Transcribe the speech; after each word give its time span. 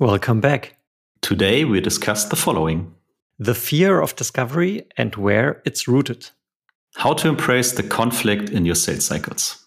Welcome 0.00 0.40
back. 0.40 0.76
Today 1.22 1.64
we 1.64 1.80
discuss 1.80 2.26
the 2.26 2.36
following 2.36 2.94
the 3.40 3.52
fear 3.52 4.00
of 4.00 4.14
discovery 4.14 4.86
and 4.96 5.16
where 5.16 5.60
it's 5.64 5.88
rooted, 5.88 6.30
how 6.94 7.14
to 7.14 7.26
embrace 7.28 7.72
the 7.72 7.82
conflict 7.82 8.48
in 8.48 8.64
your 8.64 8.76
sales 8.76 9.06
cycles, 9.06 9.66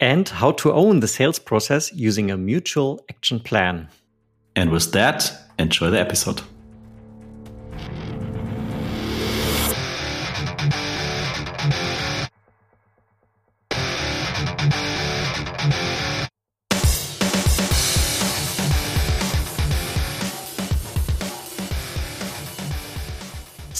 and 0.00 0.28
how 0.28 0.50
to 0.50 0.72
own 0.72 0.98
the 0.98 1.06
sales 1.06 1.38
process 1.38 1.92
using 1.92 2.28
a 2.28 2.36
mutual 2.36 3.04
action 3.08 3.38
plan. 3.38 3.88
And 4.56 4.72
with 4.72 4.90
that, 4.90 5.32
enjoy 5.60 5.90
the 5.90 6.00
episode. 6.00 6.42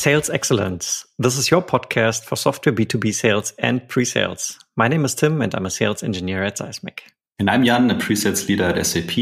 Sales 0.07 0.31
Excellence. 0.31 1.05
This 1.19 1.37
is 1.37 1.51
your 1.51 1.61
podcast 1.61 2.23
for 2.23 2.37
software 2.37 2.73
B2B 2.73 3.13
sales 3.13 3.53
and 3.59 3.89
pre 3.89 4.05
sales. 4.05 4.57
My 4.77 4.87
name 4.87 5.05
is 5.05 5.17
Tim 5.17 5.43
and 5.43 5.53
I'm 5.53 5.67
a 5.67 5.71
sales 5.71 6.05
engineer 6.05 6.45
at 6.45 6.59
Seismic. 6.59 7.13
And 7.41 7.51
I'm 7.51 7.65
Jan, 7.65 7.91
a 7.91 7.99
pre 7.99 8.15
sales 8.15 8.49
leader 8.49 8.67
at 8.67 8.87
SAP. 8.87 9.17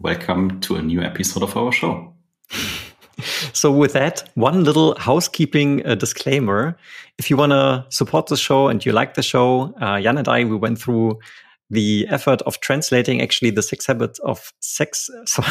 Welcome 0.00 0.58
to 0.60 0.76
a 0.76 0.82
new 0.82 1.02
episode 1.02 1.42
of 1.42 1.54
our 1.58 1.70
show. 1.70 2.14
so, 3.52 3.70
with 3.70 3.92
that, 3.92 4.30
one 4.34 4.64
little 4.64 4.98
housekeeping 4.98 5.84
uh, 5.84 5.94
disclaimer. 5.94 6.74
If 7.18 7.28
you 7.28 7.36
want 7.36 7.52
to 7.52 7.84
support 7.90 8.28
the 8.28 8.38
show 8.38 8.68
and 8.68 8.82
you 8.86 8.92
like 8.92 9.12
the 9.12 9.22
show, 9.22 9.74
uh, 9.78 10.00
Jan 10.00 10.16
and 10.16 10.26
I, 10.26 10.44
we 10.44 10.56
went 10.56 10.78
through 10.78 11.18
the 11.70 12.06
effort 12.10 12.42
of 12.42 12.58
translating 12.60 13.22
actually 13.22 13.50
the 13.50 13.62
six 13.62 13.86
habits 13.86 14.18
of 14.20 14.52
sex. 14.60 15.08
So, 15.26 15.42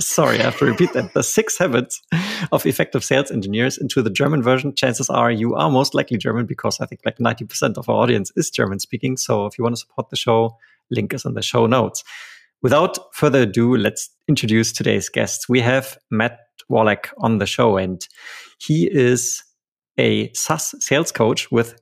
sorry, 0.00 0.40
I 0.40 0.44
have 0.44 0.58
to 0.58 0.64
repeat 0.64 0.92
that. 0.94 1.14
The 1.14 1.22
six 1.22 1.56
habits 1.56 2.02
of 2.50 2.66
effective 2.66 3.04
sales 3.04 3.30
engineers 3.30 3.78
into 3.78 4.02
the 4.02 4.10
German 4.10 4.42
version. 4.42 4.74
Chances 4.74 5.08
are 5.08 5.30
you 5.30 5.54
are 5.54 5.70
most 5.70 5.94
likely 5.94 6.18
German 6.18 6.46
because 6.46 6.80
I 6.80 6.86
think 6.86 7.02
like 7.04 7.18
90% 7.18 7.78
of 7.78 7.88
our 7.88 7.96
audience 7.96 8.32
is 8.34 8.50
German 8.50 8.80
speaking. 8.80 9.16
So 9.16 9.46
if 9.46 9.56
you 9.56 9.62
want 9.64 9.76
to 9.76 9.80
support 9.80 10.10
the 10.10 10.16
show, 10.16 10.56
link 10.90 11.14
is 11.14 11.24
in 11.24 11.34
the 11.34 11.42
show 11.42 11.66
notes. 11.66 12.02
Without 12.60 13.14
further 13.14 13.42
ado, 13.42 13.76
let's 13.76 14.10
introduce 14.26 14.72
today's 14.72 15.08
guests. 15.08 15.48
We 15.48 15.60
have 15.60 15.96
Matt 16.10 16.40
Wolach 16.68 17.12
on 17.18 17.38
the 17.38 17.46
show 17.46 17.76
and 17.76 18.06
he 18.58 18.90
is 18.90 19.44
a 19.96 20.32
SaaS 20.32 20.74
sales 20.80 21.12
coach 21.12 21.50
with 21.52 21.80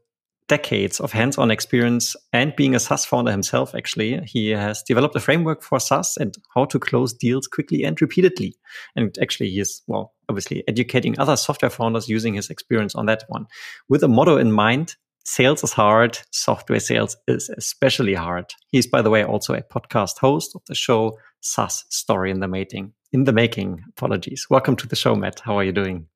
decades 0.48 1.00
of 1.00 1.12
hands-on 1.12 1.50
experience 1.50 2.14
and 2.32 2.54
being 2.56 2.74
a 2.74 2.78
SaaS 2.78 3.04
founder 3.04 3.30
himself, 3.30 3.74
actually, 3.74 4.20
he 4.24 4.50
has 4.50 4.82
developed 4.82 5.16
a 5.16 5.20
framework 5.20 5.62
for 5.62 5.80
SaaS 5.80 6.16
and 6.16 6.36
how 6.54 6.64
to 6.66 6.78
close 6.78 7.12
deals 7.12 7.46
quickly 7.46 7.84
and 7.84 8.00
repeatedly. 8.00 8.56
And 8.94 9.16
actually, 9.20 9.50
he 9.50 9.60
is, 9.60 9.82
well, 9.86 10.14
obviously 10.28 10.62
educating 10.68 11.18
other 11.18 11.36
software 11.36 11.70
founders 11.70 12.08
using 12.08 12.34
his 12.34 12.50
experience 12.50 12.94
on 12.94 13.06
that 13.06 13.24
one. 13.28 13.46
With 13.88 14.02
a 14.02 14.08
motto 14.08 14.36
in 14.36 14.52
mind, 14.52 14.96
sales 15.24 15.64
is 15.64 15.72
hard, 15.72 16.18
software 16.30 16.80
sales 16.80 17.16
is 17.26 17.50
especially 17.56 18.14
hard. 18.14 18.46
He's, 18.68 18.86
by 18.86 19.02
the 19.02 19.10
way, 19.10 19.24
also 19.24 19.54
a 19.54 19.62
podcast 19.62 20.18
host 20.18 20.52
of 20.54 20.62
the 20.66 20.74
show 20.74 21.18
SaaS 21.40 21.84
Story 21.90 22.30
in 22.30 22.40
the 22.40 22.48
Making. 22.48 22.92
In 23.12 23.24
the 23.24 23.32
making, 23.32 23.82
apologies. 23.90 24.46
Welcome 24.50 24.76
to 24.76 24.86
the 24.86 24.96
show, 24.96 25.14
Matt. 25.14 25.40
How 25.40 25.58
are 25.58 25.64
you 25.64 25.72
doing? 25.72 26.06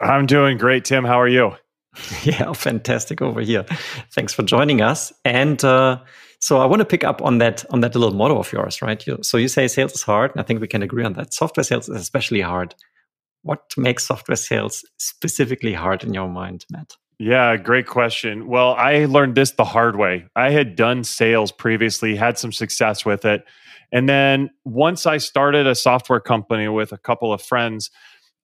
I'm 0.00 0.26
doing 0.26 0.56
great, 0.56 0.84
Tim. 0.84 1.04
How 1.04 1.20
are 1.20 1.28
you? 1.28 1.52
Yeah, 2.24 2.52
fantastic 2.52 3.22
over 3.22 3.40
here. 3.40 3.64
Thanks 4.12 4.32
for 4.32 4.42
joining 4.42 4.80
us. 4.80 5.12
And 5.24 5.62
uh, 5.64 5.98
so 6.40 6.58
I 6.58 6.66
want 6.66 6.80
to 6.80 6.86
pick 6.86 7.04
up 7.04 7.22
on 7.22 7.38
that 7.38 7.64
on 7.70 7.80
that 7.80 7.94
little 7.94 8.16
motto 8.16 8.38
of 8.38 8.52
yours, 8.52 8.80
right? 8.82 9.04
You, 9.06 9.18
so 9.22 9.36
you 9.36 9.48
say 9.48 9.68
sales 9.68 9.92
is 9.92 10.02
hard, 10.02 10.32
and 10.32 10.40
I 10.40 10.44
think 10.44 10.60
we 10.60 10.68
can 10.68 10.82
agree 10.82 11.04
on 11.04 11.14
that. 11.14 11.34
Software 11.34 11.64
sales 11.64 11.88
is 11.88 12.00
especially 12.00 12.40
hard. 12.40 12.74
What 13.42 13.72
makes 13.76 14.06
software 14.06 14.36
sales 14.36 14.84
specifically 14.98 15.72
hard 15.72 16.04
in 16.04 16.14
your 16.14 16.28
mind, 16.28 16.64
Matt? 16.70 16.94
Yeah, 17.18 17.56
great 17.56 17.86
question. 17.86 18.46
Well, 18.46 18.74
I 18.74 19.06
learned 19.06 19.34
this 19.34 19.52
the 19.52 19.64
hard 19.64 19.96
way. 19.96 20.26
I 20.36 20.50
had 20.50 20.76
done 20.76 21.02
sales 21.02 21.50
previously, 21.50 22.14
had 22.14 22.38
some 22.38 22.52
success 22.52 23.04
with 23.04 23.24
it. 23.24 23.44
And 23.90 24.08
then 24.08 24.50
once 24.64 25.06
I 25.06 25.16
started 25.16 25.66
a 25.66 25.74
software 25.74 26.20
company 26.20 26.68
with 26.68 26.92
a 26.92 26.98
couple 26.98 27.32
of 27.32 27.42
friends, 27.42 27.90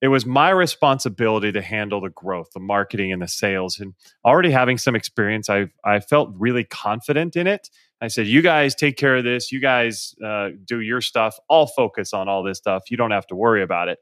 it 0.05 0.09
was 0.09 0.23
my 0.23 0.51
responsibility 0.51 1.51
to 1.51 1.63
handle 1.63 1.99
the 1.99 2.11
growth, 2.11 2.51
the 2.53 2.59
marketing, 2.59 3.11
and 3.11 3.23
the 3.23 3.27
sales. 3.27 3.79
And 3.79 3.95
already 4.23 4.51
having 4.51 4.77
some 4.77 4.95
experience, 4.95 5.49
I 5.49 5.65
I 5.83 5.99
felt 5.99 6.29
really 6.37 6.63
confident 6.63 7.35
in 7.35 7.47
it. 7.47 7.71
I 8.01 8.07
said, 8.09 8.27
"You 8.27 8.43
guys 8.43 8.75
take 8.75 8.97
care 8.97 9.15
of 9.15 9.23
this. 9.23 9.51
You 9.51 9.59
guys 9.59 10.13
uh, 10.23 10.49
do 10.63 10.81
your 10.81 11.01
stuff. 11.01 11.39
I'll 11.49 11.65
focus 11.65 12.13
on 12.13 12.29
all 12.29 12.43
this 12.43 12.59
stuff. 12.59 12.83
You 12.91 12.97
don't 12.97 13.09
have 13.09 13.25
to 13.27 13.35
worry 13.35 13.63
about 13.63 13.87
it." 13.87 13.97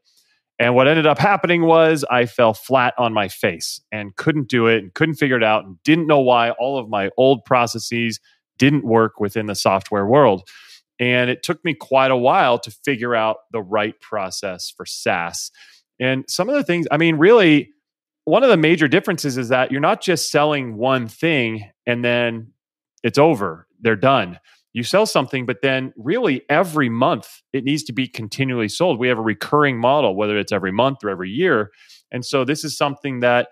And 0.58 0.74
what 0.74 0.88
ended 0.88 1.06
up 1.06 1.18
happening 1.18 1.62
was 1.62 2.04
I 2.10 2.26
fell 2.26 2.52
flat 2.52 2.92
on 2.98 3.14
my 3.14 3.28
face 3.28 3.80
and 3.90 4.14
couldn't 4.14 4.48
do 4.48 4.66
it 4.66 4.82
and 4.82 4.92
couldn't 4.92 5.14
figure 5.14 5.38
it 5.38 5.42
out 5.42 5.64
and 5.64 5.82
didn't 5.84 6.06
know 6.06 6.20
why 6.20 6.50
all 6.50 6.78
of 6.78 6.86
my 6.90 7.10
old 7.16 7.46
processes 7.46 8.20
didn't 8.58 8.84
work 8.84 9.18
within 9.18 9.46
the 9.46 9.54
software 9.54 10.06
world. 10.06 10.46
And 11.00 11.30
it 11.30 11.42
took 11.42 11.64
me 11.64 11.74
quite 11.74 12.10
a 12.10 12.16
while 12.16 12.58
to 12.58 12.70
figure 12.70 13.14
out 13.14 13.38
the 13.52 13.62
right 13.62 13.98
process 14.00 14.70
for 14.70 14.86
SaaS. 14.86 15.50
And 16.00 16.24
some 16.28 16.48
of 16.48 16.54
the 16.54 16.64
things, 16.64 16.86
I 16.90 16.96
mean, 16.96 17.16
really, 17.16 17.70
one 18.24 18.42
of 18.42 18.50
the 18.50 18.56
major 18.56 18.88
differences 18.88 19.36
is 19.36 19.48
that 19.50 19.70
you're 19.70 19.80
not 19.80 20.00
just 20.00 20.30
selling 20.30 20.76
one 20.76 21.08
thing 21.08 21.70
and 21.86 22.04
then 22.04 22.52
it's 23.02 23.18
over, 23.18 23.66
they're 23.80 23.96
done. 23.96 24.40
You 24.72 24.82
sell 24.82 25.06
something, 25.06 25.46
but 25.46 25.62
then 25.62 25.92
really 25.96 26.42
every 26.48 26.88
month 26.88 27.42
it 27.52 27.62
needs 27.62 27.84
to 27.84 27.92
be 27.92 28.08
continually 28.08 28.68
sold. 28.68 28.98
We 28.98 29.08
have 29.08 29.18
a 29.18 29.22
recurring 29.22 29.78
model, 29.78 30.16
whether 30.16 30.36
it's 30.36 30.52
every 30.52 30.72
month 30.72 31.04
or 31.04 31.10
every 31.10 31.30
year. 31.30 31.70
And 32.10 32.24
so 32.24 32.44
this 32.44 32.64
is 32.64 32.76
something 32.76 33.20
that 33.20 33.48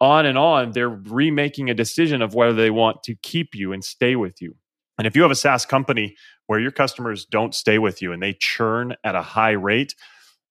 on 0.00 0.24
and 0.24 0.38
on, 0.38 0.72
they're 0.72 0.88
remaking 0.88 1.68
a 1.68 1.74
decision 1.74 2.22
of 2.22 2.34
whether 2.34 2.54
they 2.54 2.70
want 2.70 3.02
to 3.04 3.14
keep 3.22 3.54
you 3.54 3.72
and 3.72 3.84
stay 3.84 4.16
with 4.16 4.40
you. 4.40 4.56
And 4.98 5.06
if 5.06 5.14
you 5.14 5.22
have 5.22 5.30
a 5.30 5.36
SaaS 5.36 5.66
company 5.66 6.16
where 6.46 6.60
your 6.60 6.70
customers 6.70 7.24
don't 7.24 7.54
stay 7.54 7.78
with 7.78 8.00
you 8.02 8.12
and 8.12 8.22
they 8.22 8.32
churn 8.32 8.94
at 9.04 9.14
a 9.14 9.22
high 9.22 9.52
rate, 9.52 9.94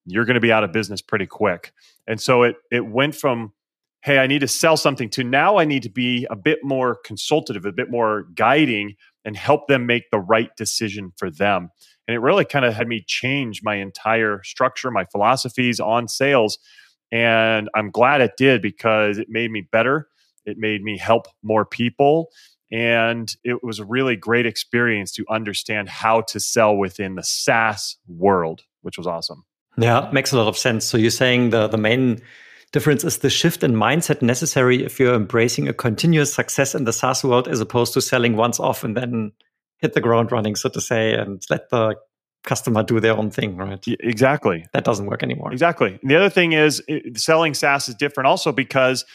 you're 0.05 0.25
going 0.25 0.35
to 0.35 0.41
be 0.41 0.51
out 0.51 0.63
of 0.63 0.71
business 0.71 1.01
pretty 1.01 1.27
quick. 1.27 1.73
And 2.07 2.19
so 2.19 2.43
it 2.43 2.55
it 2.71 2.85
went 2.85 3.15
from 3.15 3.53
hey, 4.03 4.17
I 4.17 4.25
need 4.25 4.39
to 4.39 4.47
sell 4.47 4.77
something 4.77 5.09
to 5.11 5.23
now 5.23 5.57
I 5.57 5.65
need 5.65 5.83
to 5.83 5.89
be 5.89 6.25
a 6.31 6.35
bit 6.35 6.59
more 6.63 6.97
consultative, 7.05 7.65
a 7.65 7.71
bit 7.71 7.91
more 7.91 8.25
guiding 8.33 8.95
and 9.25 9.37
help 9.37 9.67
them 9.67 9.85
make 9.85 10.09
the 10.11 10.19
right 10.19 10.49
decision 10.57 11.13
for 11.17 11.29
them. 11.29 11.69
And 12.07 12.15
it 12.15 12.19
really 12.19 12.45
kind 12.45 12.65
of 12.65 12.73
had 12.73 12.87
me 12.87 13.03
change 13.05 13.61
my 13.63 13.75
entire 13.75 14.41
structure, 14.43 14.89
my 14.89 15.05
philosophies 15.05 15.79
on 15.79 16.07
sales. 16.07 16.57
And 17.11 17.69
I'm 17.75 17.91
glad 17.91 18.21
it 18.21 18.33
did 18.37 18.61
because 18.61 19.19
it 19.19 19.27
made 19.29 19.51
me 19.51 19.67
better. 19.71 20.07
It 20.45 20.57
made 20.57 20.81
me 20.81 20.97
help 20.97 21.27
more 21.43 21.65
people. 21.65 22.29
And 22.71 23.31
it 23.43 23.63
was 23.63 23.79
a 23.79 23.85
really 23.85 24.15
great 24.15 24.47
experience 24.47 25.11
to 25.13 25.25
understand 25.29 25.89
how 25.89 26.21
to 26.21 26.39
sell 26.39 26.75
within 26.75 27.15
the 27.15 27.23
SaaS 27.23 27.97
world, 28.07 28.63
which 28.81 28.97
was 28.97 29.05
awesome. 29.05 29.43
Yeah, 29.77 30.09
makes 30.11 30.31
a 30.31 30.37
lot 30.37 30.47
of 30.47 30.57
sense. 30.57 30.85
So 30.85 30.97
you're 30.97 31.11
saying 31.11 31.51
the 31.51 31.67
the 31.67 31.77
main 31.77 32.21
difference 32.71 33.03
is 33.03 33.19
the 33.19 33.29
shift 33.29 33.63
in 33.63 33.73
mindset 33.73 34.21
necessary 34.21 34.83
if 34.83 34.99
you're 34.99 35.15
embracing 35.15 35.67
a 35.67 35.73
continuous 35.73 36.33
success 36.33 36.73
in 36.73 36.85
the 36.85 36.93
SaaS 36.93 37.23
world 37.23 37.47
as 37.47 37.59
opposed 37.59 37.93
to 37.93 38.01
selling 38.01 38.35
once 38.35 38.59
off 38.59 38.83
and 38.83 38.95
then 38.95 39.31
hit 39.79 39.93
the 39.93 40.01
ground 40.01 40.31
running, 40.31 40.55
so 40.55 40.69
to 40.69 40.79
say, 40.79 41.13
and 41.13 41.43
let 41.49 41.69
the 41.69 41.95
customer 42.43 42.83
do 42.83 42.99
their 42.99 43.15
own 43.17 43.29
thing, 43.29 43.57
right? 43.57 43.83
Exactly. 43.99 44.65
That 44.73 44.83
doesn't 44.83 45.05
work 45.05 45.21
anymore. 45.23 45.51
Exactly. 45.51 45.99
And 46.01 46.09
the 46.09 46.15
other 46.15 46.29
thing 46.29 46.53
is 46.53 46.81
it, 46.87 47.19
selling 47.19 47.53
SaaS 47.53 47.89
is 47.89 47.95
different 47.95 48.27
also 48.27 48.51
because, 48.51 49.05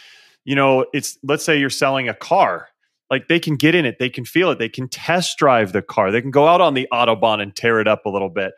you 0.45 0.55
know, 0.55 0.87
it's 0.93 1.19
let's 1.23 1.45
say 1.45 1.59
you're 1.59 1.71
selling 1.71 2.09
a 2.09 2.15
car. 2.15 2.69
Like 3.11 3.29
they 3.29 3.39
can 3.39 3.57
get 3.57 3.75
in 3.75 3.85
it, 3.87 3.99
they 3.99 4.11
can 4.11 4.25
feel 4.25 4.51
it, 4.51 4.59
they 4.59 4.69
can 4.69 4.89
test 4.89 5.39
drive 5.39 5.73
the 5.73 5.83
car, 5.83 6.11
they 6.11 6.21
can 6.21 6.33
go 6.33 6.49
out 6.49 6.61
on 6.61 6.75
the 6.75 6.89
Autobahn 6.93 7.41
and 7.41 7.55
tear 7.55 7.81
it 7.81 7.87
up 7.87 8.05
a 8.05 8.09
little 8.09 8.29
bit. 8.29 8.53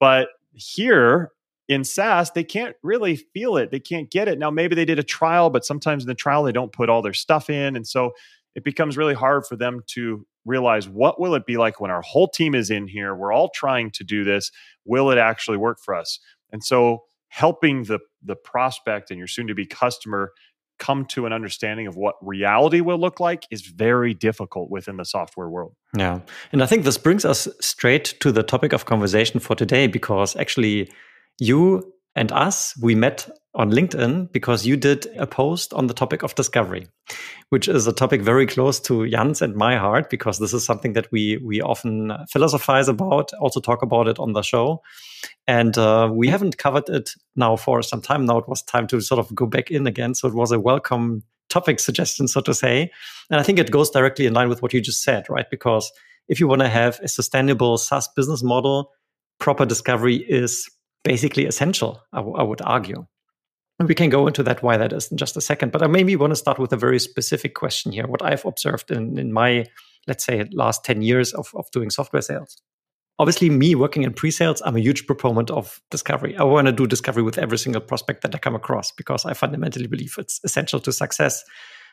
But 0.00 0.28
here, 0.54 1.30
in 1.72 1.84
SaaS, 1.84 2.30
they 2.30 2.44
can't 2.44 2.76
really 2.82 3.16
feel 3.16 3.56
it. 3.56 3.70
They 3.70 3.80
can't 3.80 4.10
get 4.10 4.28
it. 4.28 4.38
Now, 4.38 4.50
maybe 4.50 4.74
they 4.74 4.84
did 4.84 4.98
a 4.98 5.04
trial, 5.04 5.50
but 5.50 5.64
sometimes 5.64 6.04
in 6.04 6.08
the 6.08 6.14
trial, 6.14 6.42
they 6.42 6.52
don't 6.52 6.72
put 6.72 6.88
all 6.88 7.02
their 7.02 7.12
stuff 7.12 7.50
in. 7.50 7.76
And 7.76 7.86
so 7.86 8.12
it 8.54 8.64
becomes 8.64 8.96
really 8.96 9.14
hard 9.14 9.46
for 9.46 9.56
them 9.56 9.82
to 9.88 10.26
realize 10.44 10.88
what 10.88 11.20
will 11.20 11.34
it 11.34 11.46
be 11.46 11.56
like 11.56 11.80
when 11.80 11.90
our 11.90 12.02
whole 12.02 12.28
team 12.28 12.54
is 12.54 12.70
in 12.70 12.88
here 12.88 13.14
we're 13.14 13.32
all 13.32 13.48
trying 13.54 13.90
to 13.92 14.02
do 14.02 14.24
this 14.24 14.50
will 14.84 15.10
it 15.10 15.18
actually 15.18 15.56
work 15.56 15.78
for 15.80 15.94
us 15.94 16.18
and 16.52 16.64
so 16.64 17.04
helping 17.28 17.84
the 17.84 17.98
the 18.22 18.34
prospect 18.34 19.10
and 19.10 19.18
your 19.18 19.28
soon 19.28 19.46
to 19.46 19.54
be 19.54 19.64
customer 19.64 20.32
come 20.78 21.04
to 21.06 21.26
an 21.26 21.32
understanding 21.32 21.86
of 21.86 21.96
what 21.96 22.16
reality 22.20 22.80
will 22.80 22.98
look 22.98 23.20
like 23.20 23.46
is 23.52 23.62
very 23.62 24.14
difficult 24.14 24.68
within 24.68 24.96
the 24.96 25.04
software 25.04 25.48
world. 25.48 25.76
Yeah. 25.96 26.20
And 26.50 26.60
I 26.60 26.66
think 26.66 26.82
this 26.82 26.98
brings 26.98 27.24
us 27.24 27.46
straight 27.60 28.16
to 28.18 28.32
the 28.32 28.42
topic 28.42 28.72
of 28.72 28.84
conversation 28.84 29.38
for 29.38 29.54
today 29.54 29.86
because 29.86 30.34
actually 30.34 30.90
you 31.38 31.92
and 32.14 32.30
us, 32.32 32.76
we 32.80 32.94
met 32.94 33.28
on 33.54 33.70
LinkedIn 33.70 34.32
because 34.32 34.66
you 34.66 34.76
did 34.76 35.06
a 35.16 35.26
post 35.26 35.74
on 35.74 35.86
the 35.86 35.94
topic 35.94 36.22
of 36.22 36.34
discovery, 36.34 36.88
which 37.50 37.68
is 37.68 37.86
a 37.86 37.92
topic 37.92 38.22
very 38.22 38.46
close 38.46 38.80
to 38.80 39.08
Jan's 39.08 39.42
and 39.42 39.54
my 39.54 39.76
heart 39.76 40.08
because 40.08 40.38
this 40.38 40.54
is 40.54 40.64
something 40.64 40.94
that 40.94 41.10
we 41.12 41.36
we 41.38 41.60
often 41.60 42.12
philosophize 42.30 42.88
about, 42.88 43.32
also 43.34 43.60
talk 43.60 43.82
about 43.82 44.08
it 44.08 44.18
on 44.18 44.32
the 44.32 44.42
show, 44.42 44.82
and 45.46 45.76
uh, 45.76 46.08
we 46.10 46.28
haven't 46.28 46.58
covered 46.58 46.88
it 46.88 47.10
now 47.36 47.56
for 47.56 47.82
some 47.82 48.00
time. 48.00 48.24
Now 48.24 48.38
it 48.38 48.48
was 48.48 48.62
time 48.62 48.86
to 48.88 49.00
sort 49.00 49.18
of 49.18 49.34
go 49.34 49.46
back 49.46 49.70
in 49.70 49.86
again, 49.86 50.14
so 50.14 50.28
it 50.28 50.34
was 50.34 50.50
a 50.50 50.60
welcome 50.60 51.22
topic 51.50 51.78
suggestion, 51.78 52.28
so 52.28 52.40
to 52.40 52.54
say, 52.54 52.90
and 53.30 53.38
I 53.38 53.42
think 53.42 53.58
it 53.58 53.70
goes 53.70 53.90
directly 53.90 54.24
in 54.24 54.32
line 54.32 54.48
with 54.48 54.62
what 54.62 54.72
you 54.72 54.80
just 54.80 55.02
said, 55.02 55.28
right? 55.28 55.48
Because 55.50 55.92
if 56.28 56.40
you 56.40 56.48
want 56.48 56.62
to 56.62 56.68
have 56.68 56.98
a 57.00 57.08
sustainable 57.08 57.76
SaaS 57.76 58.08
business 58.16 58.42
model, 58.42 58.92
proper 59.38 59.66
discovery 59.66 60.16
is 60.16 60.70
basically 61.04 61.46
essential. 61.46 62.00
I, 62.12 62.18
w- 62.18 62.36
I 62.36 62.42
would 62.42 62.62
argue. 62.62 63.06
And 63.78 63.88
we 63.88 63.94
can 63.94 64.10
go 64.10 64.26
into 64.26 64.42
that 64.44 64.62
why 64.62 64.76
that 64.76 64.92
is 64.92 65.10
in 65.10 65.16
just 65.16 65.36
a 65.36 65.40
second. 65.40 65.72
But 65.72 65.82
I 65.82 65.86
maybe 65.86 66.14
want 66.16 66.30
to 66.30 66.36
start 66.36 66.58
with 66.58 66.72
a 66.72 66.76
very 66.76 67.00
specific 67.00 67.54
question 67.54 67.92
here. 67.92 68.06
What 68.06 68.22
I've 68.22 68.44
observed 68.44 68.90
in, 68.90 69.18
in 69.18 69.32
my, 69.32 69.66
let's 70.06 70.24
say, 70.24 70.44
last 70.52 70.84
10 70.84 71.02
years 71.02 71.32
of, 71.32 71.50
of 71.54 71.70
doing 71.70 71.90
software 71.90 72.22
sales. 72.22 72.56
Obviously, 73.18 73.50
me 73.50 73.74
working 73.74 74.04
in 74.04 74.12
pre-sales, 74.12 74.62
I'm 74.64 74.76
a 74.76 74.80
huge 74.80 75.06
proponent 75.06 75.50
of 75.50 75.80
discovery. 75.90 76.36
I 76.36 76.44
want 76.44 76.66
to 76.66 76.72
do 76.72 76.86
discovery 76.86 77.22
with 77.22 77.38
every 77.38 77.58
single 77.58 77.82
prospect 77.82 78.22
that 78.22 78.34
I 78.34 78.38
come 78.38 78.54
across 78.54 78.90
because 78.92 79.24
I 79.24 79.34
fundamentally 79.34 79.86
believe 79.86 80.14
it's 80.18 80.40
essential 80.44 80.80
to 80.80 80.92
success. 80.92 81.44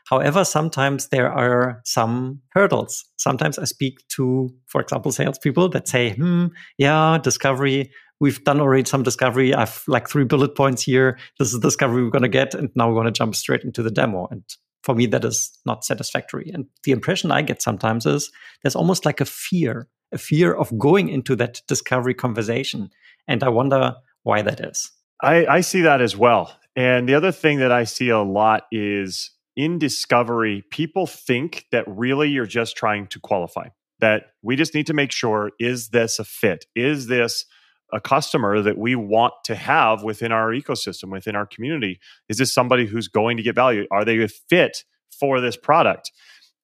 However, 0.05 0.43
sometimes 0.43 1.09
there 1.09 1.31
are 1.31 1.81
some 1.85 2.41
hurdles. 2.51 3.05
Sometimes 3.17 3.59
I 3.59 3.65
speak 3.65 3.99
to, 4.15 4.49
for 4.67 4.81
example, 4.81 5.11
salespeople 5.11 5.69
that 5.69 5.87
say, 5.87 6.13
hmm, 6.13 6.47
yeah, 6.77 7.17
discovery, 7.21 7.91
we've 8.19 8.43
done 8.43 8.59
already 8.59 8.87
some 8.87 9.03
discovery. 9.03 9.53
I've 9.53 9.83
like 9.87 10.09
three 10.09 10.23
bullet 10.23 10.55
points 10.55 10.83
here. 10.83 11.17
This 11.37 11.53
is 11.53 11.59
the 11.59 11.67
discovery 11.67 12.03
we're 12.03 12.09
going 12.09 12.23
to 12.23 12.29
get. 12.29 12.53
And 12.53 12.69
now 12.75 12.87
we're 12.87 12.95
going 12.95 13.05
to 13.05 13.11
jump 13.11 13.35
straight 13.35 13.63
into 13.63 13.83
the 13.83 13.91
demo. 13.91 14.27
And 14.31 14.43
for 14.83 14.95
me, 14.95 15.05
that 15.07 15.25
is 15.25 15.51
not 15.65 15.83
satisfactory. 15.83 16.51
And 16.53 16.65
the 16.83 16.91
impression 16.91 17.31
I 17.31 17.41
get 17.41 17.61
sometimes 17.61 18.05
is 18.05 18.31
there's 18.63 18.75
almost 18.75 19.05
like 19.05 19.21
a 19.21 19.25
fear, 19.25 19.87
a 20.11 20.17
fear 20.17 20.53
of 20.53 20.77
going 20.77 21.09
into 21.09 21.35
that 21.37 21.61
discovery 21.67 22.13
conversation. 22.13 22.89
And 23.27 23.43
I 23.43 23.49
wonder 23.49 23.95
why 24.23 24.41
that 24.41 24.59
is. 24.59 24.91
I, 25.21 25.45
I 25.45 25.61
see 25.61 25.81
that 25.81 26.01
as 26.01 26.15
well. 26.15 26.55
And 26.75 27.09
the 27.09 27.15
other 27.15 27.31
thing 27.31 27.59
that 27.59 27.71
I 27.71 27.83
see 27.83 28.09
a 28.09 28.19
lot 28.19 28.63
is 28.71 29.31
in 29.59 29.77
discovery, 29.77 30.63
people 30.71 31.05
think 31.05 31.65
that 31.73 31.83
really 31.85 32.29
you're 32.29 32.45
just 32.45 32.77
trying 32.77 33.05
to 33.07 33.19
qualify, 33.19 33.67
that 33.99 34.27
we 34.41 34.55
just 34.55 34.73
need 34.73 34.87
to 34.87 34.93
make 34.93 35.11
sure 35.11 35.51
is 35.59 35.89
this 35.89 36.17
a 36.17 36.23
fit? 36.23 36.65
Is 36.77 37.07
this 37.07 37.43
a 37.91 37.99
customer 37.99 38.61
that 38.61 38.77
we 38.77 38.95
want 38.95 39.33
to 39.43 39.55
have 39.55 40.01
within 40.01 40.31
our 40.31 40.51
ecosystem, 40.51 41.11
within 41.11 41.35
our 41.35 41.45
community? 41.45 41.99
Is 42.29 42.37
this 42.37 42.53
somebody 42.53 42.85
who's 42.85 43.09
going 43.09 43.35
to 43.35 43.43
get 43.43 43.53
value? 43.53 43.85
Are 43.91 44.05
they 44.05 44.23
a 44.23 44.29
fit 44.29 44.85
for 45.19 45.41
this 45.41 45.57
product? 45.57 46.09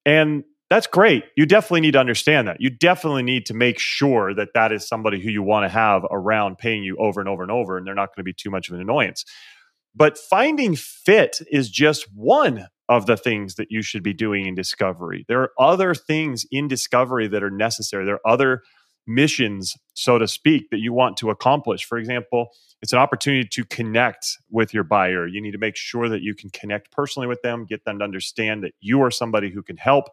And 0.06 0.46
that's 0.70 0.88
great. 0.88 1.26
You 1.36 1.46
definitely 1.46 1.82
need 1.82 1.94
to 1.94 2.00
understand 2.00 2.48
that. 2.48 2.62
You 2.62 2.70
definitely 2.70 3.24
need 3.24 3.46
to 3.48 3.54
make 3.54 3.78
sure 3.78 4.34
that 4.36 4.54
that 4.54 4.72
is 4.72 4.88
somebody 4.88 5.20
who 5.20 5.30
you 5.30 5.44
want 5.44 5.66
to 5.66 5.70
have 5.70 6.04
around 6.10 6.60
paying 6.60 6.86
you 6.86 6.96
over 6.96 7.20
and 7.20 7.28
over 7.28 7.44
and 7.44 7.52
over, 7.52 7.78
and 7.78 7.86
they're 7.86 7.94
not 7.94 8.16
going 8.16 8.22
to 8.22 8.24
be 8.24 8.34
too 8.34 8.50
much 8.50 8.70
of 8.70 8.76
an 8.76 8.80
annoyance. 8.80 9.26
But 9.96 10.18
finding 10.18 10.76
fit 10.76 11.40
is 11.50 11.70
just 11.70 12.08
one 12.14 12.68
of 12.88 13.06
the 13.06 13.18
things 13.18 13.56
that 13.56 13.72
you 13.72 13.82
should 13.82 14.04
be 14.04 14.14
doing 14.14 14.46
in 14.46 14.56
discovery. 14.56 15.26
There 15.28 15.42
are 15.42 15.52
other 15.58 15.96
things 15.96 16.46
in 16.52 16.68
discovery 16.68 17.28
that 17.30 17.44
are 17.44 17.50
necessary. 17.50 18.06
There 18.06 18.16
are 18.16 18.32
other 18.32 18.62
missions, 19.08 19.76
so 19.94 20.18
to 20.18 20.28
speak, 20.28 20.70
that 20.72 20.80
you 20.80 20.92
want 20.94 21.18
to 21.18 21.30
accomplish. 21.30 21.86
For 21.86 21.98
example, 21.98 22.50
it's 22.82 22.94
an 22.94 23.00
opportunity 23.00 23.48
to 23.48 23.64
connect 23.66 24.38
with 24.50 24.74
your 24.74 24.84
buyer. 24.84 25.28
You 25.28 25.42
need 25.42 25.52
to 25.52 25.58
make 25.58 25.76
sure 25.76 26.10
that 26.10 26.22
you 26.22 26.36
can 26.36 26.50
connect 26.50 26.92
personally 26.92 27.28
with 27.28 27.42
them, 27.42 27.66
get 27.66 27.86
them 27.86 28.00
to 28.00 28.04
understand 28.04 28.64
that 28.64 28.74
you 28.80 29.02
are 29.02 29.12
somebody 29.12 29.52
who 29.52 29.64
can 29.64 29.78
help. 29.78 30.06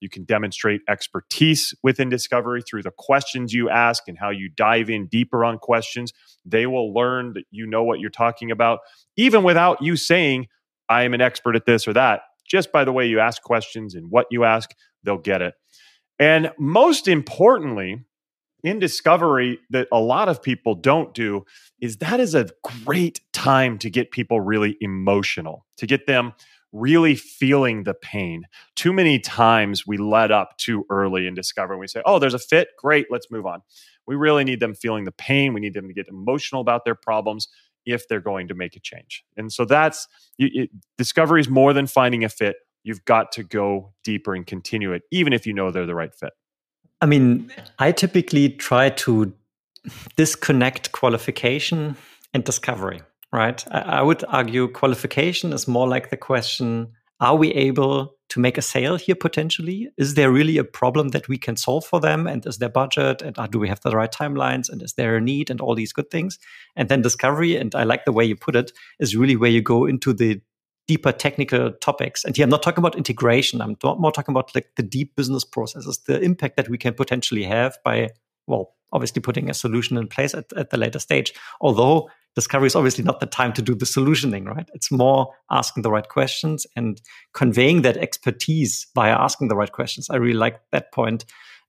You 0.00 0.08
can 0.08 0.24
demonstrate 0.24 0.80
expertise 0.88 1.74
within 1.82 2.08
discovery 2.08 2.62
through 2.62 2.82
the 2.82 2.90
questions 2.90 3.52
you 3.52 3.68
ask 3.70 4.08
and 4.08 4.18
how 4.18 4.30
you 4.30 4.48
dive 4.48 4.90
in 4.90 5.06
deeper 5.06 5.44
on 5.44 5.58
questions. 5.58 6.12
They 6.44 6.66
will 6.66 6.92
learn 6.92 7.34
that 7.34 7.44
you 7.50 7.66
know 7.66 7.84
what 7.84 8.00
you're 8.00 8.10
talking 8.10 8.50
about, 8.50 8.80
even 9.16 9.42
without 9.42 9.82
you 9.82 9.96
saying, 9.96 10.48
I 10.88 11.04
am 11.04 11.14
an 11.14 11.20
expert 11.20 11.54
at 11.54 11.66
this 11.66 11.86
or 11.86 11.92
that. 11.92 12.22
Just 12.48 12.72
by 12.72 12.84
the 12.84 12.92
way 12.92 13.06
you 13.06 13.20
ask 13.20 13.42
questions 13.42 13.94
and 13.94 14.10
what 14.10 14.26
you 14.30 14.44
ask, 14.44 14.70
they'll 15.04 15.18
get 15.18 15.42
it. 15.42 15.54
And 16.18 16.50
most 16.58 17.06
importantly, 17.06 18.04
in 18.62 18.78
discovery 18.78 19.58
that 19.70 19.88
a 19.92 20.00
lot 20.00 20.28
of 20.28 20.42
people 20.42 20.74
don't 20.74 21.14
do 21.14 21.44
is 21.80 21.98
that 21.98 22.20
is 22.20 22.34
a 22.34 22.48
great 22.84 23.20
time 23.32 23.78
to 23.78 23.90
get 23.90 24.10
people 24.10 24.40
really 24.40 24.76
emotional, 24.80 25.66
to 25.78 25.86
get 25.86 26.06
them 26.06 26.32
really 26.72 27.14
feeling 27.14 27.84
the 27.84 27.94
pain. 27.94 28.44
Too 28.76 28.92
many 28.92 29.18
times 29.18 29.86
we 29.86 29.96
let 29.96 30.30
up 30.30 30.56
too 30.56 30.84
early 30.90 31.26
in 31.26 31.34
discovery. 31.34 31.76
We 31.76 31.88
say, 31.88 32.02
oh, 32.04 32.18
there's 32.18 32.34
a 32.34 32.38
fit. 32.38 32.68
Great, 32.78 33.06
let's 33.10 33.30
move 33.30 33.46
on. 33.46 33.62
We 34.06 34.14
really 34.14 34.44
need 34.44 34.60
them 34.60 34.74
feeling 34.74 35.04
the 35.04 35.12
pain. 35.12 35.52
We 35.52 35.60
need 35.60 35.74
them 35.74 35.88
to 35.88 35.94
get 35.94 36.08
emotional 36.08 36.60
about 36.60 36.84
their 36.84 36.94
problems 36.94 37.48
if 37.86 38.06
they're 38.08 38.20
going 38.20 38.48
to 38.48 38.54
make 38.54 38.76
a 38.76 38.80
change. 38.80 39.24
And 39.36 39.52
so 39.52 39.64
that's 39.64 40.06
you, 40.38 40.48
it, 40.52 40.70
discovery 40.98 41.40
is 41.40 41.48
more 41.48 41.72
than 41.72 41.86
finding 41.86 42.24
a 42.24 42.28
fit. 42.28 42.56
You've 42.82 43.04
got 43.04 43.32
to 43.32 43.42
go 43.42 43.92
deeper 44.04 44.34
and 44.34 44.46
continue 44.46 44.92
it, 44.92 45.02
even 45.10 45.32
if 45.32 45.46
you 45.46 45.52
know 45.52 45.70
they're 45.70 45.86
the 45.86 45.94
right 45.94 46.14
fit. 46.14 46.32
I 47.00 47.06
mean, 47.06 47.50
I 47.78 47.92
typically 47.92 48.50
try 48.50 48.90
to 48.90 49.32
disconnect 50.16 50.92
qualification 50.92 51.96
and 52.34 52.44
discovery, 52.44 53.00
right? 53.32 53.64
I, 53.70 53.80
I, 53.80 54.02
would 54.02 54.24
argue 54.28 54.68
qualification 54.68 55.52
is 55.52 55.68
more 55.68 55.88
like 55.88 56.10
the 56.10 56.16
question 56.16 56.92
Are 57.20 57.36
we 57.36 57.52
able 57.52 58.14
to 58.30 58.40
make 58.40 58.56
a 58.56 58.62
sale 58.62 58.96
here 58.96 59.14
potentially? 59.14 59.88
Is 59.98 60.14
there 60.14 60.30
really 60.30 60.56
a 60.56 60.64
problem 60.64 61.08
that 61.08 61.28
we 61.28 61.36
can 61.36 61.56
solve 61.56 61.84
for 61.84 62.00
them? 62.00 62.26
And 62.26 62.46
is 62.46 62.58
there 62.58 62.68
budget? 62.68 63.22
And 63.22 63.38
uh, 63.38 63.46
do 63.46 63.58
we 63.58 63.68
have 63.68 63.80
the 63.80 63.90
right 63.90 64.12
timelines? 64.12 64.70
And 64.70 64.82
is 64.82 64.94
there 64.94 65.16
a 65.16 65.20
need? 65.20 65.50
And 65.50 65.60
all 65.60 65.74
these 65.74 65.92
good 65.92 66.10
things. 66.10 66.38
And 66.76 66.88
then 66.88 67.02
discovery, 67.02 67.56
and 67.56 67.74
I 67.74 67.82
like 67.82 68.04
the 68.04 68.12
way 68.12 68.24
you 68.24 68.36
put 68.36 68.56
it, 68.56 68.72
is 69.00 69.16
really 69.16 69.36
where 69.36 69.50
you 69.50 69.62
go 69.62 69.84
into 69.84 70.12
the 70.12 70.40
deeper 70.90 71.12
technical 71.12 71.70
topics. 71.72 72.24
And 72.24 72.36
here 72.36 72.44
I'm 72.44 72.50
not 72.50 72.62
talking 72.62 72.82
about 72.82 72.96
integration. 72.96 73.60
I'm 73.60 73.76
more 73.82 74.10
talking 74.10 74.32
about 74.32 74.52
like 74.54 74.68
the 74.76 74.82
deep 74.82 75.14
business 75.14 75.44
processes, 75.44 75.98
the 76.06 76.20
impact 76.20 76.56
that 76.56 76.68
we 76.68 76.78
can 76.78 76.94
potentially 76.94 77.44
have 77.44 77.78
by, 77.84 78.10
well, 78.50 78.74
obviously 78.92 79.22
putting 79.22 79.48
a 79.48 79.54
solution 79.54 79.96
in 79.96 80.08
place 80.08 80.34
at, 80.34 80.52
at 80.56 80.70
the 80.70 80.76
later 80.76 80.98
stage. 80.98 81.32
Although 81.60 82.10
discovery 82.34 82.66
is 82.66 82.76
obviously 82.76 83.04
not 83.04 83.20
the 83.20 83.26
time 83.26 83.52
to 83.54 83.62
do 83.62 83.74
the 83.74 83.84
solutioning, 83.84 84.46
right? 84.46 84.68
It's 84.74 84.90
more 84.90 85.32
asking 85.50 85.82
the 85.82 85.90
right 85.90 86.08
questions 86.08 86.66
and 86.76 87.00
conveying 87.32 87.82
that 87.82 87.96
expertise 87.96 88.86
via 88.94 89.12
asking 89.12 89.48
the 89.48 89.56
right 89.56 89.72
questions. 89.72 90.10
I 90.10 90.16
really 90.16 90.34
like 90.34 90.60
that 90.72 90.92
point 90.92 91.24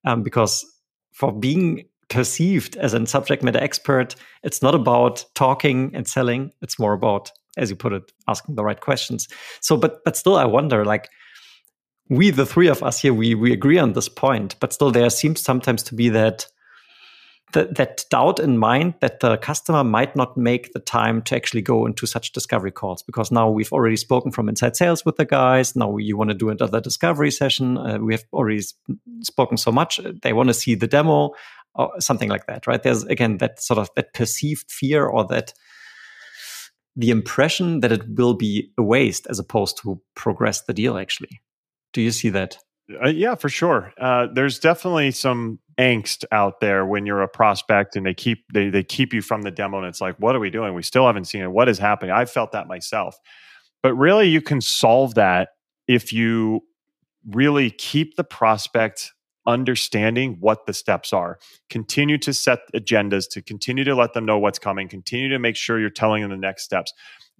um, 0.05 0.23
because 0.23 0.65
for 1.13 1.31
being 1.31 1.85
perceived 2.09 2.75
as 2.77 2.93
a 2.93 3.05
subject 3.05 3.43
matter 3.43 3.59
expert, 3.63 4.15
it's 4.43 4.61
not 4.61 4.75
about 4.75 5.23
talking 5.35 5.91
and 5.93 6.07
selling. 6.07 6.51
It's 6.61 6.77
more 6.77 6.93
about 6.93 7.31
as 7.57 7.69
you 7.69 7.75
put 7.75 7.93
it, 7.93 8.11
asking 8.27 8.55
the 8.55 8.63
right 8.63 8.79
questions. 8.79 9.27
So, 9.59 9.77
but 9.77 10.03
but 10.05 10.15
still, 10.15 10.35
I 10.37 10.45
wonder, 10.45 10.85
like 10.85 11.09
we, 12.09 12.29
the 12.29 12.45
three 12.45 12.67
of 12.67 12.83
us 12.83 13.01
here, 13.01 13.13
we 13.13 13.35
we 13.35 13.51
agree 13.51 13.77
on 13.77 13.93
this 13.93 14.09
point, 14.09 14.55
but 14.59 14.73
still, 14.73 14.91
there 14.91 15.09
seems 15.09 15.41
sometimes 15.41 15.83
to 15.83 15.95
be 15.95 16.09
that 16.09 16.47
that, 17.53 17.75
that 17.75 18.05
doubt 18.09 18.39
in 18.39 18.57
mind 18.57 18.95
that 19.01 19.19
the 19.19 19.37
customer 19.37 19.83
might 19.83 20.15
not 20.15 20.37
make 20.37 20.73
the 20.73 20.79
time 20.79 21.21
to 21.23 21.35
actually 21.35 21.61
go 21.61 21.85
into 21.85 22.05
such 22.05 22.31
discovery 22.31 22.71
calls 22.71 23.03
because 23.03 23.31
now 23.31 23.49
we've 23.49 23.71
already 23.71 23.97
spoken 23.97 24.31
from 24.31 24.49
inside 24.49 24.75
sales 24.75 25.05
with 25.05 25.17
the 25.17 25.25
guys. 25.25 25.75
Now 25.75 25.97
you 25.97 26.17
want 26.17 26.29
to 26.29 26.35
do 26.35 26.49
another 26.49 26.81
discovery 26.81 27.31
session. 27.31 27.77
Uh, 27.77 27.97
we 27.99 28.13
have 28.13 28.23
already 28.33 28.61
spoken 29.21 29.57
so 29.57 29.71
much. 29.71 29.99
They 30.21 30.33
want 30.33 30.49
to 30.49 30.53
see 30.53 30.75
the 30.75 30.87
demo 30.87 31.31
or 31.75 31.99
something 31.99 32.29
like 32.29 32.47
that, 32.47 32.67
right? 32.67 32.81
There's 32.81 33.03
again 33.03 33.37
that 33.37 33.61
sort 33.61 33.77
of 33.77 33.89
that 33.95 34.13
perceived 34.13 34.71
fear 34.71 35.05
or 35.05 35.25
that 35.27 35.53
the 36.95 37.09
impression 37.09 37.79
that 37.79 37.91
it 37.91 38.03
will 38.09 38.33
be 38.33 38.71
a 38.77 38.83
waste 38.83 39.27
as 39.29 39.39
opposed 39.39 39.79
to 39.81 40.01
progress 40.15 40.63
the 40.63 40.73
deal 40.73 40.97
actually 40.97 41.41
do 41.93 42.01
you 42.01 42.11
see 42.11 42.29
that 42.29 42.57
uh, 43.03 43.07
yeah 43.09 43.35
for 43.35 43.49
sure 43.49 43.93
uh, 43.99 44.27
there's 44.33 44.59
definitely 44.59 45.11
some 45.11 45.59
angst 45.77 46.25
out 46.31 46.59
there 46.59 46.85
when 46.85 47.05
you're 47.05 47.21
a 47.21 47.27
prospect 47.27 47.95
and 47.95 48.05
they 48.05 48.13
keep 48.13 48.45
they, 48.53 48.69
they 48.69 48.83
keep 48.83 49.13
you 49.13 49.21
from 49.21 49.41
the 49.41 49.51
demo 49.51 49.77
and 49.77 49.87
it's 49.87 50.01
like 50.01 50.15
what 50.17 50.35
are 50.35 50.39
we 50.39 50.49
doing? 50.49 50.73
We 50.73 50.83
still 50.83 51.05
haven't 51.05 51.25
seen 51.25 51.41
it. 51.41 51.51
What 51.51 51.69
is 51.69 51.79
happening? 51.79 52.11
I 52.11 52.25
felt 52.25 52.51
that 52.51 52.67
myself. 52.67 53.17
But 53.81 53.95
really 53.95 54.27
you 54.27 54.41
can 54.41 54.61
solve 54.61 55.15
that 55.15 55.49
if 55.87 56.13
you 56.13 56.61
really 57.29 57.69
keep 57.69 58.15
the 58.15 58.23
prospect 58.23 59.11
understanding 59.47 60.37
what 60.39 60.65
the 60.65 60.73
steps 60.73 61.13
are. 61.13 61.39
Continue 61.69 62.17
to 62.19 62.33
set 62.33 62.59
agendas, 62.75 63.27
to 63.31 63.41
continue 63.41 63.83
to 63.83 63.95
let 63.95 64.13
them 64.13 64.25
know 64.25 64.37
what's 64.37 64.59
coming, 64.59 64.87
continue 64.87 65.29
to 65.29 65.39
make 65.39 65.55
sure 65.55 65.79
you're 65.79 65.89
telling 65.89 66.21
them 66.21 66.31
the 66.31 66.37
next 66.37 66.63
steps. 66.63 66.93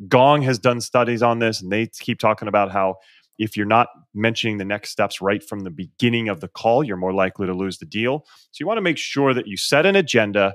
Gong 0.08 0.42
has 0.42 0.58
done 0.58 0.82
studies 0.82 1.22
on 1.22 1.40
this, 1.40 1.62
and 1.62 1.72
they 1.72 1.88
keep 1.88 2.20
talking 2.20 2.48
about 2.48 2.72
how 2.72 2.96
if 3.42 3.58
you're 3.58 3.66
not 3.66 3.88
mentioning 4.14 4.60
the 4.60 4.66
next 4.66 4.92
steps 4.92 5.20
right 5.20 5.44
from 5.44 5.62
the 5.62 5.72
beginning 5.72 6.30
of 6.30 6.42
the 6.42 6.48
call, 6.48 6.84
you're 6.84 6.96
more 6.96 7.12
likely 7.12 7.48
to 7.48 7.54
lose 7.56 7.80
the 7.80 7.88
deal. 7.88 8.24
So 8.52 8.58
you 8.60 8.68
want 8.68 8.78
to 8.78 8.84
make 8.84 9.00
sure 9.00 9.34
that 9.34 9.48
you 9.48 9.58
set 9.58 9.88
an 9.88 9.96
agenda, 9.96 10.54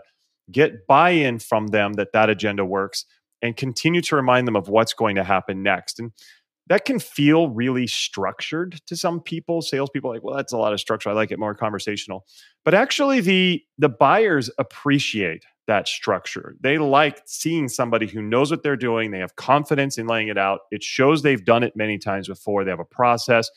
get 0.53 0.87
buy 0.87 1.11
in 1.11 1.41
from 1.41 1.69
them 1.69 1.95
that 1.95 2.13
that 2.13 2.31
agenda 2.31 2.65
works, 2.65 3.05
and 3.43 3.57
continue 3.57 4.01
to 4.03 4.15
remind 4.15 4.47
them 4.47 4.55
of 4.55 4.69
what's 4.69 4.95
going 4.95 5.17
to 5.17 5.25
happen 5.25 5.65
next. 5.65 5.99
And 5.99 6.13
that 6.69 6.85
can 6.85 7.01
feel 7.01 7.49
really 7.49 7.89
structured 7.89 8.81
to 8.87 8.97
some 8.97 9.21
people. 9.21 9.63
Salespeople 9.63 10.09
like, 10.09 10.23
well, 10.23 10.37
that's 10.37 10.53
a 10.53 10.57
lot 10.57 10.73
of 10.73 10.79
structure. 10.79 11.11
I 11.11 11.13
like 11.13 11.33
it 11.33 11.41
more 11.41 11.57
conversational. 11.57 12.25
But 12.65 12.75
actually, 12.75 13.21
the 13.21 13.63
the 13.79 13.89
buyers 13.89 14.49
appreciate 14.61 15.45
that 15.67 15.89
structure. 15.89 16.57
They 16.61 16.79
like 16.79 17.23
seeing 17.27 17.69
somebody 17.69 18.07
who 18.07 18.23
knows 18.23 18.51
what 18.51 18.63
they're 18.63 18.77
doing. 18.77 19.11
They 19.11 19.19
have 19.19 19.37
confidence 19.37 19.99
in 19.99 20.07
laying 20.07 20.29
it 20.29 20.39
out. 20.39 20.61
It 20.71 20.83
shows 20.83 21.23
they've 21.23 21.45
done 21.45 21.63
it 21.63 21.75
many 21.77 21.99
times 21.99 22.29
before. 22.29 22.65
They 22.65 22.71
have 22.71 22.81
a 22.81 22.85
process. 22.85 23.51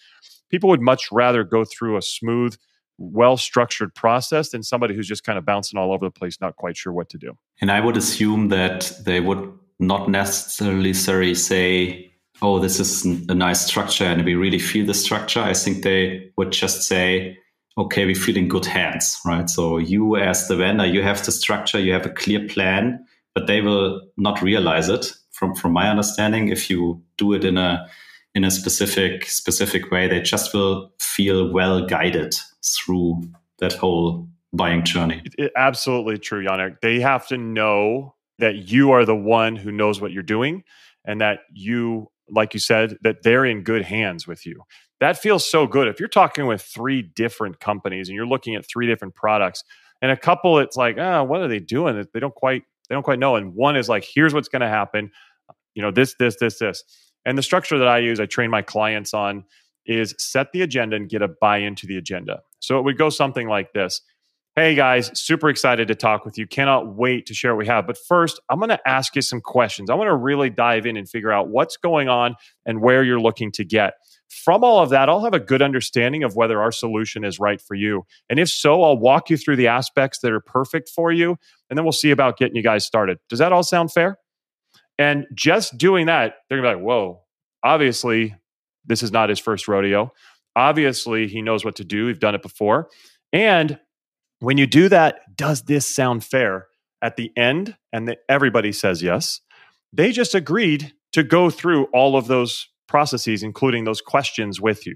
People 0.49 0.69
would 0.69 0.81
much 0.81 1.11
rather 1.11 1.43
go 1.43 1.65
through 1.65 1.97
a 1.97 2.01
smooth, 2.01 2.57
well 2.97 3.37
structured 3.37 3.93
process 3.93 4.49
than 4.49 4.63
somebody 4.63 4.95
who's 4.95 5.07
just 5.07 5.23
kind 5.23 5.37
of 5.37 5.45
bouncing 5.45 5.79
all 5.79 5.93
over 5.93 6.05
the 6.05 6.11
place, 6.11 6.41
not 6.41 6.55
quite 6.55 6.75
sure 6.75 6.91
what 6.91 7.09
to 7.09 7.17
do. 7.17 7.37
And 7.61 7.71
I 7.71 7.79
would 7.79 7.97
assume 7.97 8.49
that 8.49 8.91
they 9.03 9.19
would 9.19 9.51
not 9.79 10.09
necessarily 10.09 10.93
say, 11.33 12.11
oh, 12.41 12.59
this 12.59 12.79
is 12.79 13.05
a 13.05 13.35
nice 13.35 13.65
structure 13.65 14.05
and 14.05 14.25
we 14.25 14.35
really 14.35 14.59
feel 14.59 14.85
the 14.85 14.93
structure. 14.93 15.41
I 15.41 15.53
think 15.53 15.83
they 15.83 16.31
would 16.37 16.51
just 16.51 16.83
say, 16.83 17.37
okay, 17.77 18.05
we 18.05 18.13
feel 18.13 18.37
in 18.37 18.47
good 18.47 18.65
hands, 18.65 19.19
right? 19.25 19.49
So 19.49 19.77
you 19.77 20.17
as 20.17 20.47
the 20.47 20.55
vendor, 20.55 20.85
you 20.85 21.01
have 21.01 21.25
the 21.25 21.31
structure, 21.31 21.79
you 21.79 21.93
have 21.93 22.05
a 22.05 22.09
clear 22.09 22.47
plan, 22.47 23.05
but 23.33 23.47
they 23.47 23.61
will 23.61 24.01
not 24.17 24.41
realize 24.41 24.89
it 24.89 25.11
from, 25.31 25.55
from 25.55 25.73
my 25.73 25.89
understanding. 25.89 26.49
If 26.49 26.69
you 26.69 27.01
do 27.17 27.33
it 27.33 27.45
in 27.45 27.57
a, 27.57 27.87
in 28.35 28.43
a 28.43 28.51
specific, 28.51 29.25
specific 29.25 29.91
way, 29.91 30.07
they 30.07 30.21
just 30.21 30.53
will 30.53 30.91
feel 30.99 31.51
well 31.51 31.85
guided 31.85 32.35
through 32.63 33.23
that 33.59 33.73
whole 33.73 34.27
buying 34.53 34.83
journey. 34.83 35.21
It, 35.37 35.51
absolutely 35.55 36.17
true, 36.17 36.45
Yannick. 36.45 36.81
They 36.81 36.99
have 36.99 37.27
to 37.27 37.37
know 37.37 38.15
that 38.39 38.71
you 38.71 38.91
are 38.91 39.05
the 39.05 39.15
one 39.15 39.55
who 39.55 39.71
knows 39.71 40.01
what 40.01 40.11
you're 40.11 40.23
doing 40.23 40.63
and 41.05 41.21
that 41.21 41.39
you 41.53 42.09
like 42.31 42.53
you 42.53 42.59
said, 42.59 42.97
that 43.01 43.23
they're 43.23 43.45
in 43.45 43.63
good 43.63 43.83
hands 43.83 44.27
with 44.27 44.45
you. 44.45 44.61
That 44.99 45.17
feels 45.17 45.49
so 45.49 45.65
good. 45.65 45.87
If 45.87 45.99
you're 45.99 46.09
talking 46.09 46.45
with 46.45 46.61
three 46.61 47.01
different 47.01 47.59
companies 47.59 48.09
and 48.09 48.15
you're 48.15 48.27
looking 48.27 48.55
at 48.55 48.65
three 48.67 48.87
different 48.87 49.15
products, 49.15 49.63
and 50.01 50.11
a 50.11 50.17
couple, 50.17 50.59
it's 50.59 50.77
like, 50.77 50.97
ah, 50.99 51.19
oh, 51.19 51.23
what 51.23 51.41
are 51.41 51.47
they 51.47 51.59
doing? 51.59 52.05
They 52.13 52.19
don't 52.19 52.35
quite, 52.35 52.63
they 52.87 52.95
don't 52.95 53.03
quite 53.03 53.19
know. 53.19 53.35
And 53.35 53.53
one 53.53 53.75
is 53.75 53.89
like, 53.89 54.05
here's 54.05 54.33
what's 54.33 54.47
going 54.47 54.61
to 54.61 54.69
happen. 54.69 55.11
You 55.73 55.81
know, 55.81 55.91
this, 55.91 56.15
this, 56.19 56.37
this, 56.37 56.57
this. 56.59 56.83
And 57.25 57.37
the 57.37 57.43
structure 57.43 57.77
that 57.77 57.87
I 57.87 57.99
use, 57.99 58.19
I 58.19 58.25
train 58.25 58.49
my 58.49 58.61
clients 58.61 59.13
on, 59.13 59.43
is 59.85 60.15
set 60.17 60.51
the 60.51 60.61
agenda 60.61 60.95
and 60.95 61.09
get 61.09 61.21
a 61.21 61.27
buy 61.27 61.57
into 61.57 61.85
the 61.85 61.97
agenda. 61.97 62.41
So 62.59 62.79
it 62.79 62.83
would 62.83 62.97
go 62.97 63.09
something 63.09 63.47
like 63.47 63.73
this. 63.73 64.01
Hey 64.55 64.75
guys, 64.75 65.11
super 65.19 65.49
excited 65.49 65.87
to 65.87 65.95
talk 65.95 66.25
with 66.25 66.37
you. 66.37 66.45
Cannot 66.45 66.95
wait 66.95 67.25
to 67.27 67.33
share 67.33 67.55
what 67.55 67.59
we 67.59 67.67
have. 67.67 67.87
But 67.87 67.97
first, 67.97 68.39
I'm 68.49 68.59
going 68.59 68.69
to 68.69 68.79
ask 68.87 69.15
you 69.15 69.21
some 69.21 69.41
questions. 69.41 69.89
I 69.89 69.95
want 69.95 70.09
to 70.09 70.15
really 70.15 70.49
dive 70.49 70.85
in 70.85 70.97
and 70.97 71.09
figure 71.09 71.31
out 71.31 71.49
what's 71.49 71.77
going 71.77 72.09
on 72.09 72.35
and 72.65 72.81
where 72.81 73.03
you're 73.03 73.21
looking 73.21 73.51
to 73.53 73.63
get. 73.63 73.93
From 74.29 74.63
all 74.63 74.81
of 74.81 74.89
that, 74.91 75.09
I'll 75.09 75.23
have 75.23 75.33
a 75.33 75.39
good 75.39 75.61
understanding 75.61 76.23
of 76.23 76.35
whether 76.35 76.61
our 76.61 76.71
solution 76.71 77.23
is 77.23 77.39
right 77.39 77.59
for 77.59 77.75
you. 77.75 78.05
And 78.29 78.39
if 78.39 78.49
so, 78.49 78.83
I'll 78.83 78.97
walk 78.97 79.29
you 79.29 79.37
through 79.37 79.55
the 79.55 79.67
aspects 79.67 80.19
that 80.19 80.31
are 80.31 80.39
perfect 80.39 80.89
for 80.89 81.11
you. 81.11 81.37
And 81.69 81.77
then 81.77 81.83
we'll 81.83 81.91
see 81.91 82.11
about 82.11 82.37
getting 82.37 82.55
you 82.55 82.63
guys 82.63 82.85
started. 82.85 83.17
Does 83.27 83.39
that 83.39 83.51
all 83.51 83.63
sound 83.63 83.91
fair? 83.91 84.17
And 84.97 85.25
just 85.33 85.77
doing 85.77 86.05
that, 86.05 86.35
they're 86.47 86.57
to 86.57 86.61
be 86.61 86.67
like, 86.67 86.83
whoa, 86.83 87.21
obviously, 87.63 88.35
this 88.85 89.01
is 89.01 89.11
not 89.11 89.29
his 89.29 89.39
first 89.39 89.67
rodeo. 89.67 90.13
Obviously, 90.55 91.27
he 91.27 91.41
knows 91.41 91.65
what 91.65 91.75
to 91.77 91.83
do. 91.83 92.05
We've 92.05 92.19
done 92.19 92.35
it 92.35 92.41
before. 92.41 92.89
And 93.33 93.79
when 94.39 94.57
you 94.57 94.67
do 94.67 94.89
that, 94.89 95.35
does 95.35 95.63
this 95.63 95.87
sound 95.87 96.23
fair? 96.23 96.67
At 97.01 97.15
the 97.15 97.31
end, 97.37 97.77
and 97.93 98.09
the, 98.09 98.17
everybody 98.27 98.73
says 98.73 99.01
yes, 99.01 99.39
they 99.93 100.11
just 100.11 100.35
agreed 100.35 100.93
to 101.13 101.23
go 101.23 101.49
through 101.49 101.85
all 101.93 102.17
of 102.17 102.27
those 102.27 102.67
processes, 102.89 103.43
including 103.43 103.85
those 103.85 104.01
questions 104.01 104.59
with 104.59 104.85
you. 104.85 104.95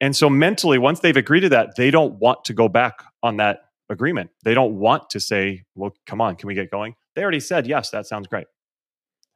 And 0.00 0.16
so 0.16 0.28
mentally, 0.28 0.78
once 0.78 1.00
they've 1.00 1.16
agreed 1.16 1.40
to 1.40 1.48
that, 1.50 1.76
they 1.76 1.90
don't 1.90 2.14
want 2.14 2.44
to 2.46 2.54
go 2.54 2.68
back 2.68 3.04
on 3.22 3.36
that 3.36 3.60
agreement. 3.88 4.30
They 4.44 4.54
don't 4.54 4.78
want 4.78 5.10
to 5.10 5.20
say, 5.20 5.64
well, 5.74 5.92
come 6.06 6.20
on, 6.20 6.36
can 6.36 6.46
we 6.46 6.54
get 6.54 6.70
going? 6.70 6.94
They 7.14 7.22
already 7.22 7.40
said, 7.40 7.66
yes, 7.66 7.90
that 7.90 8.06
sounds 8.06 8.26
great. 8.26 8.46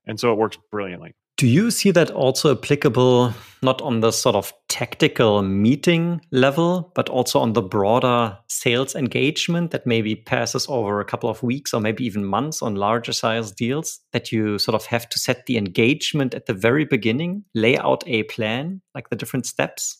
And 0.07 0.19
so 0.19 0.33
it 0.33 0.39
works 0.39 0.59
brilliantly. 0.71 1.15
Do 1.43 1.49
you 1.49 1.73
see 1.73 1.91
that 1.91 2.13
also 2.13 2.53
applicable 2.53 3.35
not 3.65 3.83
on 3.83 3.99
the 3.99 4.13
sort 4.13 4.37
of 4.37 4.53
tactical 4.69 5.43
meeting 5.43 6.21
level, 6.31 6.93
but 6.95 7.09
also 7.09 7.41
on 7.41 7.55
the 7.55 7.61
broader 7.61 8.39
sales 8.47 8.95
engagement 8.95 9.73
that 9.73 9.85
maybe 9.85 10.15
passes 10.15 10.69
over 10.69 11.01
a 11.01 11.05
couple 11.05 11.29
of 11.29 11.43
weeks 11.43 11.75
or 11.75 11.81
maybe 11.81 12.07
even 12.07 12.25
months 12.25 12.63
on 12.63 12.77
larger 12.77 13.13
size 13.13 13.51
deals? 13.51 13.99
That 14.13 14.31
you 14.31 14.57
sort 14.61 14.77
of 14.77 14.87
have 14.87 15.09
to 15.09 15.19
set 15.19 15.47
the 15.47 15.59
engagement 15.59 16.33
at 16.33 16.47
the 16.47 16.55
very 16.55 16.85
beginning, 16.85 17.43
lay 17.57 17.77
out 17.77 18.05
a 18.07 18.23
plan, 18.23 18.81
like 18.95 19.11
the 19.11 19.17
different 19.17 19.45
steps? 19.45 19.99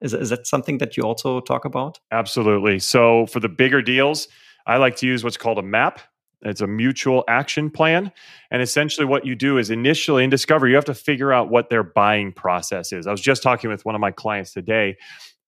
Is, 0.00 0.14
is 0.14 0.30
that 0.30 0.46
something 0.46 0.78
that 0.78 0.96
you 0.96 1.02
also 1.02 1.40
talk 1.40 1.64
about? 1.64 1.98
Absolutely. 2.12 2.78
So 2.78 3.26
for 3.26 3.40
the 3.40 3.48
bigger 3.48 3.82
deals, 3.82 4.28
I 4.68 4.76
like 4.76 4.94
to 4.98 5.06
use 5.08 5.24
what's 5.24 5.36
called 5.36 5.58
a 5.58 5.62
map 5.62 6.00
it's 6.42 6.60
a 6.60 6.66
mutual 6.66 7.24
action 7.28 7.70
plan. 7.70 8.12
And 8.50 8.62
essentially, 8.62 9.06
what 9.06 9.24
you 9.24 9.34
do 9.34 9.58
is 9.58 9.70
initially 9.70 10.22
in 10.22 10.30
Discovery, 10.30 10.70
you 10.70 10.76
have 10.76 10.84
to 10.86 10.94
figure 10.94 11.32
out 11.32 11.50
what 11.50 11.70
their 11.70 11.82
buying 11.82 12.32
process 12.32 12.92
is. 12.92 13.06
I 13.06 13.10
was 13.10 13.20
just 13.20 13.42
talking 13.42 13.70
with 13.70 13.84
one 13.84 13.94
of 13.94 14.00
my 14.00 14.10
clients 14.10 14.52
today. 14.52 14.96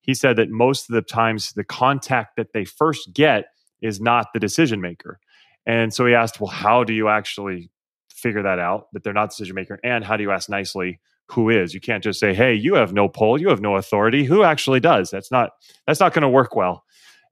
He 0.00 0.14
said 0.14 0.36
that 0.36 0.50
most 0.50 0.88
of 0.88 0.94
the 0.94 1.02
times, 1.02 1.52
the 1.52 1.64
contact 1.64 2.36
that 2.36 2.52
they 2.54 2.64
first 2.64 3.12
get 3.12 3.46
is 3.82 4.00
not 4.00 4.32
the 4.32 4.40
decision 4.40 4.80
maker. 4.80 5.20
And 5.66 5.92
so 5.92 6.06
he 6.06 6.14
asked, 6.14 6.40
Well, 6.40 6.50
how 6.50 6.82
do 6.84 6.94
you 6.94 7.08
actually 7.08 7.70
figure 8.08 8.42
that 8.42 8.58
out 8.58 8.86
that 8.92 9.04
they're 9.04 9.12
not 9.12 9.30
decision 9.30 9.54
maker? 9.54 9.78
And 9.84 10.04
how 10.04 10.16
do 10.16 10.22
you 10.22 10.30
ask 10.30 10.48
nicely 10.48 10.98
who 11.26 11.50
is? 11.50 11.74
You 11.74 11.80
can't 11.80 12.02
just 12.02 12.18
say, 12.18 12.32
Hey, 12.32 12.54
you 12.54 12.74
have 12.74 12.94
no 12.94 13.08
pull, 13.08 13.38
you 13.38 13.50
have 13.50 13.60
no 13.60 13.76
authority. 13.76 14.24
Who 14.24 14.42
actually 14.42 14.80
does? 14.80 15.10
That's 15.10 15.30
not 15.30 15.50
that's 15.86 16.00
not 16.00 16.14
going 16.14 16.22
to 16.22 16.28
work 16.28 16.56
well. 16.56 16.84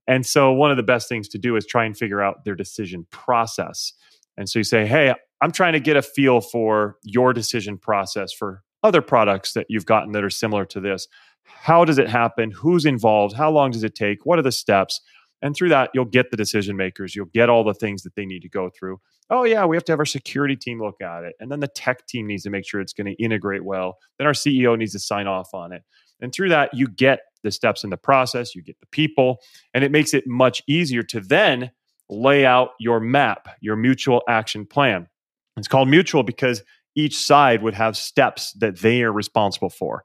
And 0.07 0.25
so 0.25 0.53
one 0.53 0.71
of 0.71 0.77
the 0.77 0.83
best 0.83 1.09
things 1.09 1.29
to 1.29 1.39
do 1.39 1.57
is 1.57 1.67
try 1.67 1.85
and 1.85 1.97
figure 1.97 2.23
out 2.23 2.45
their 2.45 2.55
decision 2.55 3.07
process. 3.11 3.93
And 4.37 4.49
so 4.49 4.59
you 4.59 4.65
say, 4.65 4.87
hey, 4.87 5.15
I'm 5.41 5.53
trying 5.53 5.73
to 5.73 5.81
get 5.81 5.97
a 5.97 6.03
feel 6.03 6.41
for 6.41 6.97
your 7.03 7.33
decision 7.33 7.79
process 7.79 8.33
for 8.33 8.63
other 8.83 9.03
products 9.03 9.53
that 9.55 9.67
you've 9.69 9.87
gotten 9.87 10.13
that 10.13 10.25
are 10.25 10.31
similar 10.31 10.65
to 10.67 10.81
this. 10.81 11.09
How 11.45 11.85
does 11.85 11.99
it 11.99 12.09
happen? 12.09 12.51
Who's 12.51 12.85
involved? 12.85 13.35
How 13.35 13.51
long 13.51 13.71
does 13.71 13.85
it 13.85 13.95
take? 13.95 14.25
What 14.25 14.39
are 14.39 14.43
the 14.43 14.53
steps? 14.53 15.01
And 15.43 15.55
through 15.55 15.69
that, 15.71 15.91
you'll 15.93 16.05
get 16.07 16.31
the 16.31 16.37
decision 16.37 16.77
makers. 16.77 17.15
You'll 17.15 17.27
get 17.27 17.51
all 17.51 17.65
the 17.65 17.75
things 17.75 18.03
that 18.03 18.15
they 18.15 18.25
need 18.25 18.43
to 18.43 18.49
go 18.49 18.71
through. 18.71 19.01
Oh, 19.29 19.45
yeah, 19.45 19.67
we 19.67 19.77
have 19.77 19.85
to 19.87 19.93
have 19.93 19.99
our 19.99 20.07
security 20.07 20.57
team 20.57 20.81
look 20.81 21.01
at 21.01 21.25
it. 21.25 21.35
And 21.41 21.51
then 21.51 21.61
the 21.61 21.69
tech 21.69 22.07
team 22.07 22.27
needs 22.27 22.45
to 22.45 22.51
make 22.51 22.67
sure 22.67 22.81
it's 22.81 22.93
going 22.93 23.07
to 23.07 23.23
integrate 23.23 23.65
well. 23.65 23.99
Then 24.19 24.27
our 24.27 24.33
CEO 24.33 24.79
needs 24.79 24.93
to 24.93 24.99
sign 24.99 25.27
off 25.27 25.53
on 25.53 25.73
it. 25.73 25.83
And 26.21 26.33
through 26.33 26.49
that, 26.51 26.73
you 26.73 26.89
get 26.89 27.21
the 27.47 27.53
steps 27.53 27.85
in 27.85 27.91
the 27.91 27.97
process, 27.97 28.55
you 28.55 28.63
get 28.63 28.79
the 28.81 28.87
people, 28.87 29.39
and 29.73 29.83
it 29.83 29.91
makes 29.91 30.13
it 30.13 30.27
much 30.27 30.63
easier 30.67 31.03
to 31.05 31.21
then 31.21 31.71
lay 32.11 32.45
out 32.45 32.71
your 32.79 33.01
map, 33.01 33.49
your 33.61 33.77
mutual 33.77 34.23
action 34.29 34.67
plan. 34.67 35.09
It's 35.57 35.69
called 35.69 35.89
mutual 35.89 36.23
because 36.23 36.63
each 36.95 37.17
side 37.17 37.63
would 37.63 37.75
have 37.75 37.97
steps 37.97 38.53
that 38.55 38.79
they 38.79 39.03
are 39.03 39.13
responsible 39.13 39.71
for. 39.71 40.05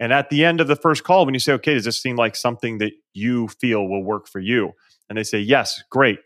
And 0.00 0.12
at 0.12 0.30
the 0.30 0.44
end 0.44 0.60
of 0.60 0.68
the 0.68 0.76
first 0.76 1.04
call, 1.04 1.24
when 1.24 1.34
you 1.34 1.40
say, 1.40 1.52
okay, 1.54 1.74
does 1.74 1.84
this 1.84 2.00
seem 2.00 2.16
like 2.16 2.36
something 2.36 2.78
that 2.78 2.92
you 3.14 3.48
feel 3.48 3.86
will 3.86 4.04
work 4.04 4.28
for 4.28 4.38
you? 4.38 4.72
And 5.08 5.18
they 5.18 5.24
say, 5.24 5.40
yes, 5.40 5.82
great. 5.90 6.18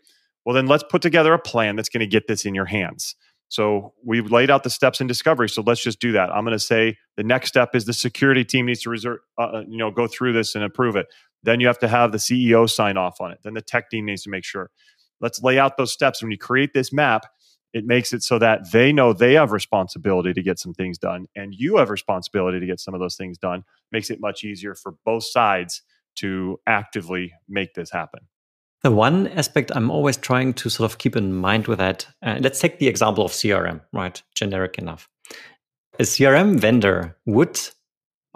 Well, 0.45 0.53
then 0.53 0.67
let's 0.67 0.83
put 0.89 1.01
together 1.01 1.33
a 1.33 1.39
plan 1.39 1.75
that's 1.75 1.89
going 1.89 2.01
to 2.01 2.07
get 2.07 2.27
this 2.27 2.45
in 2.45 2.53
your 2.53 2.65
hands. 2.65 3.15
So 3.53 3.93
we've 4.03 4.31
laid 4.31 4.49
out 4.49 4.63
the 4.63 4.71
steps 4.71 4.99
in 4.99 5.05
discovery. 5.05 5.47
So 5.47 5.61
let's 5.61 5.83
just 5.83 5.99
do 5.99 6.11
that. 6.13 6.31
I'm 6.31 6.43
going 6.43 6.57
to 6.57 6.59
say 6.59 6.97
the 7.17 7.23
next 7.23 7.49
step 7.49 7.75
is 7.75 7.85
the 7.85 7.93
security 7.93 8.43
team 8.43 8.65
needs 8.65 8.81
to 8.81 8.89
reserve, 8.89 9.19
uh, 9.37 9.43
uh, 9.43 9.63
you 9.67 9.77
know, 9.77 9.91
go 9.91 10.07
through 10.07 10.33
this 10.33 10.55
and 10.55 10.63
approve 10.63 10.95
it. 10.95 11.05
Then 11.43 11.59
you 11.59 11.67
have 11.67 11.77
to 11.79 11.87
have 11.87 12.11
the 12.11 12.17
CEO 12.17 12.67
sign 12.67 12.97
off 12.97 13.21
on 13.21 13.31
it. 13.31 13.37
Then 13.43 13.53
the 13.53 13.61
tech 13.61 13.91
team 13.91 14.05
needs 14.05 14.23
to 14.23 14.31
make 14.31 14.43
sure. 14.43 14.71
Let's 15.21 15.43
lay 15.43 15.59
out 15.59 15.77
those 15.77 15.93
steps. 15.93 16.23
When 16.23 16.31
you 16.31 16.37
create 16.39 16.73
this 16.73 16.91
map, 16.91 17.27
it 17.73 17.85
makes 17.85 18.11
it 18.11 18.23
so 18.23 18.39
that 18.39 18.71
they 18.71 18.91
know 18.91 19.13
they 19.13 19.33
have 19.33 19.51
responsibility 19.51 20.33
to 20.33 20.41
get 20.41 20.57
some 20.57 20.73
things 20.73 20.97
done, 20.97 21.27
and 21.35 21.53
you 21.53 21.77
have 21.77 21.91
responsibility 21.91 22.59
to 22.59 22.65
get 22.65 22.79
some 22.79 22.95
of 22.95 23.01
those 23.01 23.15
things 23.15 23.37
done. 23.37 23.65
Makes 23.91 24.09
it 24.09 24.19
much 24.19 24.43
easier 24.43 24.73
for 24.73 24.95
both 25.05 25.25
sides 25.25 25.83
to 26.15 26.59
actively 26.65 27.33
make 27.47 27.75
this 27.75 27.91
happen. 27.91 28.21
The 28.83 28.91
one 28.91 29.27
aspect 29.29 29.71
I'm 29.73 29.89
always 29.89 30.17
trying 30.17 30.53
to 30.55 30.69
sort 30.69 30.91
of 30.91 30.97
keep 30.97 31.15
in 31.15 31.33
mind 31.33 31.67
with 31.67 31.79
that, 31.79 32.05
uh, 32.21 32.37
let's 32.41 32.59
take 32.59 32.79
the 32.79 32.89
example 32.89 33.23
of 33.23 33.31
CRM, 33.31 33.79
right? 33.93 34.21
Generic 34.35 34.77
enough. 34.77 35.09
A 35.99 36.03
CRM 36.03 36.59
vendor 36.59 37.15
would 37.25 37.59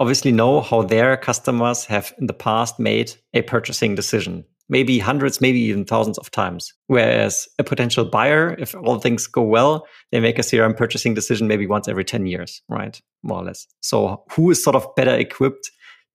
obviously 0.00 0.32
know 0.32 0.62
how 0.62 0.82
their 0.82 1.18
customers 1.18 1.84
have 1.84 2.14
in 2.18 2.28
the 2.28 2.32
past 2.32 2.78
made 2.78 3.14
a 3.34 3.42
purchasing 3.42 3.94
decision, 3.94 4.42
maybe 4.70 4.98
hundreds, 4.98 5.40
maybe 5.42 5.60
even 5.60 5.84
thousands 5.84 6.16
of 6.16 6.30
times. 6.30 6.72
Whereas 6.86 7.46
a 7.58 7.64
potential 7.64 8.06
buyer, 8.06 8.56
if 8.58 8.74
all 8.74 9.00
things 9.00 9.26
go 9.26 9.42
well, 9.42 9.86
they 10.12 10.20
make 10.20 10.38
a 10.38 10.42
CRM 10.42 10.76
purchasing 10.76 11.12
decision 11.12 11.46
maybe 11.46 11.66
once 11.66 11.88
every 11.88 12.04
10 12.04 12.24
years, 12.26 12.62
right? 12.70 12.98
More 13.22 13.40
or 13.40 13.44
less. 13.44 13.66
So 13.80 14.24
who 14.32 14.50
is 14.50 14.64
sort 14.64 14.76
of 14.76 14.86
better 14.94 15.14
equipped 15.14 15.70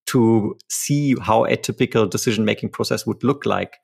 to 0.07 0.57
see 0.69 1.15
how 1.21 1.43
a 1.45 1.55
typical 1.55 2.07
decision 2.07 2.45
making 2.45 2.69
process 2.69 3.05
would 3.05 3.23
look 3.23 3.45
like? 3.45 3.75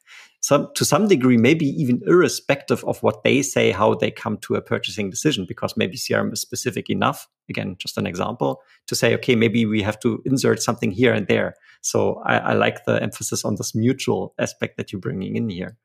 Some 0.49 0.67
to 0.73 0.83
some 0.83 1.07
degree, 1.07 1.37
maybe 1.37 1.67
even 1.67 2.01
irrespective 2.07 2.83
of 2.85 3.03
what 3.03 3.23
they 3.23 3.43
say, 3.43 3.69
how 3.69 3.93
they 3.93 4.09
come 4.09 4.35
to 4.39 4.55
a 4.55 4.61
purchasing 4.63 5.07
decision, 5.11 5.45
because 5.47 5.77
maybe 5.77 5.95
CRM 5.95 6.33
is 6.33 6.41
specific 6.41 6.89
enough. 6.89 7.27
Again, 7.51 7.75
just 7.77 7.99
an 7.99 8.07
example 8.07 8.59
to 8.87 8.95
say, 8.95 9.13
okay, 9.13 9.35
maybe 9.35 9.67
we 9.67 9.83
have 9.83 9.99
to 9.99 10.23
insert 10.25 10.63
something 10.63 10.89
here 10.89 11.13
and 11.13 11.27
there. 11.27 11.53
So 11.81 12.15
I, 12.25 12.37
I 12.37 12.53
like 12.53 12.83
the 12.85 12.99
emphasis 12.99 13.45
on 13.45 13.57
this 13.57 13.75
mutual 13.75 14.33
aspect 14.39 14.77
that 14.77 14.91
you're 14.91 14.99
bringing 14.99 15.35
in 15.35 15.49
here. 15.49 15.77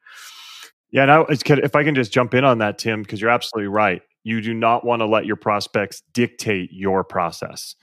Yeah, 0.90 1.04
now 1.04 1.26
if 1.28 1.76
I 1.76 1.84
can 1.84 1.94
just 1.94 2.10
jump 2.10 2.32
in 2.32 2.44
on 2.44 2.56
that, 2.58 2.78
Tim, 2.78 3.02
because 3.02 3.20
you're 3.20 3.28
absolutely 3.28 3.68
right. 3.68 4.00
You 4.22 4.40
do 4.40 4.54
not 4.54 4.86
want 4.86 5.00
to 5.00 5.06
let 5.06 5.26
your 5.26 5.36
prospects 5.36 6.02
dictate 6.14 6.70
your 6.72 7.04
process 7.04 7.74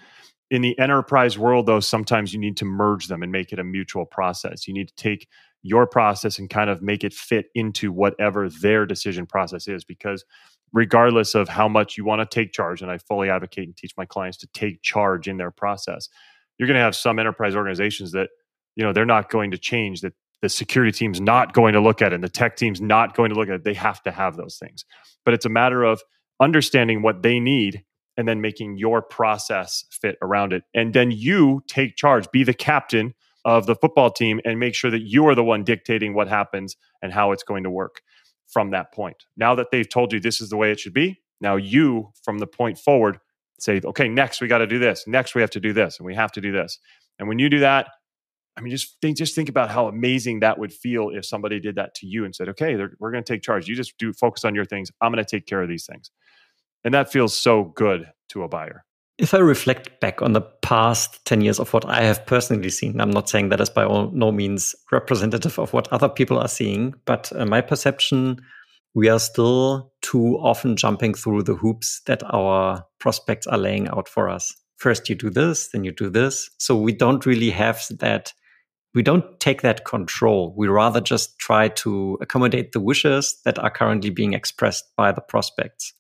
in 0.50 0.62
the 0.62 0.78
enterprise 0.78 1.38
world 1.38 1.66
though 1.66 1.80
sometimes 1.80 2.34
you 2.34 2.40
need 2.40 2.58
to 2.58 2.66
merge 2.66 3.08
them 3.08 3.24
and 3.24 3.32
make 3.32 3.54
it 3.54 3.58
a 3.58 3.64
mutual 3.64 4.06
process 4.06 4.68
you 4.68 4.74
need 4.74 4.90
to 4.90 4.96
take 4.96 5.30
your 5.64 5.86
process 5.86 6.40
and 6.40 6.50
kind 6.50 6.70
of 6.70 6.82
make 6.82 7.04
it 7.04 7.14
fit 7.14 7.48
into 7.56 7.92
whatever 7.92 8.50
their 8.50 8.86
decision 8.86 9.26
process 9.26 9.68
is 9.68 9.84
because 9.84 10.24
regardless 10.74 11.36
of 11.36 11.50
how 11.50 11.68
much 11.68 11.98
you 11.98 12.06
want 12.06 12.20
to 12.20 12.26
take 12.26 12.52
charge 12.52 12.82
and 12.82 12.90
i 12.90 12.98
fully 12.98 13.30
advocate 13.30 13.66
and 13.66 13.78
teach 13.78 13.94
my 13.98 14.06
clients 14.06 14.38
to 14.38 14.48
take 14.48 14.82
charge 14.82 15.28
in 15.28 15.38
their 15.38 15.52
process 15.52 16.10
you're 16.58 16.68
going 16.68 16.78
to 16.78 16.84
have 16.84 16.96
some 16.96 17.20
enterprise 17.20 17.56
organizations 17.56 18.12
that 18.12 18.30
you 18.76 18.84
know 18.84 18.94
they're 18.94 19.06
not 19.06 19.30
going 19.30 19.52
to 19.52 19.58
change 19.58 20.02
that 20.02 20.14
the 20.42 20.50
security 20.50 20.92
team's 20.92 21.22
not 21.22 21.54
going 21.54 21.74
to 21.74 21.80
look 21.80 22.02
at 22.02 22.12
it 22.12 22.16
and 22.16 22.24
the 22.24 22.30
tech 22.30 22.58
team's 22.58 22.82
not 22.82 23.16
going 23.16 23.30
to 23.30 23.36
look 23.36 23.48
at 23.48 23.56
it. 23.56 23.64
They 23.64 23.74
have 23.76 24.02
to 24.04 24.12
have 24.12 24.38
those 24.38 24.58
things. 24.58 24.86
But 25.24 25.34
it's 25.34 25.46
a 25.46 25.50
matter 25.50 25.84
of 25.84 26.02
understanding 26.40 27.02
what 27.02 27.22
they 27.22 27.40
need 27.40 27.84
and 28.18 28.28
then 28.28 28.42
making 28.42 28.78
your 28.78 29.02
process 29.02 29.86
fit 29.92 30.18
around 30.22 30.52
it. 30.52 30.64
And 30.74 30.94
then 30.94 31.12
you 31.12 31.64
take 31.68 31.96
charge, 31.96 32.30
be 32.32 32.44
the 32.44 32.54
captain 32.54 33.14
of 33.46 33.66
the 33.66 33.76
football 33.76 34.12
team 34.12 34.40
and 34.46 34.60
make 34.60 34.76
sure 34.76 34.92
that 34.92 35.02
you 35.02 35.28
are 35.28 35.36
the 35.36 35.44
one 35.44 35.64
dictating 35.64 36.14
what 36.14 36.28
happens 36.28 36.76
and 37.02 37.12
how 37.12 37.32
it's 37.32 37.44
going 37.44 37.64
to 37.64 37.70
work 37.70 38.02
from 38.48 38.72
that 38.72 38.94
point. 38.94 39.26
Now 39.38 39.56
that 39.56 39.68
they've 39.72 39.88
told 39.88 40.14
you 40.14 40.20
this 40.20 40.42
is 40.42 40.50
the 40.50 40.58
way 40.58 40.72
it 40.72 40.80
should 40.80 40.94
be, 40.94 41.22
now 41.40 41.56
you 41.56 42.12
from 42.24 42.40
the 42.40 42.48
point 42.48 42.78
forward 42.78 43.20
say, 43.60 43.82
okay, 43.84 44.08
next 44.08 44.42
we 44.42 44.48
got 44.48 44.60
to 44.60 44.68
do 44.68 44.80
this. 44.80 45.06
Next 45.08 45.36
we 45.36 45.42
have 45.42 45.52
to 45.52 45.60
do 45.60 45.74
this 45.74 45.98
and 45.98 46.06
we 46.06 46.16
have 46.16 46.32
to 46.34 46.42
do 46.42 46.52
this. 46.52 46.80
And 47.20 47.28
when 47.28 47.40
you 47.40 47.50
do 47.50 47.60
that, 47.60 47.88
I 48.58 48.62
mean, 48.62 48.72
just 48.72 48.98
think, 49.02 49.18
just 49.18 49.34
think 49.34 49.50
about 49.50 49.70
how 49.70 49.88
amazing 49.88 50.42
that 50.42 50.60
would 50.60 50.74
feel 50.74 51.10
if 51.10 51.26
somebody 51.26 51.60
did 51.60 51.76
that 51.76 51.96
to 51.96 52.08
you 52.08 52.26
and 52.26 52.36
said, 52.36 52.50
okay, 52.50 52.76
we're 53.00 53.12
going 53.12 53.24
to 53.24 53.34
take 53.34 53.42
charge. 53.42 53.68
You 53.68 53.76
just 53.76 53.98
do 53.98 54.12
focus 54.12 54.44
on 54.44 54.56
your 54.56 54.66
things. 54.66 54.92
I'm 55.00 55.12
going 55.12 55.24
to 55.24 55.30
take 55.30 55.46
care 55.46 55.62
of 55.62 55.70
these 55.70 55.86
things. 55.86 56.12
And 56.84 56.94
that 56.94 57.12
feels 57.12 57.34
so 57.38 57.64
good 57.64 58.12
to 58.30 58.44
a 58.44 58.50
buyer. 58.50 58.84
If 59.22 59.36
I 59.36 59.38
reflect 59.38 60.00
back 60.00 60.24
on 60.24 60.34
the 60.34 60.42
past 60.42 61.24
10 61.26 61.42
years 61.42 61.60
of 61.60 61.72
what 61.74 61.86
I 61.86 62.02
have 62.02 62.26
personally 62.26 62.72
seen, 62.72 63.00
I'm 63.00 63.12
not 63.12 63.30
saying 63.30 63.50
that 63.50 63.62
is 63.62 63.70
by 63.70 63.84
all, 63.84 64.10
no 64.10 64.32
means 64.32 64.74
representative 64.92 65.60
of 65.60 65.74
what 65.74 65.88
other 65.94 66.10
people 66.10 66.40
are 66.40 66.48
seeing, 66.48 66.96
but 67.06 67.32
uh, 67.36 67.46
my 67.46 67.62
perception, 67.62 68.42
we 68.96 69.10
are 69.10 69.20
still 69.20 69.94
too 70.02 70.40
often 70.40 70.76
jumping 70.76 71.14
through 71.14 71.44
the 71.44 71.54
hoops 71.54 72.02
that 72.08 72.24
our 72.34 72.84
prospects 73.00 73.46
are 73.46 73.60
laying 73.60 73.88
out 73.90 74.10
for 74.10 74.28
us. 74.28 74.56
First, 74.78 75.08
you 75.08 75.14
do 75.14 75.30
this, 75.30 75.70
then 75.72 75.84
you 75.84 75.92
do 75.92 76.10
this. 76.10 76.50
So 76.58 76.76
we 76.76 76.92
don't 76.92 77.24
really 77.24 77.52
have 77.52 77.86
that. 78.00 78.34
We 78.96 79.04
don't 79.04 79.40
take 79.40 79.62
that 79.62 79.86
control. 79.86 80.56
We 80.58 80.68
rather 80.68 81.00
just 81.00 81.38
try 81.38 81.68
to 81.68 82.18
accommodate 82.22 82.72
the 82.72 82.82
wishes 82.82 83.40
that 83.46 83.60
are 83.60 83.70
currently 83.70 84.10
being 84.10 84.34
expressed 84.34 84.86
by 84.98 85.12
the 85.12 85.22
prospects. 85.22 85.94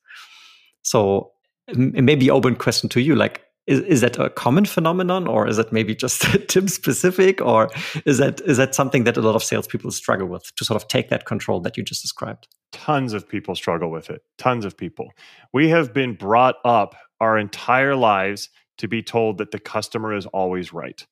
So 0.81 1.33
maybe 1.75 2.29
open 2.29 2.55
question 2.55 2.89
to 2.89 3.01
you, 3.01 3.15
like, 3.15 3.41
is, 3.67 3.79
is 3.81 4.01
that 4.01 4.17
a 4.17 4.29
common 4.29 4.65
phenomenon 4.65 5.27
or 5.27 5.47
is 5.47 5.59
it 5.59 5.71
maybe 5.71 5.95
just 5.95 6.21
Tim 6.47 6.67
specific 6.67 7.41
or 7.41 7.69
is 8.05 8.17
that 8.17 8.41
is 8.41 8.57
that 8.57 8.73
something 8.73 9.03
that 9.03 9.17
a 9.17 9.21
lot 9.21 9.35
of 9.35 9.43
salespeople 9.43 9.91
struggle 9.91 10.27
with 10.27 10.43
to 10.55 10.65
sort 10.65 10.81
of 10.81 10.87
take 10.87 11.09
that 11.09 11.25
control 11.25 11.59
that 11.61 11.77
you 11.77 11.83
just 11.83 12.01
described? 12.01 12.47
Tons 12.71 13.13
of 13.13 13.27
people 13.27 13.55
struggle 13.55 13.91
with 13.91 14.09
it. 14.09 14.21
Tons 14.37 14.65
of 14.65 14.75
people. 14.75 15.11
We 15.53 15.69
have 15.69 15.93
been 15.93 16.15
brought 16.15 16.55
up 16.65 16.95
our 17.19 17.37
entire 17.37 17.95
lives 17.95 18.49
to 18.79 18.87
be 18.87 19.03
told 19.03 19.37
that 19.37 19.51
the 19.51 19.59
customer 19.59 20.13
is 20.13 20.25
always 20.27 20.73
right. 20.73 21.05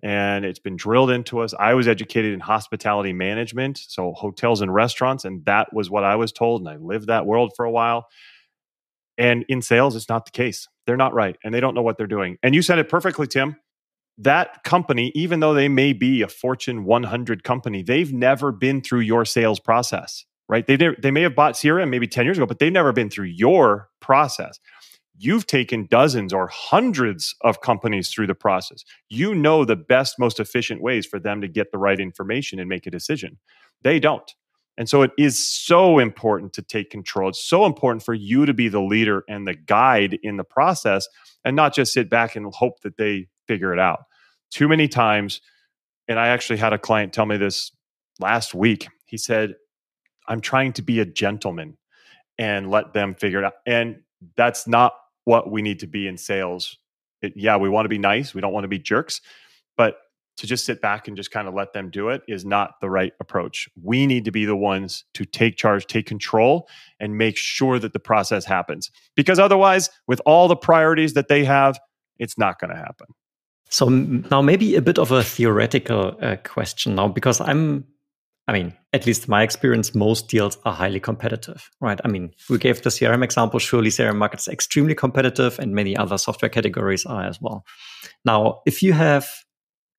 And 0.00 0.44
it's 0.44 0.60
been 0.60 0.76
drilled 0.76 1.10
into 1.10 1.40
us. 1.40 1.52
I 1.58 1.74
was 1.74 1.88
educated 1.88 2.32
in 2.32 2.38
hospitality 2.38 3.12
management, 3.12 3.78
so 3.78 4.12
hotels 4.12 4.60
and 4.60 4.72
restaurants, 4.72 5.24
and 5.24 5.44
that 5.46 5.72
was 5.72 5.90
what 5.90 6.04
I 6.04 6.14
was 6.14 6.30
told. 6.30 6.60
And 6.60 6.68
I 6.68 6.76
lived 6.76 7.08
that 7.08 7.26
world 7.26 7.52
for 7.56 7.64
a 7.64 7.70
while. 7.70 8.06
And 9.18 9.44
in 9.48 9.60
sales, 9.60 9.96
it's 9.96 10.08
not 10.08 10.24
the 10.24 10.30
case. 10.30 10.68
They're 10.86 10.96
not 10.96 11.12
right 11.12 11.36
and 11.44 11.52
they 11.52 11.60
don't 11.60 11.74
know 11.74 11.82
what 11.82 11.98
they're 11.98 12.06
doing. 12.06 12.38
And 12.42 12.54
you 12.54 12.62
said 12.62 12.78
it 12.78 12.88
perfectly, 12.88 13.26
Tim. 13.26 13.56
That 14.16 14.64
company, 14.64 15.12
even 15.14 15.40
though 15.40 15.54
they 15.54 15.68
may 15.68 15.92
be 15.92 16.22
a 16.22 16.28
Fortune 16.28 16.84
100 16.84 17.44
company, 17.44 17.82
they've 17.82 18.12
never 18.12 18.50
been 18.50 18.80
through 18.80 19.00
your 19.00 19.24
sales 19.24 19.60
process, 19.60 20.24
right? 20.48 20.66
They, 20.66 20.76
they 20.76 21.10
may 21.10 21.22
have 21.22 21.36
bought 21.36 21.54
CRM 21.54 21.88
maybe 21.88 22.08
10 22.08 22.24
years 22.24 22.38
ago, 22.38 22.46
but 22.46 22.58
they've 22.58 22.72
never 22.72 22.92
been 22.92 23.10
through 23.10 23.26
your 23.26 23.90
process. 24.00 24.58
You've 25.16 25.46
taken 25.46 25.86
dozens 25.90 26.32
or 26.32 26.48
hundreds 26.48 27.34
of 27.42 27.60
companies 27.60 28.08
through 28.10 28.28
the 28.28 28.34
process. 28.34 28.84
You 29.08 29.34
know 29.34 29.64
the 29.64 29.76
best, 29.76 30.18
most 30.18 30.40
efficient 30.40 30.80
ways 30.80 31.06
for 31.06 31.20
them 31.20 31.40
to 31.40 31.48
get 31.48 31.70
the 31.70 31.78
right 31.78 31.98
information 31.98 32.58
and 32.58 32.68
make 32.68 32.86
a 32.86 32.90
decision. 32.90 33.38
They 33.82 34.00
don't. 34.00 34.32
And 34.78 34.88
so 34.88 35.02
it 35.02 35.10
is 35.18 35.44
so 35.44 35.98
important 35.98 36.52
to 36.54 36.62
take 36.62 36.88
control. 36.88 37.28
It's 37.28 37.44
so 37.44 37.66
important 37.66 38.04
for 38.04 38.14
you 38.14 38.46
to 38.46 38.54
be 38.54 38.68
the 38.68 38.80
leader 38.80 39.24
and 39.28 39.46
the 39.46 39.54
guide 39.54 40.20
in 40.22 40.36
the 40.36 40.44
process 40.44 41.08
and 41.44 41.56
not 41.56 41.74
just 41.74 41.92
sit 41.92 42.08
back 42.08 42.36
and 42.36 42.54
hope 42.54 42.80
that 42.82 42.96
they 42.96 43.26
figure 43.48 43.72
it 43.72 43.80
out. 43.80 44.04
Too 44.52 44.68
many 44.68 44.86
times, 44.86 45.40
and 46.06 46.18
I 46.18 46.28
actually 46.28 46.58
had 46.58 46.72
a 46.72 46.78
client 46.78 47.12
tell 47.12 47.26
me 47.26 47.36
this 47.36 47.72
last 48.20 48.54
week. 48.54 48.86
He 49.04 49.16
said, 49.16 49.56
I'm 50.28 50.40
trying 50.40 50.72
to 50.74 50.82
be 50.82 51.00
a 51.00 51.04
gentleman 51.04 51.76
and 52.38 52.70
let 52.70 52.92
them 52.92 53.16
figure 53.16 53.40
it 53.40 53.44
out. 53.44 53.54
And 53.66 54.02
that's 54.36 54.68
not 54.68 54.94
what 55.24 55.50
we 55.50 55.60
need 55.60 55.80
to 55.80 55.88
be 55.88 56.06
in 56.06 56.16
sales. 56.16 56.78
It, 57.20 57.32
yeah, 57.34 57.56
we 57.56 57.68
want 57.68 57.86
to 57.86 57.90
be 57.90 57.98
nice, 57.98 58.32
we 58.32 58.40
don't 58.40 58.52
want 58.52 58.62
to 58.62 58.68
be 58.68 58.78
jerks, 58.78 59.20
but 59.76 59.96
to 60.38 60.46
just 60.46 60.64
sit 60.64 60.80
back 60.80 61.08
and 61.08 61.16
just 61.16 61.30
kind 61.30 61.48
of 61.48 61.54
let 61.54 61.72
them 61.72 61.90
do 61.90 62.08
it 62.08 62.22
is 62.28 62.44
not 62.44 62.80
the 62.80 62.88
right 62.88 63.12
approach. 63.20 63.68
We 63.82 64.06
need 64.06 64.24
to 64.24 64.30
be 64.30 64.44
the 64.44 64.56
ones 64.56 65.04
to 65.14 65.24
take 65.24 65.56
charge, 65.56 65.86
take 65.86 66.06
control, 66.06 66.68
and 67.00 67.18
make 67.18 67.36
sure 67.36 67.78
that 67.78 67.92
the 67.92 67.98
process 67.98 68.44
happens. 68.44 68.90
Because 69.16 69.38
otherwise, 69.38 69.90
with 70.06 70.20
all 70.24 70.48
the 70.48 70.56
priorities 70.56 71.14
that 71.14 71.28
they 71.28 71.44
have, 71.44 71.78
it's 72.18 72.38
not 72.38 72.60
going 72.60 72.70
to 72.70 72.76
happen. 72.76 73.08
So 73.68 73.88
now 73.88 74.40
maybe 74.40 74.76
a 74.76 74.80
bit 74.80 74.98
of 74.98 75.10
a 75.10 75.22
theoretical 75.22 76.16
uh, 76.22 76.36
question 76.44 76.94
now, 76.94 77.08
because 77.08 77.40
I'm, 77.40 77.84
I 78.46 78.52
mean, 78.52 78.72
at 78.92 79.06
least 79.06 79.28
my 79.28 79.42
experience, 79.42 79.94
most 79.94 80.28
deals 80.28 80.56
are 80.64 80.72
highly 80.72 81.00
competitive, 81.00 81.68
right? 81.80 82.00
I 82.04 82.08
mean, 82.08 82.30
we 82.48 82.58
gave 82.58 82.80
the 82.80 82.90
CRM 82.90 83.22
example. 83.22 83.58
Surely 83.58 83.90
CRM 83.90 84.16
market 84.16 84.40
is 84.40 84.48
extremely 84.48 84.94
competitive, 84.94 85.58
and 85.58 85.74
many 85.74 85.96
other 85.96 86.16
software 86.16 86.48
categories 86.48 87.04
are 87.04 87.24
as 87.24 87.40
well. 87.42 87.66
Now, 88.24 88.62
if 88.64 88.82
you 88.82 88.94
have 88.94 89.28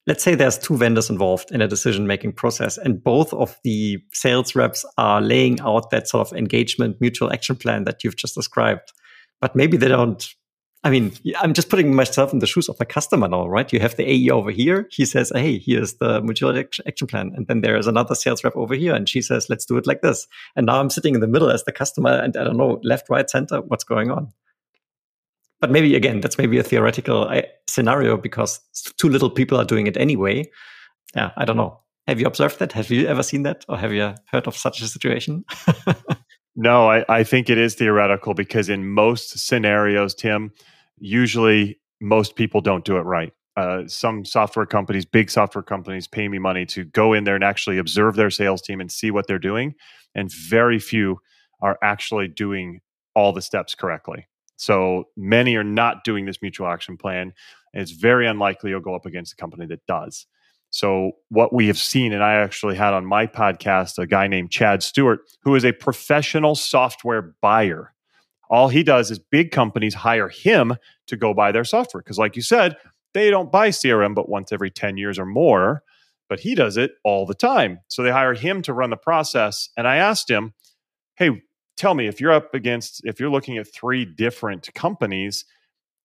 let's 0.09 0.23
say 0.23 0.33
there's 0.33 0.57
two 0.57 0.75
vendors 0.75 1.11
involved 1.11 1.51
in 1.51 1.61
a 1.61 1.67
decision 1.67 2.07
making 2.07 2.33
process 2.33 2.79
and 2.79 3.03
both 3.03 3.31
of 3.31 3.55
the 3.63 3.99
sales 4.11 4.55
reps 4.55 4.83
are 4.97 5.21
laying 5.21 5.61
out 5.61 5.91
that 5.91 6.07
sort 6.07 6.27
of 6.27 6.35
engagement 6.35 6.99
mutual 6.99 7.31
action 7.31 7.55
plan 7.55 7.83
that 7.83 8.03
you've 8.03 8.15
just 8.15 8.33
described. 8.33 8.91
But 9.39 9.55
maybe 9.55 9.77
they 9.77 9.87
don't 9.87 10.27
i 10.85 10.89
mean 10.89 11.11
i'm 11.41 11.53
just 11.53 11.69
putting 11.69 11.93
myself 11.93 12.31
in 12.31 12.39
the 12.39 12.47
shoes 12.47 12.69
of 12.69 12.77
the 12.77 12.85
customer 12.85 13.27
now 13.27 13.45
right? 13.47 13.71
You 13.71 13.79
have 13.81 13.97
the 13.97 14.09
ae 14.09 14.29
over 14.31 14.49
here. 14.49 14.87
He 14.89 15.05
says 15.05 15.31
hey 15.35 15.59
here's 15.59 15.93
the 15.95 16.21
mutual 16.21 16.57
action 16.87 17.07
plan. 17.07 17.31
And 17.35 17.45
then 17.45 17.61
there 17.61 17.77
is 17.77 17.85
another 17.85 18.15
sales 18.15 18.43
rep 18.43 18.55
over 18.55 18.73
here 18.73 18.95
and 18.95 19.07
she 19.07 19.21
says 19.21 19.47
let's 19.47 19.65
do 19.65 19.77
it 19.77 19.85
like 19.85 20.01
this. 20.01 20.27
And 20.55 20.65
now 20.65 20.79
i'm 20.79 20.89
sitting 20.89 21.13
in 21.13 21.21
the 21.21 21.27
middle 21.27 21.51
as 21.51 21.65
the 21.65 21.71
customer 21.71 22.13
and 22.17 22.35
i 22.35 22.43
don't 22.43 22.57
know 22.57 22.79
left 22.83 23.11
right 23.11 23.29
center 23.29 23.61
what's 23.61 23.83
going 23.83 24.09
on 24.09 24.33
but 25.61 25.71
maybe 25.71 25.95
again, 25.95 26.21
that's 26.21 26.37
maybe 26.37 26.57
a 26.57 26.63
theoretical 26.63 27.27
uh, 27.29 27.41
scenario 27.67 28.17
because 28.17 28.59
too 28.97 29.09
little 29.09 29.29
people 29.29 29.59
are 29.59 29.65
doing 29.65 29.87
it 29.87 29.97
anyway. 29.97 30.49
Yeah, 31.15 31.31
I 31.37 31.45
don't 31.45 31.57
know. 31.57 31.79
Have 32.07 32.19
you 32.19 32.25
observed 32.25 32.59
that? 32.59 32.71
Have 32.71 32.89
you 32.89 33.07
ever 33.07 33.23
seen 33.23 33.43
that, 33.43 33.65
or 33.69 33.77
have 33.77 33.93
you 33.93 34.13
heard 34.31 34.47
of 34.47 34.57
such 34.57 34.81
a 34.81 34.87
situation? 34.87 35.45
no, 36.55 36.89
I, 36.89 37.05
I 37.07 37.23
think 37.23 37.49
it 37.49 37.57
is 37.57 37.75
theoretical 37.75 38.33
because 38.33 38.69
in 38.69 38.89
most 38.89 39.37
scenarios, 39.47 40.15
Tim, 40.15 40.51
usually 40.97 41.79
most 42.01 42.35
people 42.35 42.61
don't 42.61 42.85
do 42.85 42.97
it 42.97 43.01
right. 43.01 43.31
Uh, 43.57 43.83
some 43.87 44.23
software 44.23 44.65
companies, 44.65 45.05
big 45.05 45.29
software 45.29 45.61
companies, 45.61 46.07
pay 46.07 46.27
me 46.27 46.39
money 46.39 46.65
to 46.65 46.85
go 46.85 47.13
in 47.13 47.25
there 47.25 47.35
and 47.35 47.43
actually 47.43 47.77
observe 47.77 48.15
their 48.15 48.29
sales 48.29 48.61
team 48.61 48.79
and 48.79 48.91
see 48.91 49.11
what 49.11 49.27
they're 49.27 49.37
doing, 49.37 49.75
and 50.15 50.31
very 50.31 50.79
few 50.79 51.19
are 51.61 51.77
actually 51.83 52.27
doing 52.27 52.79
all 53.15 53.33
the 53.33 53.41
steps 53.41 53.75
correctly. 53.75 54.27
So 54.59 55.05
many 55.15 55.55
are 55.55 55.63
not 55.63 56.03
doing 56.03 56.25
this 56.25 56.41
mutual 56.41 56.67
action 56.67 56.97
plan. 56.97 57.33
And 57.73 57.81
it's 57.81 57.91
very 57.91 58.27
unlikely 58.27 58.71
you'll 58.71 58.81
go 58.81 58.93
up 58.95 59.05
against 59.05 59.33
a 59.33 59.35
company 59.37 59.65
that 59.67 59.85
does. 59.87 60.27
So, 60.69 61.13
what 61.29 61.53
we 61.53 61.67
have 61.67 61.77
seen, 61.79 62.13
and 62.13 62.23
I 62.23 62.33
actually 62.33 62.75
had 62.75 62.93
on 62.93 63.05
my 63.05 63.25
podcast 63.25 63.97
a 63.97 64.05
guy 64.05 64.27
named 64.27 64.51
Chad 64.51 64.83
Stewart, 64.83 65.21
who 65.43 65.55
is 65.55 65.63
a 65.65 65.71
professional 65.71 66.55
software 66.55 67.33
buyer. 67.41 67.93
All 68.49 68.67
he 68.69 68.83
does 68.83 69.09
is 69.11 69.17
big 69.19 69.51
companies 69.51 69.93
hire 69.95 70.29
him 70.29 70.75
to 71.07 71.15
go 71.15 71.33
buy 71.33 71.51
their 71.51 71.63
software. 71.63 72.01
Because, 72.01 72.19
like 72.19 72.35
you 72.35 72.41
said, 72.41 72.75
they 73.13 73.31
don't 73.31 73.51
buy 73.51 73.69
CRM 73.69 74.13
but 74.13 74.29
once 74.29 74.51
every 74.51 74.69
10 74.69 74.97
years 74.97 75.17
or 75.17 75.25
more. 75.25 75.83
but 76.29 76.41
he 76.41 76.53
does 76.53 76.77
it 76.77 76.91
all 77.03 77.25
the 77.25 77.33
time. 77.33 77.79
So 77.87 78.03
they 78.03 78.11
hire 78.11 78.35
him 78.35 78.61
to 78.61 78.73
run 78.73 78.91
the 78.91 78.97
process. 78.97 79.69
And 79.75 79.87
I 79.87 79.95
asked 79.97 80.29
him, 80.29 80.53
hey, 81.15 81.41
tell 81.79 81.95
me 81.95 82.07
if 82.07 82.21
you're 82.21 82.31
up 82.31 82.53
against, 82.53 83.01
if 83.05 83.19
you're 83.19 83.29
looking 83.29 83.57
at 83.57 83.73
three 83.73 84.05
different 84.05 84.71
companies, 84.75 85.45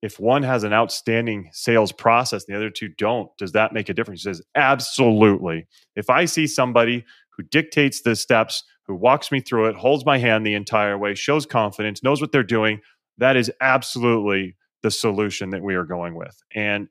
if 0.03 0.21
one 0.21 0.43
has 0.43 0.65
an 0.65 0.73
outstanding 0.73 1.49
sales 1.53 1.91
process 1.91 2.45
and 2.45 2.55
the 2.55 2.59
other 2.59 2.71
two 2.71 2.89
don't, 2.89 3.31
does 3.39 3.53
that 3.53 3.73
make 3.73 3.89
a 3.89 3.95
difference? 3.95 4.23
He 4.23 4.25
says, 4.25 4.43
absolutely. 4.55 5.67
If 5.97 6.11
I 6.11 6.27
see 6.27 6.47
somebody 6.47 7.05
who 7.31 7.43
dictates 7.43 8.03
the 8.03 8.15
steps, 8.15 8.63
who 8.87 8.95
walks 8.95 9.33
me 9.33 9.41
through 9.41 9.67
it, 9.67 9.77
holds 9.77 10.05
my 10.05 10.19
hand 10.19 10.47
the 10.47 10.55
entire 10.55 10.97
way, 10.97 11.15
shows 11.15 11.47
confidence, 11.47 12.03
knows 12.03 12.21
what 12.21 12.33
they're 12.33 12.43
doing, 12.43 12.81
that 13.19 13.37
is 13.37 13.51
absolutely 13.61 14.57
the 14.83 14.91
solution 14.91 15.51
that 15.51 15.63
we 15.63 15.75
are 15.75 15.85
going 15.85 16.15
with. 16.15 16.43
And 16.55 16.89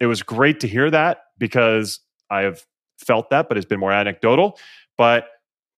it 0.00 0.06
was 0.06 0.22
great 0.22 0.60
to 0.60 0.68
hear 0.68 0.90
that 0.90 1.18
because 1.38 2.00
I 2.30 2.42
have 2.42 2.64
felt 2.98 3.30
that, 3.30 3.48
but 3.48 3.58
it's 3.58 3.66
been 3.66 3.80
more 3.80 3.92
anecdotal. 3.92 4.58
But 4.96 5.26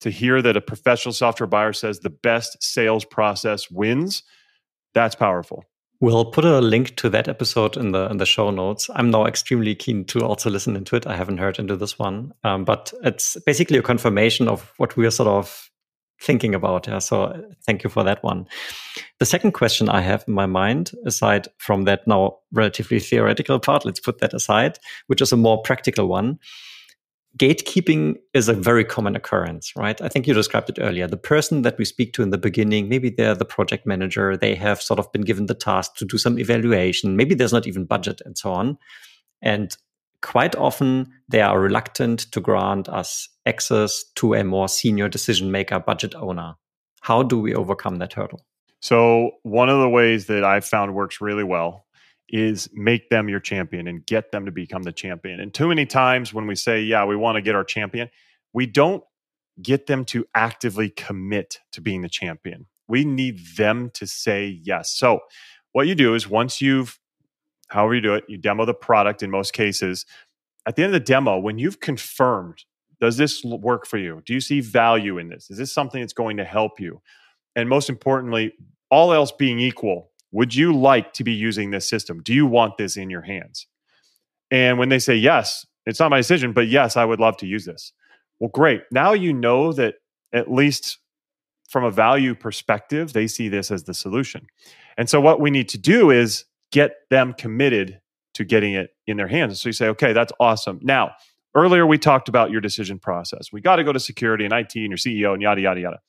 to 0.00 0.11
hear 0.11 0.42
that 0.42 0.56
a 0.56 0.61
professional 0.61 1.12
software 1.12 1.46
buyer 1.46 1.72
says 1.72 2.00
the 2.00 2.11
best 2.11 2.62
sales 2.62 3.04
process 3.04 3.70
wins, 3.70 4.22
that's 4.94 5.14
powerful. 5.14 5.64
We'll 6.00 6.26
put 6.26 6.44
a 6.44 6.61
link 6.61 6.96
to 6.96 7.09
that 7.11 7.26
episode 7.26 7.76
in 7.76 7.92
the 7.92 8.06
in 8.11 8.18
the 8.18 8.26
show 8.26 8.50
notes. 8.50 8.90
I'm 8.94 9.11
now 9.11 9.24
extremely 9.24 9.74
keen 9.74 10.04
to 10.06 10.20
also 10.20 10.50
listen 10.50 10.76
into 10.76 10.94
it. 10.94 11.06
I 11.06 11.16
haven't 11.16 11.38
heard 11.38 11.59
into 11.59 11.74
this 11.76 11.98
one, 11.98 12.35
um, 12.44 12.64
but 12.64 12.92
it's 13.02 13.38
basically 13.46 13.78
a 13.78 13.82
confirmation 13.82 14.46
of 14.46 14.72
what 14.76 14.96
we 14.96 15.06
are 15.06 15.11
sort 15.11 15.28
of 15.28 15.70
thinking 16.20 16.54
about. 16.54 16.87
Yeah, 16.87 16.98
so 16.98 17.42
thank 17.64 17.82
you 17.82 17.88
for 17.88 18.04
that 18.04 18.22
one. 18.22 18.46
The 19.20 19.26
second 19.26 19.52
question 19.52 19.88
I 19.88 20.02
have 20.02 20.24
in 20.28 20.35
my 20.35 20.46
mind, 20.46 20.92
aside 21.06 21.48
from 21.59 21.85
that 21.85 22.06
now 22.06 22.38
relatively 22.52 23.00
theoretical 23.00 23.59
part, 23.59 23.87
let's 23.87 24.00
put 24.00 24.18
that 24.18 24.35
aside, 24.35 24.78
which 25.06 25.22
is 25.22 25.32
a 25.32 25.37
more 25.37 25.62
practical 25.62 26.09
one 26.09 26.38
gatekeeping 27.38 28.16
is 28.35 28.49
a 28.49 28.55
very 28.55 28.85
common 28.85 29.14
occurrence, 29.14 29.72
right? 29.77 30.01
I 30.01 30.09
think 30.09 30.27
you 30.27 30.35
described 30.35 30.70
it 30.70 30.79
earlier. 30.81 31.07
The 31.07 31.16
person 31.16 31.62
that 31.62 31.77
we 31.79 31.85
speak 31.85 32.12
to 32.14 32.22
in 32.22 32.31
the 32.31 32.38
beginning, 32.38 32.88
maybe 32.88 33.11
they're 33.11 33.35
the 33.35 33.44
project 33.44 33.87
manager, 33.87 34.37
they 34.37 34.55
have 34.55 34.81
sort 34.81 34.99
of 34.99 35.11
been 35.12 35.22
given 35.22 35.46
the 35.46 35.55
task 35.55 35.96
to 35.96 36.05
do 36.05 36.18
some 36.18 36.38
evaluation, 36.38 37.16
maybe 37.16 37.35
there's 37.35 37.53
not 37.53 37.66
even 37.66 37.85
budget 37.85 38.20
and 38.25 38.38
so 38.38 38.53
on. 38.53 38.79
And 39.42 39.77
quite 40.22 40.57
often 40.57 41.12
they 41.29 41.40
are 41.40 41.61
reluctant 41.61 42.20
to 42.33 42.40
grant 42.40 42.88
us 42.88 43.29
access 43.44 44.05
to 44.16 44.35
a 44.35 44.44
more 44.44 44.68
senior 44.68 45.09
decision 45.09 45.51
maker, 45.51 45.79
budget 45.79 46.14
owner. 46.14 46.55
How 47.03 47.22
do 47.22 47.38
we 47.38 47.55
overcome 47.55 47.96
that 47.96 48.14
hurdle? 48.14 48.44
So, 48.81 49.33
one 49.42 49.68
of 49.68 49.81
the 49.81 49.88
ways 49.88 50.27
that 50.27 50.44
I've 50.44 50.64
found 50.64 50.94
works 50.94 51.20
really 51.20 51.44
well 51.44 51.86
is 52.29 52.69
make 52.73 53.09
them 53.09 53.29
your 53.29 53.41
champion 53.41 53.87
and 53.87 54.05
get 54.05 54.33
them 54.33 54.47
to 54.47 54.53
become 54.53 54.83
the 54.83 54.93
champion. 54.93 55.41
And 55.41 55.55
too 55.55 55.69
many 55.69 55.87
times 55.87 56.35
when 56.35 56.47
we 56.47 56.55
say, 56.55 56.83
yeah, 56.83 57.05
we 57.05 57.17
want 57.17 57.37
to 57.37 57.43
get 57.43 57.55
our 57.55 57.65
champion, 57.65 58.11
we 58.53 58.67
don't 58.67 59.05
get 59.62 59.87
them 59.87 60.05
to 60.07 60.27
actively 60.35 60.91
commit 60.91 61.61
to 61.73 61.81
being 61.81 62.03
the 62.03 62.09
champion. 62.09 62.67
We 62.89 63.05
need 63.05 63.41
them 63.57 63.91
to 63.95 64.07
say 64.07 64.61
yes. 64.62 64.91
So, 64.91 65.21
what 65.73 65.87
you 65.87 65.95
do 65.95 66.15
is 66.15 66.29
once 66.29 66.61
you've, 66.61 66.99
however 67.69 67.95
you 67.95 68.01
do 68.01 68.15
it, 68.15 68.25
you 68.29 68.39
demo 68.39 68.65
the 68.65 68.75
product 68.75 69.23
in 69.23 69.31
most 69.31 69.53
cases. 69.53 70.07
At 70.67 70.75
the 70.75 70.83
end 70.83 70.95
of 70.95 71.01
the 71.01 71.05
demo, 71.05 71.39
when 71.39 71.59
you've 71.59 71.81
confirmed, 71.81 72.65
does 73.01 73.19
this 73.19 73.45
work 73.45 73.87
for 73.87 73.99
you? 73.99 74.23
Do 74.25 74.33
you 74.33 74.41
see 74.41 74.61
value 74.61 75.19
in 75.19 75.29
this? 75.29 75.51
Is 75.51 75.59
this 75.59 75.73
something 75.73 76.01
that's 76.01 76.15
going 76.15 76.39
to 76.39 76.45
help 76.45 76.81
you? 76.81 77.03
And 77.55 77.69
most 77.69 77.91
importantly, 77.91 78.53
all 78.91 79.12
else 79.12 79.33
being 79.33 79.61
equal, 79.61 80.11
would 80.37 80.55
you 80.55 80.77
like 80.77 81.14
to 81.14 81.25
be 81.25 81.33
using 81.33 81.70
this 81.70 81.88
system? 81.88 82.22
Do 82.22 82.35
you 82.35 82.44
want 82.44 82.77
this 82.77 82.99
in 82.99 83.09
your 83.09 83.22
hands? 83.22 83.66
And 84.51 84.79
when 84.79 84.90
they 84.90 84.99
say 84.99 85.14
yes, 85.14 85.64
it's 85.87 85.99
not 85.99 86.11
my 86.11 86.18
decision, 86.18 86.53
but 86.53 86.68
yes, 86.68 86.94
I 86.94 87.07
would 87.07 87.20
love 87.20 87.38
to 87.38 87.46
use 87.46 87.64
this. 87.64 87.90
Well, 88.38 88.51
great. 88.53 88.83
Now 88.92 89.14
you 89.14 89.33
know 89.33 89.72
that 89.72 89.94
at 90.35 90.53
least 90.53 90.99
from 91.70 91.85
a 91.85 91.90
value 91.90 92.35
perspective, 92.35 93.14
they 93.14 93.27
see 93.27 93.49
this 93.49 93.70
as 93.70 93.85
the 93.85 93.94
solution. 93.94 94.46
And 94.99 95.09
so 95.09 95.22
what 95.22 95.40
we 95.40 95.51
need 95.51 95.70
to 95.70 95.79
do 95.79 96.11
is 96.11 96.44
get 96.70 96.96
them 97.09 97.33
committed 97.33 98.03
to 98.35 98.44
getting 98.44 98.75
it 98.75 98.90
in 99.07 99.16
their 99.16 99.29
hands. 99.29 99.62
So 99.62 99.70
you 99.70 99.72
say, 99.72 99.88
okay, 99.88 100.12
that's 100.12 100.35
awesome. 100.38 100.81
Now, 100.83 101.12
earlier 101.55 101.87
we 101.87 101.96
talked 101.96 102.29
about 102.29 102.51
your 102.51 102.61
decision 102.61 102.99
process. 102.99 103.51
We 103.55 103.62
got 103.62 103.77
to 103.77 103.85
go 103.85 103.92
to 103.92 103.99
security 103.99 104.44
and 104.44 104.53
IT 104.53 104.75
and 104.75 104.88
your 104.88 104.99
CEO 104.99 105.33
and 105.33 105.40
yada, 105.40 105.62
yada, 105.62 105.81
yada. 105.81 106.01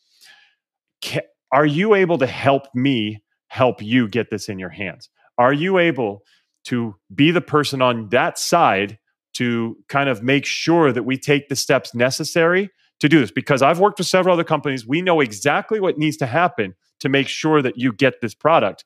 Can, 1.00 1.22
are 1.50 1.66
you 1.66 1.96
able 1.96 2.18
to 2.18 2.28
help 2.28 2.63
me 2.76 3.22
help 3.48 3.82
you 3.82 4.08
get 4.08 4.30
this 4.30 4.50
in 4.50 4.60
your 4.60 4.70
hands? 4.70 5.10
Are 5.38 5.54
you 5.54 5.78
able 5.78 6.24
to 6.66 6.96
be 7.14 7.32
the 7.32 7.42
person 7.42 7.82
on 7.82 8.10
that 8.10 8.38
side 8.38 9.00
to 9.34 9.78
kind 9.88 10.10
of 10.10 10.24
make 10.24 10.46
sure 10.46 10.92
that 10.92 11.04
we 11.04 11.18
take 11.18 11.48
the 11.48 11.56
steps 11.56 11.94
necessary 11.94 12.70
to 13.00 13.10
do 13.10 13.20
this? 13.20 13.32
Because 13.32 13.62
I've 13.62 13.80
worked 13.80 14.00
with 14.00 14.08
several 14.08 14.34
other 14.34 14.44
companies. 14.44 14.86
We 14.86 15.02
know 15.02 15.20
exactly 15.20 15.80
what 15.80 15.98
needs 15.98 16.18
to 16.18 16.26
happen 16.26 16.76
to 17.00 17.10
make 17.10 17.28
sure 17.28 17.62
that 17.62 17.78
you 17.78 17.94
get 17.94 18.22
this 18.22 18.34
product, 18.34 18.84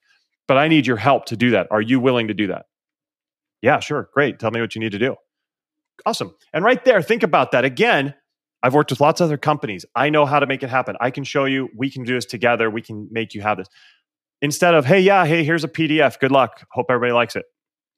but 0.48 0.58
I 0.58 0.68
need 0.68 0.86
your 0.86 0.98
help 0.98 1.26
to 1.28 1.38
do 1.38 1.52
that. 1.52 1.68
Are 1.72 1.82
you 1.82 2.00
willing 2.00 2.28
to 2.28 2.34
do 2.34 2.48
that? 2.48 2.66
Yeah, 3.62 3.80
sure. 3.80 4.10
Great. 4.14 4.40
Tell 4.40 4.52
me 4.52 4.60
what 4.60 4.76
you 4.76 4.82
need 4.82 4.92
to 4.92 5.00
do. 5.00 5.16
Awesome. 6.06 6.36
And 6.52 6.66
right 6.66 6.84
there, 6.84 7.02
think 7.02 7.24
about 7.24 7.52
that. 7.52 7.64
Again, 7.64 8.16
I've 8.64 8.74
worked 8.74 8.92
with 8.92 9.00
lots 9.00 9.22
of 9.22 9.26
other 9.26 9.38
companies. 9.38 9.86
I 9.96 10.10
know 10.10 10.26
how 10.26 10.40
to 10.40 10.46
make 10.46 10.64
it 10.64 10.70
happen. 10.70 10.96
I 11.00 11.12
can 11.12 11.24
show 11.24 11.46
you. 11.46 11.70
We 11.76 11.90
can 11.90 12.04
do 12.04 12.14
this 12.14 12.26
together. 12.26 12.70
We 12.70 12.82
can 12.82 13.08
make 13.12 13.34
you 13.34 13.42
have 13.42 13.58
this 13.58 13.68
instead 14.42 14.74
of, 14.74 14.86
hey, 14.86 15.00
yeah, 15.00 15.26
hey, 15.26 15.44
here's 15.44 15.64
a 15.64 15.68
PDF. 15.68 16.20
Good 16.20 16.32
luck. 16.32 16.66
Hope 16.72 16.88
everybody 16.90 17.14
likes 17.14 17.36
it. 17.36 17.46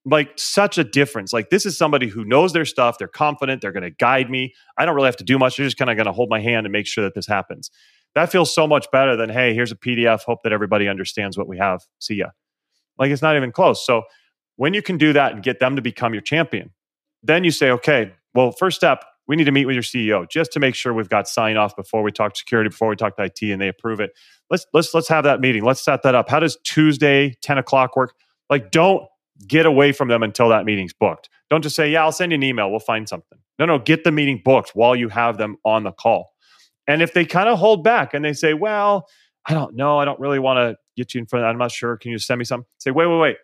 Like 0.06 0.32
such 0.38 0.78
a 0.78 0.84
difference. 0.84 1.32
Like 1.32 1.50
this 1.50 1.66
is 1.66 1.78
somebody 1.78 2.10
who 2.10 2.26
knows 2.26 2.52
their 2.52 2.66
stuff. 2.66 2.98
They're 2.98 3.08
confident. 3.08 3.62
They're 3.62 3.72
going 3.72 3.84
to 3.84 3.92
guide 3.92 4.30
me. 4.30 4.54
I 4.78 4.86
don't 4.86 4.96
really 4.96 5.08
have 5.08 5.18
to 5.18 5.24
do 5.24 5.40
much. 5.40 5.56
They're 5.56 5.66
just 5.66 5.78
kind 5.78 5.90
of 5.90 5.96
going 5.96 6.08
to 6.08 6.12
hold 6.12 6.30
my 6.30 6.42
hand 6.42 6.66
and 6.66 6.74
make 6.74 6.88
sure 6.88 7.04
that 7.06 7.16
this 7.16 7.28
happens. 7.28 7.72
That 8.16 8.32
feels 8.32 8.54
so 8.54 8.68
much 8.68 8.92
better 8.92 9.16
than, 9.16 9.30
hey, 9.30 9.54
here's 9.54 9.72
a 9.72 9.76
PDF. 9.76 10.22
Hope 10.24 10.40
that 10.44 10.52
everybody 10.52 10.88
understands 10.88 11.38
what 11.38 11.48
we 11.48 11.58
have. 11.58 11.82
See 12.00 12.16
ya. 12.16 12.28
Like 13.00 13.12
it's 13.12 13.22
not 13.22 13.38
even 13.38 13.52
close. 13.52 13.86
So 13.86 14.04
when 14.58 14.74
you 14.74 14.82
can 14.82 14.98
do 14.98 15.14
that 15.14 15.32
and 15.34 15.42
get 15.42 15.60
them 15.60 15.78
to 15.78 15.82
become 15.82 16.14
your 16.14 16.22
champion, 16.22 16.72
then 17.24 17.44
you 17.44 17.52
say, 17.52 17.72
okay, 17.72 18.14
well, 18.36 18.52
first 18.52 18.76
step, 18.76 19.04
we 19.28 19.36
need 19.36 19.46
to 19.46 19.52
meet 19.52 19.66
with 19.66 19.76
your 19.76 19.84
CEO 19.84 20.30
just 20.30 20.52
to 20.54 20.60
make 20.60 20.76
sure 20.76 20.94
we've 20.94 21.10
got 21.10 21.28
sign 21.28 21.58
off 21.58 21.76
before 21.76 22.04
we 22.04 22.12
talk 22.12 22.36
security, 22.36 22.70
before 22.70 22.90
we 22.90 22.96
talk 22.96 23.16
to 23.18 23.24
IT, 23.24 23.42
and 23.44 23.62
they 23.62 23.68
approve 23.68 24.00
it. 24.00 24.12
Let's 24.50 24.66
let's 24.74 24.94
let's 24.94 25.08
have 25.08 25.24
that 25.24 25.40
meeting. 25.40 25.64
Let's 25.64 25.84
set 25.84 26.04
that 26.04 26.16
up. 26.16 26.30
How 26.30 26.40
does 26.40 26.58
Tuesday 26.64 27.36
ten 27.42 27.58
o'clock 27.58 27.96
work? 27.96 28.14
Like, 28.50 28.72
don't 28.72 29.04
get 29.48 29.66
away 29.66 29.92
from 29.92 30.10
them 30.10 30.24
until 30.24 30.50
that 30.50 30.66
meeting's 30.66 30.94
booked. 30.94 31.30
Don't 31.50 31.62
just 31.62 31.76
say, 31.76 31.92
"Yeah, 31.92 32.04
I'll 32.04 32.12
send 32.12 32.32
you 32.32 32.36
an 32.36 32.44
email. 32.44 32.70
We'll 32.70 32.80
find 32.80 33.08
something." 33.08 33.40
No, 33.60 33.66
no, 33.66 33.80
get 33.80 34.04
the 34.04 34.12
meeting 34.12 34.42
booked 34.44 34.72
while 34.74 34.96
you 34.96 35.10
have 35.10 35.38
them 35.38 35.58
on 35.64 35.84
the 35.84 35.92
call. 35.92 36.34
And 36.88 37.02
if 37.02 37.14
they 37.14 37.24
kind 37.24 37.48
of 37.48 37.60
hold 37.60 37.84
back 37.84 38.14
and 38.14 38.26
they 38.26 38.34
say, 38.34 38.54
"Well, 38.54 39.08
I 39.46 39.54
don't 39.54 39.76
know. 39.76 40.00
I 40.00 40.06
don't 40.06 40.20
really 40.20 40.40
want 40.40 40.58
to 40.58 40.76
get 40.98 41.14
you 41.14 41.20
in 41.20 41.26
front. 41.28 41.44
Of, 41.44 41.48
that. 41.48 41.52
I'm 41.52 41.60
not 41.60 41.72
sure. 41.72 41.98
Can 41.98 42.12
you 42.12 42.20
send 42.20 42.40
me 42.40 42.46
some?" 42.46 42.66
Say, 42.80 42.92
"Wait, 42.92 43.08
wait, 43.08 43.20
wait. 43.20 43.38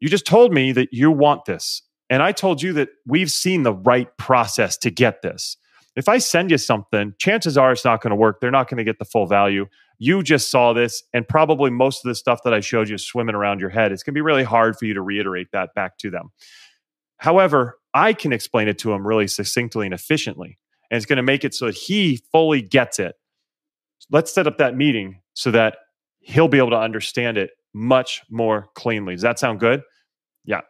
You 0.00 0.08
just 0.08 0.24
told 0.26 0.54
me 0.54 0.72
that 0.72 0.88
you 0.92 1.10
want 1.10 1.44
this 1.44 1.82
and 2.10 2.22
I 2.22 2.32
told 2.32 2.60
you 2.60 2.72
that 2.74 2.90
we've 3.06 3.30
seen 3.30 3.62
the 3.62 3.72
right 3.72 4.14
process 4.18 4.76
to 4.78 4.90
get 4.90 5.22
this. 5.22 5.56
If 5.96 6.08
I 6.08 6.18
send 6.18 6.50
you 6.50 6.58
something, 6.58 7.14
chances 7.18 7.56
are 7.56 7.72
it's 7.72 7.84
not 7.84 8.00
going 8.00 8.10
to 8.10 8.16
work. 8.16 8.40
They're 8.40 8.50
not 8.50 8.68
going 8.68 8.78
to 8.78 8.84
get 8.84 8.98
the 8.98 9.04
full 9.04 9.26
value. 9.26 9.66
You 9.98 10.22
just 10.22 10.50
saw 10.50 10.72
this, 10.72 11.02
and 11.12 11.26
probably 11.26 11.70
most 11.70 12.04
of 12.04 12.08
the 12.08 12.14
stuff 12.14 12.40
that 12.44 12.54
I 12.54 12.60
showed 12.60 12.88
you 12.88 12.94
is 12.94 13.06
swimming 13.06 13.34
around 13.34 13.60
your 13.60 13.70
head. 13.70 13.92
It's 13.92 14.02
going 14.02 14.12
to 14.12 14.16
be 14.16 14.22
really 14.22 14.44
hard 14.44 14.76
for 14.76 14.86
you 14.86 14.94
to 14.94 15.02
reiterate 15.02 15.48
that 15.52 15.74
back 15.74 15.98
to 15.98 16.10
them. 16.10 16.30
However, 17.18 17.78
I 17.92 18.12
can 18.12 18.32
explain 18.32 18.66
it 18.66 18.78
to 18.78 18.92
him 18.92 19.06
really 19.06 19.26
succinctly 19.26 19.86
and 19.86 19.94
efficiently, 19.94 20.58
and 20.90 20.96
it's 20.96 21.06
going 21.06 21.18
to 21.18 21.22
make 21.22 21.44
it 21.44 21.54
so 21.54 21.66
that 21.66 21.74
he 21.74 22.20
fully 22.32 22.62
gets 22.62 22.98
it. 22.98 23.14
Let's 24.10 24.32
set 24.32 24.46
up 24.46 24.58
that 24.58 24.76
meeting 24.76 25.20
so 25.34 25.50
that 25.50 25.76
he'll 26.20 26.48
be 26.48 26.58
able 26.58 26.70
to 26.70 26.78
understand 26.78 27.36
it 27.36 27.50
much 27.74 28.22
more 28.30 28.68
cleanly. 28.74 29.14
Does 29.14 29.22
that 29.22 29.38
sound 29.38 29.60
good? 29.60 29.82
Yeah, 30.44 30.62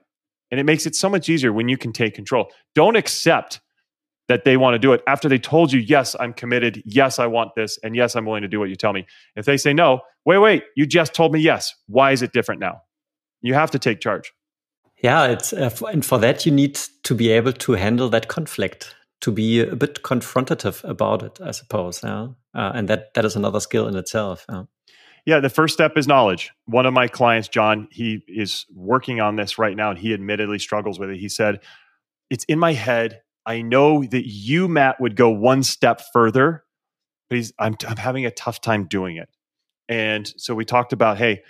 and 0.50 0.60
it 0.60 0.64
makes 0.64 0.86
it 0.86 0.94
so 0.94 1.08
much 1.08 1.28
easier 1.28 1.52
when 1.52 1.68
you 1.68 1.76
can 1.76 1.92
take 1.92 2.14
control. 2.14 2.50
Don't 2.74 2.96
accept 2.96 3.60
that 4.28 4.44
they 4.44 4.56
want 4.56 4.74
to 4.74 4.78
do 4.78 4.92
it 4.92 5.02
after 5.08 5.28
they 5.28 5.38
told 5.38 5.72
you, 5.72 5.80
yes, 5.80 6.14
I'm 6.20 6.32
committed. 6.32 6.82
Yes, 6.86 7.18
I 7.18 7.26
want 7.26 7.56
this. 7.56 7.78
And 7.82 7.96
yes, 7.96 8.14
I'm 8.14 8.24
willing 8.24 8.42
to 8.42 8.48
do 8.48 8.60
what 8.60 8.68
you 8.68 8.76
tell 8.76 8.92
me. 8.92 9.06
If 9.34 9.44
they 9.44 9.56
say 9.56 9.74
no, 9.74 10.02
wait, 10.24 10.38
wait, 10.38 10.62
you 10.76 10.86
just 10.86 11.14
told 11.14 11.32
me 11.32 11.40
yes. 11.40 11.74
Why 11.88 12.12
is 12.12 12.22
it 12.22 12.32
different 12.32 12.60
now? 12.60 12.82
You 13.42 13.54
have 13.54 13.72
to 13.72 13.78
take 13.78 14.00
charge. 14.00 14.32
Yeah, 15.02 15.26
it's 15.26 15.52
uh, 15.52 15.70
and 15.90 16.04
for 16.04 16.18
that 16.18 16.44
you 16.44 16.52
need 16.52 16.74
to 17.04 17.14
be 17.14 17.30
able 17.30 17.54
to 17.54 17.72
handle 17.72 18.08
that 18.10 18.28
conflict, 18.28 18.94
to 19.22 19.32
be 19.32 19.60
a 19.60 19.74
bit 19.74 20.02
confrontative 20.02 20.84
about 20.84 21.22
it, 21.22 21.40
I 21.40 21.52
suppose. 21.52 22.02
Yeah, 22.04 22.28
uh, 22.54 22.72
and 22.74 22.86
that 22.88 23.14
that 23.14 23.24
is 23.24 23.34
another 23.34 23.60
skill 23.60 23.88
in 23.88 23.96
itself. 23.96 24.44
Yeah. 24.48 24.64
Yeah, 25.26 25.40
the 25.40 25.50
first 25.50 25.74
step 25.74 25.96
is 25.96 26.06
knowledge. 26.06 26.52
One 26.66 26.86
of 26.86 26.94
my 26.94 27.08
clients, 27.08 27.48
John, 27.48 27.88
he 27.90 28.24
is 28.26 28.66
working 28.74 29.20
on 29.20 29.36
this 29.36 29.58
right 29.58 29.76
now 29.76 29.90
and 29.90 29.98
he 29.98 30.14
admittedly 30.14 30.58
struggles 30.58 30.98
with 30.98 31.10
it. 31.10 31.18
He 31.18 31.28
said, 31.28 31.60
It's 32.30 32.44
in 32.44 32.58
my 32.58 32.72
head. 32.72 33.22
I 33.46 33.62
know 33.62 34.04
that 34.04 34.28
you, 34.28 34.68
Matt, 34.68 35.00
would 35.00 35.16
go 35.16 35.30
one 35.30 35.62
step 35.62 36.02
further, 36.12 36.64
but 37.28 37.36
he's, 37.36 37.52
I'm, 37.58 37.76
I'm 37.86 37.96
having 37.96 38.26
a 38.26 38.30
tough 38.30 38.60
time 38.60 38.84
doing 38.84 39.16
it. 39.16 39.28
And 39.88 40.32
so 40.36 40.54
we 40.54 40.64
talked 40.64 40.92
about, 40.92 41.18
hey, 41.18 41.42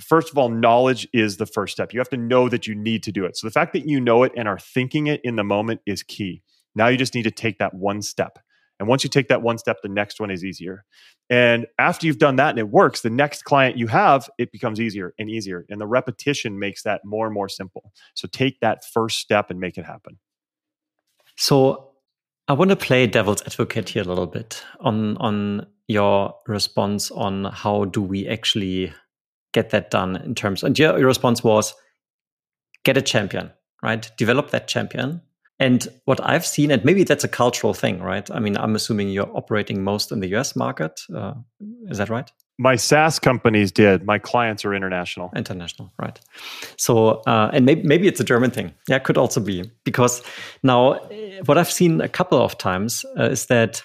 first 0.00 0.30
of 0.30 0.38
all, 0.38 0.48
knowledge 0.48 1.08
is 1.12 1.36
the 1.36 1.46
first 1.46 1.72
step. 1.72 1.92
You 1.92 2.00
have 2.00 2.08
to 2.10 2.16
know 2.16 2.48
that 2.48 2.66
you 2.66 2.74
need 2.74 3.02
to 3.04 3.12
do 3.12 3.24
it. 3.24 3.36
So 3.36 3.46
the 3.46 3.52
fact 3.52 3.72
that 3.74 3.88
you 3.88 4.00
know 4.00 4.22
it 4.22 4.32
and 4.36 4.48
are 4.48 4.58
thinking 4.58 5.06
it 5.06 5.20
in 5.24 5.36
the 5.36 5.44
moment 5.44 5.80
is 5.86 6.02
key. 6.02 6.42
Now 6.74 6.88
you 6.88 6.96
just 6.96 7.14
need 7.14 7.22
to 7.22 7.30
take 7.30 7.58
that 7.58 7.74
one 7.74 8.02
step. 8.02 8.38
And 8.78 8.88
once 8.88 9.04
you 9.04 9.10
take 9.10 9.28
that 9.28 9.42
one 9.42 9.58
step, 9.58 9.78
the 9.82 9.88
next 9.88 10.20
one 10.20 10.30
is 10.30 10.44
easier. 10.44 10.84
And 11.30 11.66
after 11.78 12.06
you've 12.06 12.18
done 12.18 12.36
that 12.36 12.50
and 12.50 12.58
it 12.58 12.68
works, 12.68 13.00
the 13.00 13.10
next 13.10 13.44
client 13.44 13.78
you 13.78 13.86
have, 13.86 14.28
it 14.38 14.52
becomes 14.52 14.80
easier 14.80 15.14
and 15.18 15.30
easier. 15.30 15.64
And 15.68 15.80
the 15.80 15.86
repetition 15.86 16.58
makes 16.58 16.82
that 16.82 17.04
more 17.04 17.26
and 17.26 17.34
more 17.34 17.48
simple. 17.48 17.92
So 18.14 18.28
take 18.30 18.60
that 18.60 18.84
first 18.84 19.18
step 19.18 19.50
and 19.50 19.60
make 19.60 19.78
it 19.78 19.84
happen. 19.84 20.18
So 21.36 21.92
I 22.48 22.52
want 22.52 22.70
to 22.70 22.76
play 22.76 23.06
devil's 23.06 23.42
advocate 23.42 23.88
here 23.88 24.02
a 24.02 24.06
little 24.06 24.26
bit 24.26 24.62
on 24.80 25.16
on 25.16 25.66
your 25.88 26.34
response 26.46 27.10
on 27.10 27.44
how 27.44 27.84
do 27.86 28.00
we 28.02 28.26
actually 28.26 28.92
get 29.52 29.70
that 29.70 29.90
done 29.90 30.16
in 30.16 30.34
terms 30.34 30.62
and 30.62 30.78
your, 30.78 30.98
your 30.98 31.06
response 31.06 31.44
was 31.44 31.74
get 32.84 32.96
a 32.96 33.02
champion, 33.02 33.50
right? 33.82 34.10
Develop 34.16 34.50
that 34.50 34.68
champion 34.68 35.22
and 35.60 35.86
what 36.04 36.20
I've 36.22 36.44
seen, 36.44 36.70
and 36.70 36.84
maybe 36.84 37.04
that's 37.04 37.24
a 37.24 37.28
cultural 37.28 37.74
thing, 37.74 38.00
right? 38.00 38.28
I 38.30 38.40
mean, 38.40 38.56
I'm 38.56 38.74
assuming 38.74 39.10
you're 39.10 39.30
operating 39.36 39.84
most 39.84 40.10
in 40.10 40.20
the 40.20 40.28
US 40.34 40.56
market. 40.56 41.00
Uh, 41.14 41.34
is 41.88 41.98
that 41.98 42.10
right? 42.10 42.30
My 42.58 42.76
SaaS 42.76 43.18
companies 43.18 43.72
did. 43.72 44.04
My 44.04 44.18
clients 44.18 44.64
are 44.64 44.74
international. 44.74 45.30
International, 45.34 45.92
right. 45.98 46.18
So, 46.76 47.22
uh, 47.26 47.50
and 47.52 47.66
maybe, 47.66 47.82
maybe 47.82 48.08
it's 48.08 48.20
a 48.20 48.24
German 48.24 48.50
thing. 48.50 48.72
Yeah, 48.88 48.98
could 48.98 49.16
also 49.16 49.40
be. 49.40 49.70
Because 49.84 50.22
now, 50.62 50.94
what 51.46 51.58
I've 51.58 51.70
seen 51.70 52.00
a 52.00 52.08
couple 52.08 52.40
of 52.40 52.58
times 52.58 53.04
uh, 53.18 53.24
is 53.24 53.46
that 53.46 53.82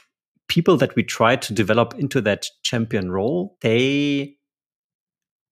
people 0.48 0.78
that 0.78 0.96
we 0.96 1.04
try 1.04 1.36
to 1.36 1.54
develop 1.54 1.94
into 1.98 2.22
that 2.22 2.48
champion 2.64 3.12
role, 3.12 3.58
they 3.62 4.36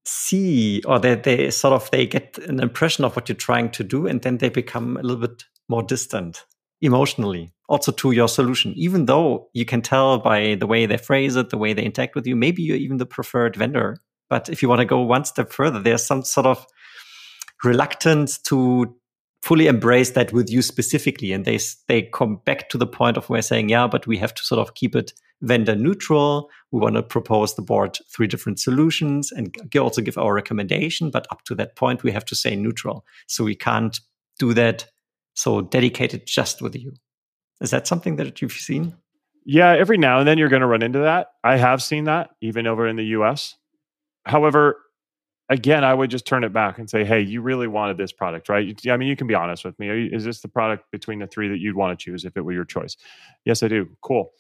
see 0.08 0.82
or 0.86 1.00
they, 1.00 1.16
they 1.16 1.52
sort 1.52 1.74
of 1.74 1.92
they 1.92 2.06
get 2.06 2.38
an 2.48 2.60
impression 2.60 3.04
of 3.04 3.16
what 3.16 3.28
you're 3.28 3.36
trying 3.36 3.70
to 3.70 3.84
do 3.84 4.08
and 4.08 4.22
then 4.22 4.38
they 4.38 4.48
become 4.48 4.96
a 4.96 5.02
little 5.02 5.28
bit 5.28 5.44
more 5.70 5.84
distant 5.84 6.46
emotionally 6.82 7.52
also 7.70 7.92
to 7.92 8.12
your 8.12 8.28
solution. 8.28 8.74
Even 8.76 9.06
though 9.06 9.50
you 9.54 9.66
can 9.66 9.82
tell 9.82 10.20
by 10.20 10.56
the 10.56 10.68
way 10.68 10.86
they 10.86 10.98
phrase 10.98 11.36
it 11.36 11.50
the 11.50 11.58
way 11.58 11.74
they 11.74 11.84
interact 11.84 12.16
with 12.16 12.26
you 12.26 12.36
maybe 12.36 12.62
you're 12.62 12.78
even 12.78 12.98
the 12.98 13.06
preferred 13.06 13.56
vendor. 13.56 13.98
But 14.30 14.50
if 14.50 14.62
you 14.62 14.70
want 14.70 14.80
to 14.80 14.86
go 14.86 15.02
one 15.02 15.26
step 15.26 15.52
further 15.52 15.80
there's 15.80 16.06
some 16.06 16.24
sort 16.24 16.46
of 16.46 16.66
reluctance 17.64 18.38
to 18.38 18.96
fully 19.42 19.68
embrace 19.68 20.12
that 20.12 20.34
with 20.34 20.50
you 20.50 20.62
specifically. 20.62 21.32
And 21.32 21.46
they 21.46 21.60
they 21.88 22.04
come 22.04 22.42
back 22.46 22.70
to 22.70 22.78
the 22.78 22.88
point 22.88 23.18
of 23.18 23.30
where 23.30 23.42
saying 23.42 23.70
yeah 23.70 23.88
but 23.88 24.08
we 24.08 24.18
have 24.18 24.34
to 24.36 24.44
sort 24.44 24.60
of 24.60 24.74
keep 24.76 24.96
it 24.96 25.14
vendor 25.42 25.76
neutral. 25.76 26.50
We 26.72 26.80
want 26.80 26.96
to 26.96 27.04
propose 27.04 27.56
the 27.56 27.62
board 27.62 27.98
three 28.10 28.28
different 28.28 28.60
solutions 28.60 29.32
and 29.32 29.56
also 29.80 30.02
give 30.02 30.18
our 30.18 30.34
recommendation. 30.34 31.12
But 31.12 31.28
up 31.32 31.44
to 31.46 31.56
that 31.56 31.76
point 31.76 32.04
we 32.04 32.12
have 32.12 32.26
to 32.26 32.36
say 32.36 32.56
neutral. 32.56 33.06
So 33.28 33.44
we 33.44 33.56
can't 33.56 34.00
do 34.40 34.54
that 34.54 34.86
so 35.38 35.62
dedicated 35.62 36.26
just 36.26 36.62
with 36.62 36.76
you. 36.76 36.94
Is 37.62 37.70
that 37.70 37.88
something 37.88 38.16
that 38.16 38.42
you've 38.42 38.52
seen? 38.52 38.96
Yeah, 39.46 39.72
every 39.72 39.98
now 39.98 40.20
and 40.20 40.28
then 40.28 40.38
you're 40.38 40.50
going 40.50 40.62
to 40.62 40.68
run 40.68 40.82
into 40.82 41.00
that. 41.00 41.28
I 41.44 41.58
have 41.58 41.82
seen 41.82 42.06
that 42.06 42.32
even 42.42 42.66
over 42.66 42.88
in 42.88 42.96
the 42.96 43.06
US. 43.06 43.56
However, 44.26 44.78
again, 45.48 45.84
I 45.84 45.94
would 45.94 46.10
just 46.10 46.26
turn 46.26 46.44
it 46.44 46.52
back 46.54 46.80
and 46.80 46.90
say, 46.90 47.06
hey, 47.06 47.22
you 47.22 47.42
really 47.42 47.68
wanted 47.68 47.98
this 47.98 48.12
product, 48.12 48.50
right? 48.50 48.78
I 48.90 48.98
mean, 48.98 49.08
you 49.08 49.16
can 49.16 49.28
be 49.28 49.36
honest 49.36 49.64
with 49.64 49.78
me. 49.80 50.10
Is 50.12 50.26
this 50.26 50.42
the 50.42 50.50
product 50.50 50.86
between 50.92 51.20
the 51.20 51.28
three 51.28 51.48
that 51.50 51.60
you'd 51.60 51.76
want 51.76 51.98
to 51.98 52.04
choose 52.04 52.26
if 52.26 52.36
it 52.36 52.42
were 52.42 52.54
your 52.54 52.66
choice? 52.66 52.98
Yes, 53.46 53.62
I 53.62 53.68
do. 53.68 53.88
Cool. 54.02 54.32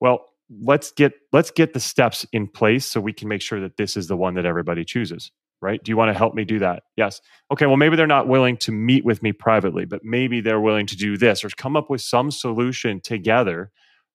Well, 0.00 0.26
let's 0.62 0.92
get 0.92 1.12
let's 1.32 1.50
get 1.50 1.72
the 1.74 1.80
steps 1.80 2.24
in 2.32 2.46
place 2.46 2.86
so 2.86 3.00
we 3.00 3.12
can 3.12 3.26
make 3.28 3.42
sure 3.42 3.60
that 3.60 3.76
this 3.76 3.96
is 3.96 4.06
the 4.06 4.16
one 4.16 4.34
that 4.34 4.46
everybody 4.46 4.84
chooses 4.84 5.32
right? 5.62 5.82
Do 5.82 5.90
you 5.90 5.96
want 5.96 6.12
to 6.12 6.18
help 6.18 6.34
me 6.34 6.44
do 6.44 6.58
that? 6.58 6.84
Yes. 6.96 7.20
Okay, 7.52 7.66
well, 7.66 7.76
maybe 7.76 7.96
they're 7.96 8.06
not 8.06 8.28
willing 8.28 8.56
to 8.58 8.72
meet 8.72 9.04
with 9.04 9.22
me 9.22 9.32
privately, 9.32 9.84
but 9.84 10.04
maybe 10.04 10.40
they're 10.40 10.60
willing 10.60 10.86
to 10.86 10.96
do 10.96 11.16
this 11.16 11.44
or 11.44 11.48
come 11.50 11.76
up 11.76 11.90
with 11.90 12.00
some 12.00 12.30
solution 12.30 13.00
together 13.00 13.70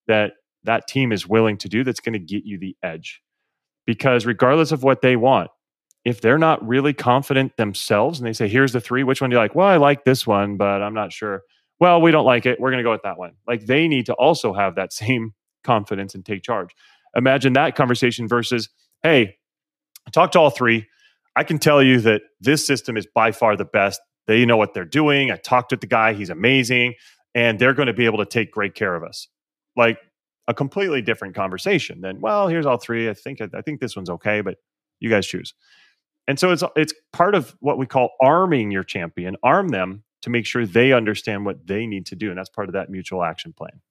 that 0.08 0.34
that 0.64 0.88
team 0.88 1.12
is 1.12 1.28
willing 1.28 1.58
to 1.58 1.70
do 1.70 1.84
that's 1.84 2.00
going 2.00 2.14
to 2.14 2.20
get 2.20 2.46
you 2.46 2.58
the 2.60 2.76
edge. 2.84 3.22
Because 3.86 4.26
regardless 4.26 4.72
of 4.72 4.84
what 4.84 5.02
they 5.02 5.16
want, 5.16 5.50
if 6.06 6.22
they're 6.22 6.38
not 6.38 6.66
really 6.68 6.94
confident 6.94 7.58
themselves 7.58 8.20
and 8.20 8.28
they 8.28 8.34
say, 8.34 8.48
here's 8.48 8.74
the 8.74 8.82
three, 8.82 9.04
which 9.04 9.22
one 9.22 9.30
do 9.30 9.36
you 9.36 9.40
like? 9.40 9.56
Well, 9.56 9.68
I 9.68 9.78
like 9.78 10.04
this 10.04 10.26
one, 10.26 10.58
but 10.58 10.82
I'm 10.82 10.94
not 10.94 11.12
sure. 11.12 11.42
Well, 11.80 12.02
we 12.02 12.12
don't 12.12 12.26
like 12.26 12.46
it. 12.46 12.60
We're 12.60 12.72
going 12.72 12.80
to 12.80 12.84
go 12.84 12.92
with 12.92 13.04
that 13.04 13.18
one. 13.18 13.34
Like 13.48 13.66
they 13.66 13.88
need 13.88 14.06
to 14.08 14.14
also 14.14 14.54
have 14.54 14.76
that 14.76 14.94
same 14.94 15.34
confidence 15.64 16.16
and 16.16 16.26
take 16.26 16.44
charge. 16.44 16.70
Imagine 17.16 17.54
that 17.54 17.76
conversation 17.76 18.28
versus, 18.28 18.70
hey, 19.04 19.36
talk 20.12 20.32
to 20.32 20.40
all 20.40 20.50
three. 20.50 20.88
I 21.36 21.44
can 21.44 21.60
tell 21.60 21.82
you 21.82 22.00
that 22.02 22.24
this 22.40 22.66
system 22.66 22.98
is 22.98 23.08
by 23.14 23.32
far 23.32 23.56
the 23.56 23.66
best. 23.66 24.02
They 24.28 24.46
know 24.46 24.58
what 24.58 24.74
they're 24.74 24.86
doing. 24.86 25.32
I 25.32 25.38
talked 25.38 25.72
with 25.72 25.82
the 25.82 25.88
guy, 25.88 26.14
he's 26.14 26.30
amazing, 26.30 26.96
and 27.34 27.58
they're 27.60 27.74
going 27.74 27.88
to 27.88 27.94
be 27.94 28.06
able 28.06 28.20
to 28.20 28.26
take 28.26 28.52
great 28.52 28.76
care 28.76 28.96
of 28.96 29.04
us. 29.04 29.28
Like 29.76 29.98
a 30.48 30.54
completely 30.54 31.02
different 31.02 31.36
conversation 31.36 32.02
than, 32.02 32.20
well, 32.20 32.48
here's 32.48 32.66
all 32.66 32.78
three. 32.78 33.10
I 33.10 33.14
think 33.14 33.40
I 33.42 33.62
think 33.62 33.80
this 33.80 33.96
one's 33.96 34.10
okay, 34.10 34.42
but 34.42 34.58
you 35.00 35.10
guys 35.10 35.26
choose. 35.26 35.54
And 36.28 36.38
so 36.40 36.52
it's 36.52 36.64
it's 36.76 36.94
part 37.14 37.36
of 37.36 37.56
what 37.60 37.78
we 37.78 37.86
call 37.86 38.12
arming 38.22 38.72
your 38.72 38.84
champion, 38.84 39.38
arm 39.44 39.70
them 39.70 40.04
to 40.22 40.30
make 40.30 40.46
sure 40.46 40.66
they 40.66 40.94
understand 40.94 41.46
what 41.46 41.66
they 41.66 41.88
need 41.88 42.06
to 42.08 42.16
do. 42.16 42.30
And 42.30 42.38
that's 42.38 42.50
part 42.50 42.70
of 42.70 42.74
that 42.74 42.90
mutual 42.90 43.24
action 43.24 43.54
plan. 43.54 43.82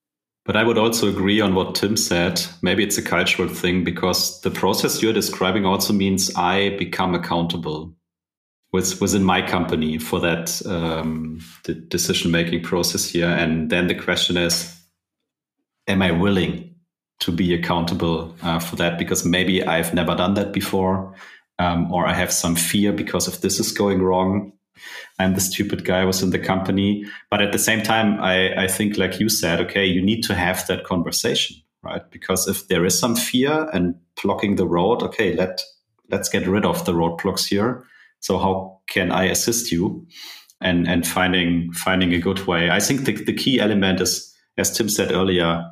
But 0.45 0.57
I 0.57 0.65
would 0.65 0.79
also 0.79 1.09
agree 1.09 1.41
on 1.41 1.55
what 1.55 1.75
Tim 1.75 1.97
said. 1.97 2.41
Maybe 2.63 2.83
it's 2.83 2.99
a 2.99 3.03
cultural 3.03 3.49
thing 3.49 3.85
because 3.85 4.41
the 4.41 4.51
process 4.51 5.03
you're 5.03 5.13
describing 5.13 5.67
also 5.67 5.93
means 5.93 6.35
I 6.35 6.77
become 6.79 7.15
accountable 7.15 7.95
with, 8.73 9.01
within 9.01 9.25
my 9.25 9.43
company 9.43 9.99
for 9.99 10.21
that 10.21 10.65
um, 10.67 11.41
decision 11.89 12.31
making 12.31 12.63
process 12.63 13.05
here. 13.05 13.29
And 13.29 13.71
then 13.71 13.87
the 13.87 13.95
question 13.95 14.37
is, 14.37 14.77
am 15.87 16.03
I 16.03 16.11
willing 16.13 16.75
to 17.21 17.33
be 17.33 17.53
accountable 17.53 18.35
uh, 18.43 18.61
for 18.61 18.77
that? 18.77 18.99
Because 18.99 19.25
maybe 19.25 19.63
I've 19.63 19.93
never 19.93 20.15
done 20.15 20.35
that 20.35 20.53
before, 20.53 21.15
um, 21.59 21.93
or 21.93 22.07
I 22.07 22.15
have 22.15 22.33
some 22.33 22.57
fear 22.57 22.93
because 22.93 23.29
if 23.29 23.41
this 23.41 23.61
is 23.61 23.73
going 23.73 24.03
wrong, 24.03 24.53
I'm 25.19 25.35
the 25.35 25.41
stupid 25.41 25.85
guy 25.85 26.05
was 26.05 26.23
in 26.23 26.31
the 26.31 26.39
company. 26.39 27.05
But 27.31 27.43
at 27.43 27.53
the 27.53 27.59
same 27.59 27.83
time, 27.83 28.21
I, 28.21 28.65
I 28.65 28.67
think, 28.67 28.97
like 28.97 29.21
you 29.21 29.29
said, 29.29 29.61
okay, 29.61 29.85
you 29.85 30.03
need 30.03 30.23
to 30.25 30.35
have 30.35 30.67
that 30.67 30.85
conversation, 30.85 31.57
right? 31.83 32.03
Because 32.11 32.49
if 32.49 32.69
there 32.69 32.85
is 32.85 32.99
some 32.99 33.17
fear 33.17 33.69
and 33.73 33.95
blocking 34.23 34.57
the 34.57 34.67
road, 34.67 35.03
okay, 35.03 35.35
let 35.35 35.63
let's 36.11 36.29
get 36.29 36.47
rid 36.47 36.65
of 36.65 36.85
the 36.85 36.93
roadblocks 36.93 37.47
here. 37.47 37.85
So 38.21 38.39
how 38.39 38.81
can 38.89 39.13
I 39.13 39.25
assist 39.25 39.71
you? 39.71 40.07
And 40.61 40.89
and 40.89 41.07
finding 41.07 41.73
finding 41.73 42.13
a 42.13 42.19
good 42.19 42.47
way. 42.47 42.71
I 42.71 42.81
think 42.81 43.05
the, 43.05 43.13
the 43.25 43.33
key 43.33 43.61
element 43.61 44.01
is, 44.01 44.35
as 44.59 44.77
Tim 44.77 44.89
said 44.89 45.11
earlier, 45.11 45.65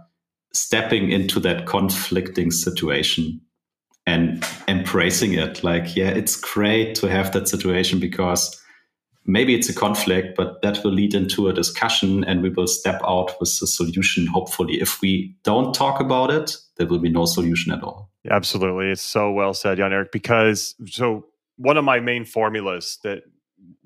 stepping 0.53 1.11
into 1.11 1.40
that 1.40 1.66
conflicting 1.66 2.51
situation 2.51 3.40
and 4.07 4.42
embracing 4.66 5.35
it. 5.35 5.62
Like, 5.62 5.94
yeah, 5.94 6.09
it's 6.09 6.37
great 6.37 6.94
to 6.97 7.09
have 7.09 7.33
that 7.33 7.49
situation 7.49 8.01
because 8.01 8.59
maybe 9.24 9.54
it's 9.54 9.68
a 9.68 9.74
conflict, 9.74 10.37
but 10.37 10.62
that 10.62 10.83
will 10.83 10.92
lead 10.92 11.14
into 11.14 11.48
a 11.48 11.52
discussion 11.52 12.24
and 12.24 12.42
we 12.42 12.50
will 12.50 12.66
step 12.66 13.00
out 13.04 13.38
with 13.40 13.50
a 13.62 13.66
solution, 13.66 14.26
hopefully. 14.26 14.81
If 14.81 15.00
we 15.00 15.37
don't 15.42 15.74
talk 15.74 16.00
about 16.00 16.31
it, 16.31 16.57
there 16.76 16.87
will 16.87 16.98
be 16.98 17.11
no 17.11 17.24
solution 17.26 17.72
at 17.72 17.83
all. 17.83 18.11
Absolutely. 18.31 18.90
It's 18.90 19.02
so 19.02 19.33
well 19.33 19.54
said, 19.54 19.78
Jan 19.78 19.92
Eric, 19.92 20.12
because 20.12 20.74
so 20.87 21.26
one 21.57 21.76
of 21.76 21.85
my 21.85 22.00
main 22.00 22.24
formulas 22.24 22.98
that 23.02 23.22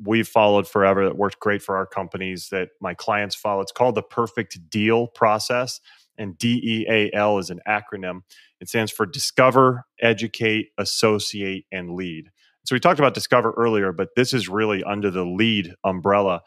we've 0.02 0.28
followed 0.28 0.68
forever 0.68 1.04
that 1.04 1.16
worked 1.16 1.40
great 1.40 1.62
for 1.62 1.76
our 1.76 1.86
companies 1.86 2.48
that 2.50 2.70
my 2.80 2.94
clients 2.94 3.34
follow, 3.34 3.60
it's 3.60 3.72
called 3.72 3.94
the 3.94 4.02
perfect 4.02 4.68
deal 4.68 5.06
process. 5.06 5.80
And 6.18 6.36
DEAL 6.36 7.38
is 7.38 7.50
an 7.50 7.60
acronym. 7.66 8.20
It 8.60 8.68
stands 8.68 8.92
for 8.92 9.06
discover, 9.06 9.86
educate, 10.00 10.68
associate, 10.76 11.64
and 11.72 11.94
lead. 11.94 12.30
So 12.64 12.74
we 12.74 12.80
talked 12.80 13.00
about 13.00 13.14
Discover 13.14 13.54
earlier, 13.56 13.92
but 13.92 14.10
this 14.16 14.32
is 14.32 14.48
really 14.48 14.82
under 14.84 15.10
the 15.10 15.24
lead 15.24 15.74
umbrella. 15.84 16.42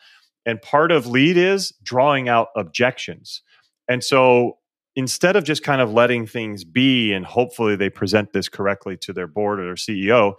And 0.45 0.61
part 0.61 0.91
of 0.91 1.07
lead 1.07 1.37
is 1.37 1.73
drawing 1.83 2.29
out 2.29 2.49
objections. 2.55 3.41
And 3.89 4.03
so 4.03 4.57
instead 4.95 5.35
of 5.35 5.43
just 5.43 5.63
kind 5.63 5.81
of 5.81 5.91
letting 5.91 6.25
things 6.25 6.63
be 6.63 7.11
and 7.11 7.25
hopefully 7.25 7.75
they 7.75 7.89
present 7.89 8.31
this 8.31 8.47
correctly 8.47 8.95
to 8.97 9.13
their 9.13 9.27
board 9.27 9.59
or 9.59 9.65
their 9.65 9.75
CEO, 9.75 10.35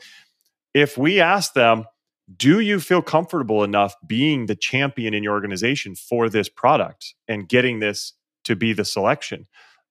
if 0.74 0.96
we 0.96 1.20
ask 1.20 1.54
them, 1.54 1.84
do 2.36 2.60
you 2.60 2.80
feel 2.80 3.02
comfortable 3.02 3.62
enough 3.62 3.94
being 4.06 4.46
the 4.46 4.56
champion 4.56 5.14
in 5.14 5.22
your 5.22 5.32
organization 5.32 5.94
for 5.94 6.28
this 6.28 6.48
product 6.48 7.14
and 7.28 7.48
getting 7.48 7.78
this 7.78 8.14
to 8.44 8.56
be 8.56 8.72
the 8.72 8.84
selection? 8.84 9.46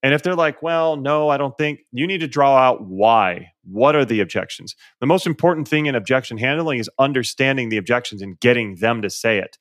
And 0.05 0.13
if 0.13 0.21
they're 0.21 0.35
like, 0.35 0.61
well, 0.61 0.97
no, 0.97 1.29
I 1.29 1.37
don't 1.37 1.57
think, 1.57 1.79
you 1.91 2.05
need 2.05 2.19
to 2.19 2.27
draw 2.27 2.55
out 2.55 2.85
why. 2.85 3.53
What 3.63 3.95
are 3.95 4.05
the 4.05 4.19
objections? 4.19 4.75
The 4.99 5.07
most 5.07 5.25
important 5.25 5.67
thing 5.67 5.87
in 5.87 5.95
objection 5.95 6.37
handling 6.37 6.77
is 6.77 6.91
understanding 6.99 7.69
the 7.69 7.77
objections 7.77 8.21
and 8.21 8.39
getting 8.39 8.75
them 8.75 9.01
to 9.01 9.09
say 9.09 9.39
it. 9.39 9.57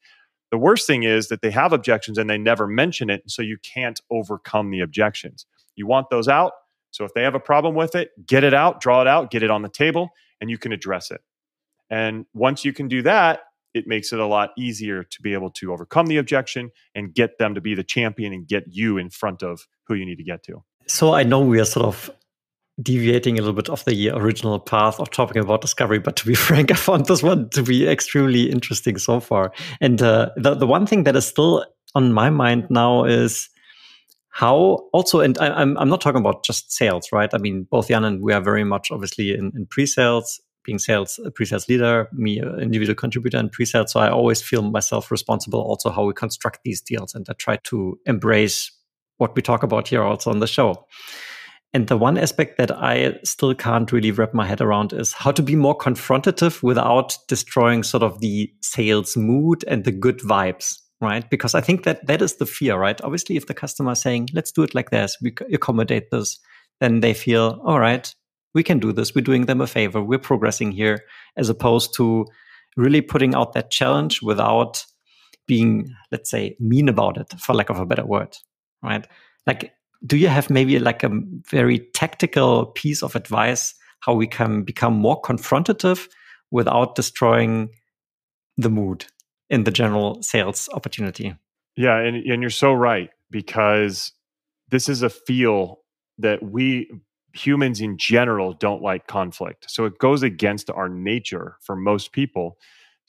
The 0.50 0.58
worst 0.58 0.86
thing 0.86 1.02
is 1.02 1.28
that 1.28 1.40
they 1.40 1.50
have 1.52 1.72
objections 1.72 2.18
and 2.18 2.28
they 2.28 2.36
never 2.36 2.66
mention 2.66 3.08
it. 3.08 3.22
So 3.26 3.40
you 3.40 3.56
can't 3.56 3.98
overcome 4.10 4.70
the 4.70 4.80
objections. 4.80 5.46
You 5.76 5.86
want 5.86 6.10
those 6.10 6.28
out. 6.28 6.52
So 6.90 7.06
if 7.06 7.14
they 7.14 7.22
have 7.22 7.34
a 7.34 7.40
problem 7.40 7.74
with 7.74 7.94
it, 7.94 8.10
get 8.26 8.44
it 8.44 8.52
out, 8.52 8.82
draw 8.82 9.00
it 9.00 9.08
out, 9.08 9.30
get 9.30 9.42
it 9.42 9.50
on 9.50 9.62
the 9.62 9.70
table, 9.70 10.10
and 10.42 10.50
you 10.50 10.58
can 10.58 10.72
address 10.72 11.10
it. 11.10 11.22
And 11.88 12.26
once 12.34 12.66
you 12.66 12.74
can 12.74 12.86
do 12.86 13.00
that, 13.00 13.40
it 13.74 13.86
makes 13.86 14.12
it 14.12 14.20
a 14.20 14.26
lot 14.26 14.50
easier 14.56 15.02
to 15.02 15.22
be 15.22 15.32
able 15.32 15.50
to 15.50 15.72
overcome 15.72 16.06
the 16.06 16.16
objection 16.16 16.70
and 16.94 17.14
get 17.14 17.38
them 17.38 17.54
to 17.54 17.60
be 17.60 17.74
the 17.74 17.84
champion 17.84 18.32
and 18.32 18.46
get 18.46 18.64
you 18.68 18.96
in 18.98 19.10
front 19.10 19.42
of 19.42 19.66
who 19.86 19.94
you 19.94 20.06
need 20.06 20.16
to 20.16 20.24
get 20.24 20.42
to. 20.44 20.62
So 20.86 21.14
I 21.14 21.22
know 21.24 21.40
we 21.40 21.60
are 21.60 21.64
sort 21.64 21.86
of 21.86 22.10
deviating 22.82 23.38
a 23.38 23.42
little 23.42 23.54
bit 23.54 23.68
off 23.68 23.84
the 23.84 24.10
original 24.10 24.58
path 24.58 24.98
of 24.98 25.10
talking 25.10 25.40
about 25.40 25.60
discovery, 25.60 25.98
but 25.98 26.16
to 26.16 26.26
be 26.26 26.34
frank, 26.46 26.70
I 26.70 26.74
found 26.74 27.06
this 27.06 27.22
one 27.22 27.48
to 27.50 27.62
be 27.62 27.86
extremely 27.86 28.50
interesting 28.50 28.98
so 28.98 29.20
far. 29.20 29.52
And 29.80 30.00
uh, 30.02 30.30
the 30.36 30.54
the 30.54 30.66
one 30.66 30.86
thing 30.86 31.04
that 31.04 31.16
is 31.16 31.26
still 31.26 31.64
on 31.94 32.12
my 32.12 32.30
mind 32.30 32.66
now 32.70 33.04
is 33.04 33.48
how 34.30 34.88
also, 34.92 35.20
and 35.20 35.38
I, 35.38 35.46
am 35.46 35.54
I'm, 35.54 35.78
I'm 35.78 35.88
not 35.88 36.00
talking 36.00 36.20
about 36.20 36.44
just 36.44 36.72
sales, 36.72 37.12
right? 37.12 37.32
I 37.32 37.38
mean, 37.38 37.68
both 37.70 37.86
Jan 37.86 38.04
and 38.04 38.20
we 38.20 38.32
are 38.32 38.40
very 38.40 38.64
much 38.64 38.90
obviously 38.90 39.32
in, 39.32 39.52
in 39.54 39.64
pre-sales, 39.66 40.40
being 40.64 40.78
sales, 40.78 41.20
a 41.24 41.30
pre-sales 41.30 41.68
leader, 41.68 42.08
me, 42.12 42.40
individual 42.60 42.94
contributor 42.94 43.38
in 43.38 43.48
pre-sales. 43.48 43.92
So 43.92 44.00
I 44.00 44.10
always 44.10 44.42
feel 44.42 44.62
myself 44.62 45.10
responsible 45.10 45.60
also 45.60 45.90
how 45.90 46.04
we 46.04 46.14
construct 46.14 46.60
these 46.64 46.80
deals. 46.80 47.14
And 47.14 47.26
I 47.28 47.34
try 47.34 47.58
to 47.64 47.98
embrace 48.06 48.70
what 49.18 49.36
we 49.36 49.42
talk 49.42 49.62
about 49.62 49.88
here 49.88 50.02
also 50.02 50.30
on 50.30 50.40
the 50.40 50.46
show. 50.46 50.86
And 51.72 51.88
the 51.88 51.96
one 51.96 52.16
aspect 52.16 52.58
that 52.58 52.70
I 52.70 53.18
still 53.24 53.54
can't 53.54 53.90
really 53.90 54.12
wrap 54.12 54.32
my 54.32 54.46
head 54.46 54.60
around 54.60 54.92
is 54.92 55.12
how 55.12 55.32
to 55.32 55.42
be 55.42 55.56
more 55.56 55.76
confrontative 55.76 56.62
without 56.62 57.16
destroying 57.26 57.82
sort 57.82 58.04
of 58.04 58.20
the 58.20 58.52
sales 58.62 59.16
mood 59.16 59.64
and 59.66 59.84
the 59.84 59.92
good 59.92 60.20
vibes 60.20 60.78
right? 61.00 61.28
Because 61.28 61.54
I 61.54 61.60
think 61.60 61.84
that 61.84 62.06
that 62.06 62.22
is 62.22 62.36
the 62.36 62.46
fear, 62.46 62.76
right? 62.78 63.00
Obviously, 63.02 63.36
if 63.36 63.46
the 63.46 63.54
customer 63.54 63.92
is 63.92 64.00
saying, 64.00 64.28
let's 64.32 64.52
do 64.52 64.62
it 64.62 64.74
like 64.74 64.90
this, 64.90 65.16
we 65.20 65.34
accommodate 65.52 66.10
this, 66.10 66.38
then 66.80 67.00
they 67.00 67.14
feel, 67.14 67.60
all 67.64 67.78
right, 67.78 68.12
we 68.54 68.62
can 68.62 68.78
do 68.78 68.92
this. 68.92 69.14
We're 69.14 69.22
doing 69.22 69.46
them 69.46 69.60
a 69.60 69.66
favor. 69.66 70.02
We're 70.02 70.18
progressing 70.18 70.72
here, 70.72 71.04
as 71.36 71.48
opposed 71.48 71.94
to 71.96 72.26
really 72.76 73.00
putting 73.00 73.34
out 73.34 73.52
that 73.52 73.70
challenge 73.70 74.22
without 74.22 74.84
being, 75.46 75.94
let's 76.10 76.30
say, 76.30 76.56
mean 76.58 76.88
about 76.88 77.18
it, 77.18 77.32
for 77.38 77.54
lack 77.54 77.70
of 77.70 77.78
a 77.78 77.86
better 77.86 78.06
word, 78.06 78.36
right? 78.82 79.06
Like, 79.46 79.72
do 80.06 80.16
you 80.16 80.28
have 80.28 80.50
maybe 80.50 80.78
like 80.78 81.02
a 81.02 81.10
very 81.50 81.80
tactical 81.94 82.66
piece 82.66 83.02
of 83.02 83.14
advice 83.14 83.74
how 84.00 84.14
we 84.14 84.26
can 84.26 84.62
become 84.62 84.94
more 84.94 85.20
confrontative 85.20 86.08
without 86.50 86.94
destroying 86.94 87.70
the 88.56 88.70
mood? 88.70 89.06
in 89.50 89.64
the 89.64 89.70
general 89.70 90.22
sales 90.22 90.68
opportunity. 90.72 91.34
Yeah, 91.76 91.98
and, 91.98 92.16
and 92.16 92.42
you're 92.42 92.50
so 92.50 92.72
right 92.72 93.10
because 93.30 94.12
this 94.70 94.88
is 94.88 95.02
a 95.02 95.10
feel 95.10 95.80
that 96.18 96.42
we 96.42 96.90
humans 97.34 97.80
in 97.80 97.98
general 97.98 98.52
don't 98.52 98.82
like 98.82 99.06
conflict. 99.06 99.66
So 99.68 99.84
it 99.84 99.98
goes 99.98 100.22
against 100.22 100.70
our 100.70 100.88
nature 100.88 101.56
for 101.60 101.76
most 101.76 102.12
people 102.12 102.56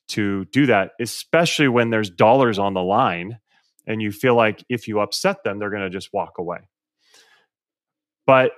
to 0.10 0.46
do 0.46 0.66
that, 0.66 0.92
especially 1.00 1.68
when 1.68 1.90
there's 1.90 2.10
dollars 2.10 2.60
on 2.60 2.74
the 2.74 2.84
line 2.84 3.40
and 3.88 4.02
you 4.02 4.12
feel 4.12 4.36
like 4.36 4.64
if 4.70 4.88
you 4.88 5.00
upset 5.00 5.44
them, 5.44 5.60
they're 5.60 5.70
going 5.70 5.84
to 5.84 5.90
just 5.90 6.12
walk 6.12 6.38
away. 6.40 6.58
But 8.26 8.52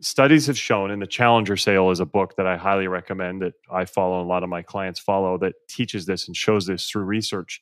studies 0.00 0.46
have 0.46 0.58
shown, 0.58 0.90
and 0.90 1.00
the 1.00 1.06
Challenger 1.06 1.56
Sale 1.56 1.90
is 1.90 2.00
a 2.00 2.06
book 2.06 2.36
that 2.36 2.46
I 2.46 2.56
highly 2.56 2.88
recommend 2.88 3.42
that 3.42 3.54
I 3.70 3.84
follow, 3.84 4.20
and 4.20 4.26
a 4.26 4.28
lot 4.28 4.42
of 4.42 4.48
my 4.48 4.62
clients 4.62 5.00
follow, 5.00 5.36
that 5.38 5.54
teaches 5.68 6.06
this 6.06 6.26
and 6.26 6.36
shows 6.36 6.66
this 6.66 6.88
through 6.88 7.04
research 7.04 7.60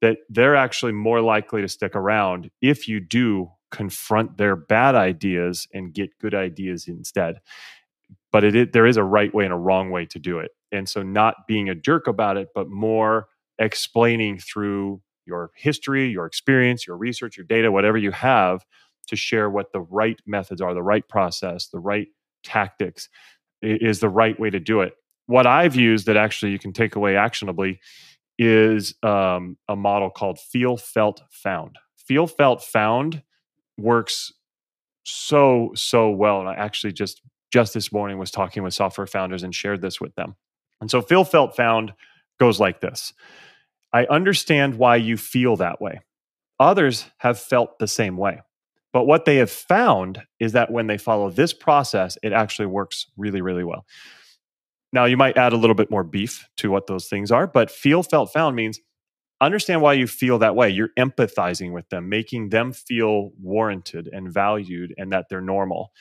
that 0.00 0.18
they're 0.28 0.56
actually 0.56 0.92
more 0.92 1.20
likely 1.20 1.62
to 1.62 1.68
stick 1.68 1.94
around 1.94 2.50
if 2.60 2.88
you 2.88 3.00
do 3.00 3.50
confront 3.72 4.36
their 4.36 4.54
bad 4.54 4.94
ideas 4.94 5.66
and 5.74 5.92
get 5.92 6.18
good 6.20 6.34
ideas 6.34 6.86
instead. 6.86 7.40
But 8.30 8.44
it, 8.44 8.72
there 8.72 8.86
is 8.86 8.96
a 8.96 9.04
right 9.04 9.34
way 9.34 9.44
and 9.44 9.52
a 9.52 9.58
wrong 9.58 9.90
way 9.90 10.06
to 10.06 10.18
do 10.18 10.38
it. 10.38 10.52
And 10.70 10.88
so, 10.88 11.02
not 11.02 11.46
being 11.48 11.68
a 11.68 11.74
jerk 11.74 12.06
about 12.06 12.36
it, 12.36 12.48
but 12.54 12.68
more 12.68 13.28
explaining 13.58 14.38
through 14.38 15.02
your 15.26 15.50
history, 15.54 16.08
your 16.08 16.26
experience, 16.26 16.86
your 16.86 16.96
research, 16.96 17.36
your 17.36 17.46
data, 17.46 17.70
whatever 17.70 17.98
you 17.98 18.10
have 18.10 18.64
to 19.08 19.16
share 19.16 19.50
what 19.50 19.72
the 19.72 19.80
right 19.80 20.20
methods 20.26 20.60
are, 20.60 20.74
the 20.74 20.82
right 20.82 21.08
process, 21.08 21.68
the 21.68 21.78
right 21.78 22.08
tactics 22.42 23.08
is 23.60 24.00
the 24.00 24.08
right 24.08 24.38
way 24.38 24.50
to 24.50 24.60
do 24.60 24.80
it. 24.80 24.94
What 25.26 25.46
I've 25.46 25.76
used 25.76 26.06
that 26.06 26.16
actually 26.16 26.52
you 26.52 26.58
can 26.58 26.72
take 26.72 26.96
away 26.96 27.16
actionably 27.16 27.80
is 28.38 28.94
um, 29.02 29.56
a 29.68 29.76
model 29.76 30.10
called 30.10 30.38
Feel, 30.38 30.76
Felt, 30.76 31.22
Found. 31.30 31.76
Feel, 31.96 32.26
Felt, 32.26 32.62
Found 32.64 33.22
works 33.82 34.32
so 35.04 35.72
so 35.74 36.10
well, 36.10 36.40
and 36.40 36.48
I 36.48 36.54
actually 36.54 36.92
just 36.92 37.20
just 37.52 37.74
this 37.74 37.92
morning 37.92 38.18
was 38.18 38.30
talking 38.30 38.62
with 38.62 38.74
software 38.74 39.06
founders 39.06 39.42
and 39.42 39.54
shared 39.54 39.82
this 39.82 40.00
with 40.00 40.14
them. 40.14 40.36
And 40.80 40.90
so 40.90 41.02
Feel, 41.02 41.24
Felt, 41.24 41.56
Found 41.56 41.92
goes 42.38 42.60
like 42.60 42.80
this: 42.80 43.12
I 43.92 44.06
understand 44.06 44.76
why 44.76 44.96
you 44.96 45.16
feel 45.16 45.56
that 45.56 45.80
way. 45.80 46.00
Others 46.60 47.06
have 47.18 47.38
felt 47.38 47.78
the 47.78 47.88
same 47.88 48.16
way. 48.16 48.40
But 48.92 49.06
what 49.06 49.24
they 49.24 49.36
have 49.36 49.50
found 49.50 50.22
is 50.38 50.52
that 50.52 50.70
when 50.70 50.86
they 50.86 50.98
follow 50.98 51.30
this 51.30 51.52
process, 51.52 52.18
it 52.22 52.32
actually 52.32 52.66
works 52.66 53.06
really, 53.16 53.40
really 53.40 53.64
well. 53.64 53.86
Now, 54.92 55.06
you 55.06 55.16
might 55.16 55.38
add 55.38 55.54
a 55.54 55.56
little 55.56 55.74
bit 55.74 55.90
more 55.90 56.04
beef 56.04 56.46
to 56.58 56.70
what 56.70 56.86
those 56.86 57.08
things 57.08 57.32
are, 57.32 57.46
but 57.46 57.70
feel, 57.70 58.02
felt, 58.02 58.32
found 58.32 58.54
means 58.54 58.80
understand 59.46 59.80
why 59.80 59.94
you 59.94 60.06
feel 60.06 60.38
that 60.38 60.56
way. 60.56 60.70
You're 60.70 60.90
empathizing 60.98 61.72
with 61.72 61.88
them, 61.88 62.08
making 62.08 62.50
them 62.50 62.72
feel 62.72 63.30
warranted 63.40 64.08
and 64.12 64.32
valued 64.32 64.94
and 64.96 65.12
that 65.12 65.26
they're 65.28 65.40
normal. 65.40 65.92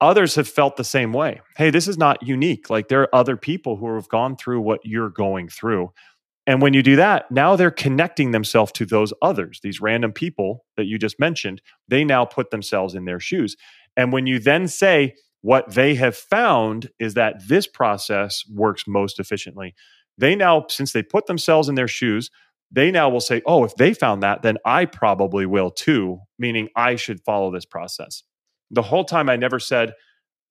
Others 0.00 0.36
have 0.36 0.48
felt 0.48 0.76
the 0.76 0.84
same 0.84 1.12
way. 1.12 1.40
Hey, 1.56 1.70
this 1.70 1.88
is 1.88 1.98
not 1.98 2.22
unique. 2.22 2.70
Like 2.70 2.88
there 2.88 3.02
are 3.02 3.14
other 3.14 3.36
people 3.36 3.76
who 3.76 3.94
have 3.94 4.08
gone 4.08 4.36
through 4.36 4.60
what 4.60 4.80
you're 4.84 5.10
going 5.10 5.48
through. 5.48 5.92
And 6.46 6.62
when 6.62 6.72
you 6.72 6.82
do 6.82 6.96
that, 6.96 7.30
now 7.30 7.56
they're 7.56 7.70
connecting 7.70 8.30
themselves 8.30 8.72
to 8.72 8.86
those 8.86 9.12
others, 9.20 9.60
these 9.62 9.80
random 9.80 10.12
people 10.12 10.64
that 10.76 10.86
you 10.86 10.98
just 10.98 11.20
mentioned. 11.20 11.60
They 11.88 12.04
now 12.04 12.24
put 12.24 12.50
themselves 12.50 12.94
in 12.94 13.04
their 13.04 13.20
shoes. 13.20 13.56
And 13.96 14.12
when 14.12 14.26
you 14.26 14.38
then 14.38 14.68
say, 14.68 15.14
what 15.42 15.74
they 15.74 15.94
have 15.94 16.16
found 16.16 16.90
is 16.98 17.14
that 17.14 17.48
this 17.48 17.66
process 17.66 18.42
works 18.52 18.84
most 18.86 19.20
efficiently. 19.20 19.74
They 20.18 20.34
now, 20.34 20.66
since 20.68 20.92
they 20.92 21.02
put 21.02 21.26
themselves 21.26 21.68
in 21.68 21.76
their 21.76 21.88
shoes, 21.88 22.30
they 22.70 22.90
now 22.90 23.08
will 23.08 23.20
say, 23.20 23.40
oh, 23.46 23.64
if 23.64 23.74
they 23.76 23.94
found 23.94 24.22
that, 24.22 24.42
then 24.42 24.58
I 24.66 24.84
probably 24.84 25.46
will 25.46 25.70
too, 25.70 26.20
meaning 26.38 26.68
I 26.76 26.96
should 26.96 27.22
follow 27.24 27.50
this 27.50 27.64
process. 27.64 28.24
The 28.70 28.82
whole 28.82 29.04
time 29.04 29.30
I 29.30 29.36
never 29.36 29.58
said, 29.58 29.94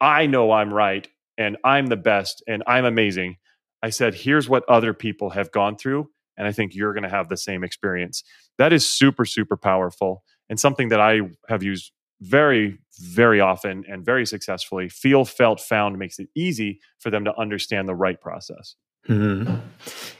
I 0.01 0.25
know 0.25 0.51
I'm 0.51 0.73
right 0.73 1.07
and 1.37 1.57
I'm 1.63 1.87
the 1.87 1.97
best 1.97 2.43
and 2.47 2.63
I'm 2.65 2.85
amazing. 2.85 3.37
I 3.83 3.91
said, 3.91 4.15
here's 4.15 4.49
what 4.49 4.67
other 4.67 4.93
people 4.93 5.31
have 5.31 5.51
gone 5.51 5.77
through. 5.77 6.09
And 6.37 6.47
I 6.47 6.51
think 6.51 6.73
you're 6.73 6.93
going 6.93 7.03
to 7.03 7.09
have 7.09 7.29
the 7.29 7.37
same 7.37 7.63
experience. 7.63 8.23
That 8.57 8.73
is 8.73 8.87
super, 8.87 9.25
super 9.25 9.57
powerful 9.57 10.23
and 10.49 10.59
something 10.59 10.89
that 10.89 10.99
I 10.99 11.21
have 11.49 11.61
used 11.61 11.91
very, 12.21 12.79
very 12.99 13.39
often 13.39 13.83
and 13.87 14.03
very 14.03 14.25
successfully. 14.25 14.89
Feel, 14.89 15.25
felt, 15.25 15.59
found 15.59 15.99
makes 15.99 16.17
it 16.17 16.29
easy 16.35 16.79
for 16.99 17.11
them 17.11 17.25
to 17.25 17.37
understand 17.39 17.87
the 17.87 17.95
right 17.95 18.19
process. 18.19 18.75
Mm-hmm. 19.07 19.55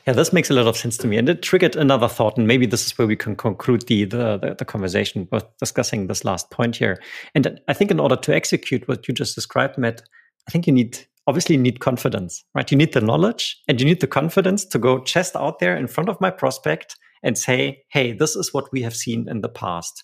Yeah, 0.06 0.14
this 0.14 0.32
makes 0.32 0.50
a 0.50 0.54
lot 0.54 0.68
of 0.68 0.78
sense 0.78 0.98
to 1.00 1.08
me, 1.08 1.18
and 1.18 1.28
it 1.28 1.42
triggered 1.42 1.76
another 1.76 2.08
thought. 2.08 2.38
And 2.38 2.48
maybe 2.48 2.66
this 2.66 2.86
is 2.86 2.98
where 2.98 3.08
we 3.08 3.18
can 3.18 3.36
conclude 3.36 3.84
the 3.88 4.06
the, 4.06 4.38
the, 4.38 4.56
the 4.60 4.66
conversation 4.66 5.28
with 5.32 5.46
discussing 5.58 6.08
this 6.08 6.24
last 6.24 6.50
point 6.52 6.78
here. 6.78 7.02
And 7.36 7.60
I 7.68 7.74
think 7.74 7.92
in 7.92 8.00
order 8.00 8.16
to 8.16 8.34
execute 8.34 8.88
what 8.88 9.08
you 9.08 9.14
just 9.14 9.36
described, 9.36 9.78
Matt, 9.78 10.02
I 10.48 10.52
think 10.52 10.68
you 10.68 10.74
need 10.74 11.06
obviously 11.28 11.56
you 11.56 11.62
need 11.62 11.82
confidence, 11.82 12.46
right? 12.56 12.72
You 12.72 12.78
need 12.78 12.94
the 12.94 13.02
knowledge 13.02 13.62
and 13.68 13.80
you 13.82 13.86
need 13.86 14.00
the 14.00 14.08
confidence 14.08 14.64
to 14.66 14.80
go 14.80 15.00
chest 15.04 15.36
out 15.36 15.60
there 15.60 15.76
in 15.76 15.88
front 15.88 16.10
of 16.10 16.22
my 16.22 16.30
prospect 16.30 16.96
and 17.22 17.38
say, 17.38 17.84
hey, 17.90 18.14
this 18.14 18.36
is 18.36 18.54
what 18.54 18.72
we 18.72 18.82
have 18.84 18.96
seen 18.96 19.28
in 19.28 19.42
the 19.42 19.50
past. 19.50 20.04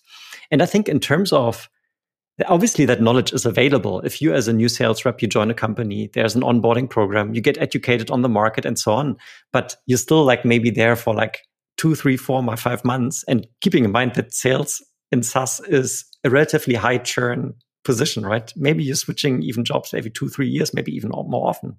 And 0.50 0.62
I 0.62 0.66
think 0.66 0.88
in 0.88 1.00
terms 1.00 1.32
of 1.32 1.70
obviously 2.46 2.84
that 2.86 3.00
knowledge 3.00 3.32
is 3.32 3.46
available. 3.46 4.00
If 4.00 4.20
you 4.20 4.34
as 4.34 4.48
a 4.48 4.52
new 4.52 4.68
sales 4.68 5.04
rep, 5.04 5.22
you 5.22 5.28
join 5.28 5.50
a 5.50 5.54
company, 5.54 6.10
there's 6.14 6.34
an 6.34 6.42
onboarding 6.42 6.90
program, 6.90 7.34
you 7.34 7.40
get 7.40 7.58
educated 7.58 8.10
on 8.10 8.22
the 8.22 8.28
market 8.28 8.64
and 8.64 8.78
so 8.78 8.92
on, 8.92 9.16
but 9.52 9.76
you're 9.86 9.98
still 9.98 10.24
like 10.24 10.44
maybe 10.44 10.70
there 10.70 10.96
for 10.96 11.14
like 11.14 11.40
two, 11.76 11.94
three, 11.94 12.16
four, 12.16 12.56
five 12.56 12.84
months. 12.84 13.24
And 13.28 13.46
keeping 13.60 13.84
in 13.84 13.92
mind 13.92 14.14
that 14.14 14.34
sales 14.34 14.82
in 15.12 15.22
SaaS 15.22 15.60
is 15.60 16.04
a 16.24 16.30
relatively 16.30 16.74
high 16.74 16.98
churn 16.98 17.54
position, 17.84 18.24
right? 18.24 18.52
Maybe 18.56 18.82
you're 18.82 18.96
switching 18.96 19.42
even 19.42 19.64
jobs 19.64 19.94
every 19.94 20.10
two, 20.10 20.28
three 20.28 20.48
years, 20.48 20.74
maybe 20.74 20.92
even 20.92 21.10
more 21.10 21.48
often. 21.48 21.76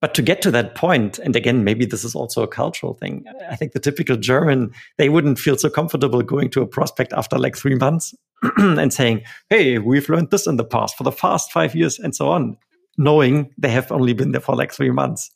But 0.00 0.14
to 0.14 0.22
get 0.22 0.42
to 0.42 0.50
that 0.50 0.74
point, 0.74 1.18
and 1.18 1.34
again, 1.34 1.64
maybe 1.64 1.86
this 1.86 2.04
is 2.04 2.14
also 2.14 2.42
a 2.42 2.48
cultural 2.48 2.94
thing. 2.94 3.24
I 3.50 3.56
think 3.56 3.72
the 3.72 3.80
typical 3.80 4.16
German, 4.16 4.72
they 4.98 5.08
wouldn't 5.08 5.38
feel 5.38 5.56
so 5.56 5.70
comfortable 5.70 6.20
going 6.22 6.50
to 6.50 6.62
a 6.62 6.66
prospect 6.66 7.12
after 7.14 7.38
like 7.38 7.56
three 7.56 7.76
months 7.76 8.14
and 8.56 8.92
saying, 8.92 9.22
Hey, 9.50 9.78
we've 9.78 10.08
learned 10.08 10.30
this 10.30 10.46
in 10.46 10.56
the 10.56 10.64
past 10.64 10.96
for 10.96 11.04
the 11.04 11.12
past 11.12 11.52
five 11.52 11.74
years 11.74 11.98
and 11.98 12.14
so 12.14 12.28
on, 12.30 12.56
knowing 12.98 13.52
they 13.58 13.70
have 13.70 13.90
only 13.92 14.12
been 14.12 14.32
there 14.32 14.40
for 14.40 14.54
like 14.54 14.72
three 14.72 14.90
months. 14.90 15.30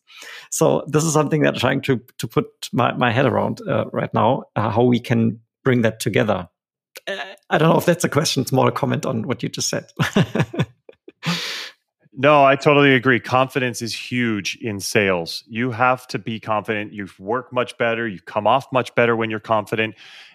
So 0.50 0.84
this 0.86 1.04
is 1.04 1.12
something 1.12 1.42
that 1.42 1.54
I'm 1.54 1.60
trying 1.60 1.80
to, 1.82 2.00
to 2.18 2.28
put 2.28 2.68
my, 2.72 2.92
my 2.92 3.10
head 3.10 3.26
around 3.26 3.60
uh, 3.66 3.86
right 3.92 4.12
now, 4.12 4.44
uh, 4.56 4.70
how 4.70 4.84
we 4.84 5.00
can 5.00 5.40
bring 5.64 5.82
that 5.82 6.00
together. 6.00 6.48
I 7.08 7.58
don't 7.58 7.70
know 7.70 7.78
if 7.78 7.86
that's 7.86 8.04
a 8.04 8.08
question. 8.08 8.42
It's 8.42 8.52
more 8.52 8.68
a 8.68 8.72
comment 8.72 9.06
on 9.06 9.26
what 9.26 9.42
you 9.42 9.48
just 9.48 9.68
said. 9.68 9.86
No, 12.12 12.44
I 12.44 12.56
totally 12.56 12.94
agree. 12.94 13.18
Confidence 13.18 13.80
is 13.80 13.94
huge 13.94 14.58
in 14.60 14.80
sales. 14.80 15.44
You 15.46 15.70
have 15.70 16.06
to 16.08 16.18
be 16.18 16.38
confident. 16.38 16.92
You 16.92 17.08
work 17.18 17.50
much 17.52 17.78
better. 17.78 18.06
You 18.08 18.20
come 18.20 18.46
off 18.46 18.66
much 18.72 18.94
better 18.94 19.14
when 19.14 19.30
you're 19.30 19.40
confident. 19.40 19.94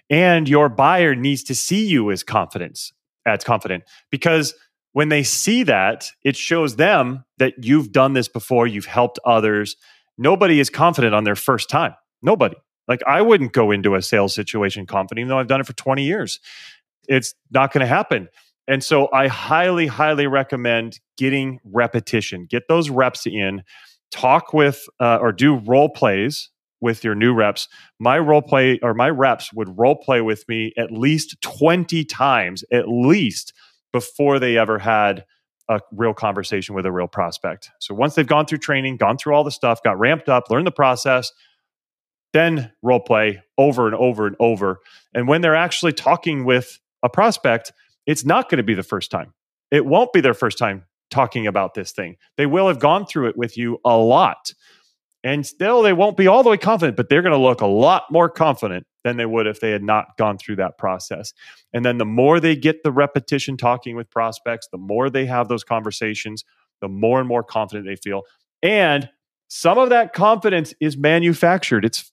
And 0.09 0.47
your 0.47 0.69
buyer 0.69 1.15
needs 1.15 1.43
to 1.43 1.55
see 1.55 1.87
you 1.87 2.11
as 2.11 2.23
confidence, 2.23 2.93
as 3.25 3.43
confident. 3.43 3.83
Because 4.11 4.53
when 4.93 5.09
they 5.09 5.23
see 5.23 5.63
that, 5.63 6.09
it 6.23 6.37
shows 6.37 6.75
them 6.75 7.25
that 7.37 7.63
you've 7.63 7.91
done 7.91 8.13
this 8.13 8.27
before, 8.27 8.67
you've 8.67 8.85
helped 8.85 9.19
others. 9.25 9.75
Nobody 10.17 10.59
is 10.59 10.69
confident 10.69 11.13
on 11.13 11.23
their 11.23 11.35
first 11.35 11.69
time. 11.69 11.95
Nobody. 12.21 12.55
Like 12.87 13.01
I 13.07 13.21
wouldn't 13.21 13.51
go 13.51 13.71
into 13.71 13.95
a 13.95 14.01
sales 14.01 14.33
situation 14.33 14.85
confident, 14.85 15.19
even 15.23 15.29
though 15.29 15.39
I've 15.39 15.47
done 15.47 15.59
it 15.59 15.67
for 15.67 15.73
20 15.73 16.03
years. 16.03 16.39
It's 17.07 17.33
not 17.51 17.73
going 17.73 17.81
to 17.81 17.87
happen. 17.87 18.29
And 18.67 18.83
so 18.83 19.09
I 19.11 19.27
highly, 19.27 19.87
highly 19.87 20.27
recommend 20.27 20.99
getting 21.17 21.59
repetition. 21.63 22.45
Get 22.49 22.67
those 22.67 22.89
reps 22.89 23.27
in. 23.27 23.63
Talk 24.11 24.53
with 24.53 24.87
uh, 24.99 25.17
or 25.17 25.31
do 25.31 25.55
role 25.55 25.89
plays 25.89 26.51
with 26.85 27.03
your 27.03 27.15
new 27.15 27.33
reps. 27.33 27.67
My 27.99 28.19
role 28.19 28.43
play 28.43 28.79
or 28.83 28.93
my 28.93 29.09
reps 29.09 29.51
would 29.51 29.75
role 29.75 29.95
play 29.95 30.21
with 30.21 30.47
me 30.47 30.71
at 30.77 30.91
least 30.91 31.35
20 31.41 32.05
times, 32.05 32.63
at 32.71 32.87
least 32.87 33.53
before 33.91 34.37
they 34.37 34.55
ever 34.55 34.77
had 34.77 35.25
a 35.67 35.81
real 35.91 36.13
conversation 36.13 36.75
with 36.75 36.85
a 36.85 36.91
real 36.91 37.07
prospect. 37.07 37.71
So 37.79 37.95
once 37.95 38.13
they've 38.13 38.27
gone 38.27 38.45
through 38.45 38.59
training, 38.59 38.97
gone 38.97 39.17
through 39.17 39.33
all 39.33 39.43
the 39.43 39.49
stuff, 39.49 39.81
got 39.81 39.97
ramped 39.97 40.29
up, 40.29 40.51
learned 40.51 40.67
the 40.67 40.71
process, 40.71 41.31
then 42.33 42.71
role 42.83 42.99
play 42.99 43.41
over 43.57 43.87
and 43.87 43.95
over 43.95 44.27
and 44.27 44.35
over. 44.39 44.79
And 45.15 45.27
when 45.27 45.41
they're 45.41 45.55
actually 45.55 45.93
talking 45.93 46.45
with 46.45 46.79
a 47.01 47.09
prospect, 47.09 47.73
it's 48.05 48.23
not 48.23 48.47
going 48.47 48.57
to 48.57 48.63
be 48.63 48.75
the 48.75 48.83
first 48.83 49.09
time. 49.09 49.33
It 49.71 49.87
won't 49.87 50.13
be 50.13 50.21
their 50.21 50.35
first 50.35 50.59
time 50.59 50.83
talking 51.09 51.47
about 51.47 51.73
this 51.73 51.93
thing. 51.93 52.17
They 52.37 52.45
will 52.45 52.67
have 52.67 52.77
gone 52.77 53.07
through 53.07 53.29
it 53.29 53.37
with 53.37 53.57
you 53.57 53.79
a 53.83 53.97
lot. 53.97 54.53
And 55.25 55.45
still, 55.45 55.81
they 55.81 55.91
won't 55.91 56.17
be 56.17 56.27
all 56.27 56.43
the 56.43 56.51
way 56.51 56.57
confident, 56.57 56.95
but 56.95 57.09
they're 57.09 57.23
going 57.23 57.33
to 57.33 57.37
look 57.37 57.61
a 57.61 57.65
lot 57.65 58.03
more 58.11 58.29
confident 58.29 58.85
than 59.03 59.17
they 59.17 59.25
would 59.25 59.47
if 59.47 59.59
they 59.59 59.71
had 59.71 59.81
not 59.81 60.15
gone 60.17 60.37
through 60.37 60.57
that 60.57 60.77
process. 60.77 61.33
And 61.73 61.83
then 61.83 61.97
the 61.97 62.05
more 62.05 62.39
they 62.39 62.55
get 62.55 62.83
the 62.83 62.91
repetition 62.91 63.57
talking 63.57 63.95
with 63.95 64.07
prospects, 64.11 64.67
the 64.71 64.77
more 64.77 65.09
they 65.09 65.25
have 65.25 65.47
those 65.47 65.63
conversations, 65.63 66.45
the 66.79 66.87
more 66.87 67.19
and 67.19 67.27
more 67.27 67.43
confident 67.43 67.87
they 67.87 67.95
feel. 67.95 68.21
And 68.61 69.09
some 69.47 69.79
of 69.79 69.89
that 69.89 70.13
confidence 70.13 70.75
is 70.79 70.95
manufactured. 70.95 71.85
It's 71.85 72.11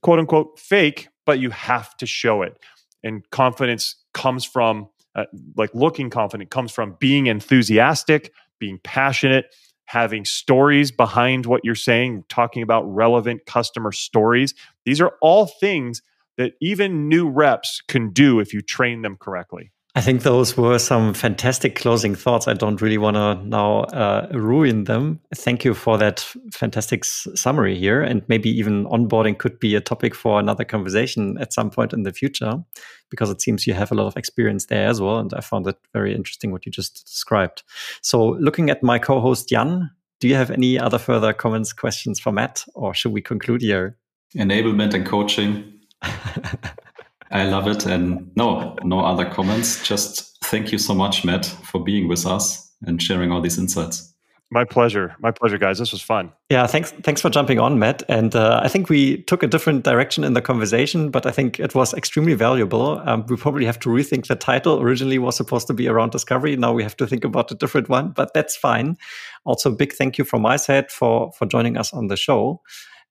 quote 0.00 0.18
unquote 0.18 0.58
fake, 0.58 1.08
but 1.26 1.40
you 1.40 1.50
have 1.50 1.94
to 1.98 2.06
show 2.06 2.40
it. 2.40 2.56
And 3.04 3.28
confidence 3.28 3.94
comes 4.14 4.46
from 4.46 4.88
uh, 5.14 5.24
like 5.56 5.74
looking 5.74 6.08
confident 6.08 6.48
comes 6.48 6.72
from 6.72 6.96
being 6.98 7.26
enthusiastic, 7.26 8.32
being 8.58 8.78
passionate, 8.84 9.54
having 9.88 10.22
stories 10.22 10.92
behind 10.92 11.46
what 11.46 11.64
you're 11.64 11.74
saying, 11.74 12.22
talking 12.28 12.62
about 12.62 12.82
relevant 12.82 13.46
customer 13.46 13.90
stories. 13.90 14.52
These 14.84 15.00
are 15.00 15.14
all 15.22 15.46
things 15.46 16.02
that 16.36 16.52
even 16.60 17.08
new 17.08 17.26
reps 17.26 17.80
can 17.88 18.10
do 18.10 18.38
if 18.38 18.52
you 18.52 18.60
train 18.60 19.00
them 19.00 19.16
correctly. 19.16 19.72
I 19.98 20.00
think 20.00 20.22
those 20.22 20.56
were 20.56 20.78
some 20.78 21.12
fantastic 21.12 21.74
closing 21.74 22.14
thoughts. 22.14 22.46
I 22.46 22.52
don't 22.54 22.80
really 22.80 22.98
want 22.98 23.16
to 23.16 23.34
now 23.44 23.80
uh, 23.80 24.28
ruin 24.30 24.84
them. 24.84 25.18
Thank 25.34 25.64
you 25.64 25.74
for 25.74 25.98
that 25.98 26.20
fantastic 26.52 27.04
summary 27.04 27.76
here. 27.76 28.00
And 28.00 28.22
maybe 28.28 28.48
even 28.48 28.84
onboarding 28.84 29.38
could 29.38 29.58
be 29.58 29.74
a 29.74 29.80
topic 29.80 30.14
for 30.14 30.38
another 30.38 30.62
conversation 30.64 31.36
at 31.38 31.52
some 31.52 31.68
point 31.68 31.92
in 31.92 32.04
the 32.04 32.12
future, 32.12 32.62
because 33.10 33.28
it 33.28 33.42
seems 33.42 33.66
you 33.66 33.74
have 33.74 33.90
a 33.90 33.96
lot 33.96 34.06
of 34.06 34.16
experience 34.16 34.66
there 34.66 34.86
as 34.86 35.00
well. 35.00 35.18
And 35.18 35.34
I 35.34 35.40
found 35.40 35.66
it 35.66 35.76
very 35.92 36.14
interesting 36.14 36.52
what 36.52 36.64
you 36.64 36.70
just 36.70 37.04
described. 37.04 37.64
So, 38.00 38.36
looking 38.38 38.70
at 38.70 38.84
my 38.84 39.00
co 39.00 39.20
host, 39.20 39.48
Jan, 39.48 39.90
do 40.20 40.28
you 40.28 40.36
have 40.36 40.52
any 40.52 40.78
other 40.78 40.98
further 40.98 41.32
comments, 41.32 41.72
questions 41.72 42.20
for 42.20 42.30
Matt, 42.30 42.64
or 42.76 42.94
should 42.94 43.10
we 43.10 43.20
conclude 43.20 43.62
here? 43.62 43.96
Enablement 44.36 44.94
and 44.94 45.04
coaching. 45.04 45.72
I 47.30 47.44
love 47.48 47.66
it. 47.68 47.86
And 47.86 48.30
no, 48.36 48.76
no 48.82 49.00
other 49.00 49.24
comments. 49.24 49.86
Just 49.86 50.38
thank 50.44 50.72
you 50.72 50.78
so 50.78 50.94
much, 50.94 51.24
Matt, 51.24 51.46
for 51.46 51.82
being 51.82 52.08
with 52.08 52.26
us 52.26 52.72
and 52.82 53.02
sharing 53.02 53.32
all 53.32 53.40
these 53.40 53.58
insights. 53.58 54.14
My 54.50 54.64
pleasure. 54.64 55.14
My 55.18 55.30
pleasure, 55.30 55.58
guys. 55.58 55.78
This 55.78 55.92
was 55.92 56.00
fun. 56.00 56.32
Yeah, 56.48 56.66
thanks. 56.66 56.90
Thanks 57.02 57.20
for 57.20 57.28
jumping 57.28 57.60
on, 57.60 57.78
Matt. 57.78 58.02
And 58.08 58.34
uh, 58.34 58.60
I 58.62 58.68
think 58.68 58.88
we 58.88 59.22
took 59.24 59.42
a 59.42 59.46
different 59.46 59.84
direction 59.84 60.24
in 60.24 60.32
the 60.32 60.40
conversation, 60.40 61.10
but 61.10 61.26
I 61.26 61.30
think 61.32 61.60
it 61.60 61.74
was 61.74 61.92
extremely 61.92 62.32
valuable. 62.32 63.02
Um, 63.04 63.26
we 63.28 63.36
probably 63.36 63.66
have 63.66 63.78
to 63.80 63.90
rethink 63.90 64.26
the 64.26 64.36
title. 64.36 64.80
Originally, 64.80 65.18
was 65.18 65.36
supposed 65.36 65.66
to 65.66 65.74
be 65.74 65.86
around 65.86 66.12
discovery. 66.12 66.56
Now 66.56 66.72
we 66.72 66.82
have 66.82 66.96
to 66.96 67.06
think 67.06 67.24
about 67.24 67.50
a 67.50 67.56
different 67.56 67.90
one, 67.90 68.12
but 68.12 68.32
that's 68.32 68.56
fine. 68.56 68.96
Also, 69.44 69.70
big 69.70 69.92
thank 69.92 70.16
you 70.16 70.24
from 70.24 70.40
my 70.40 70.56
side 70.56 70.90
for 70.90 71.30
for 71.32 71.44
joining 71.44 71.76
us 71.76 71.92
on 71.92 72.06
the 72.06 72.16
show. 72.16 72.62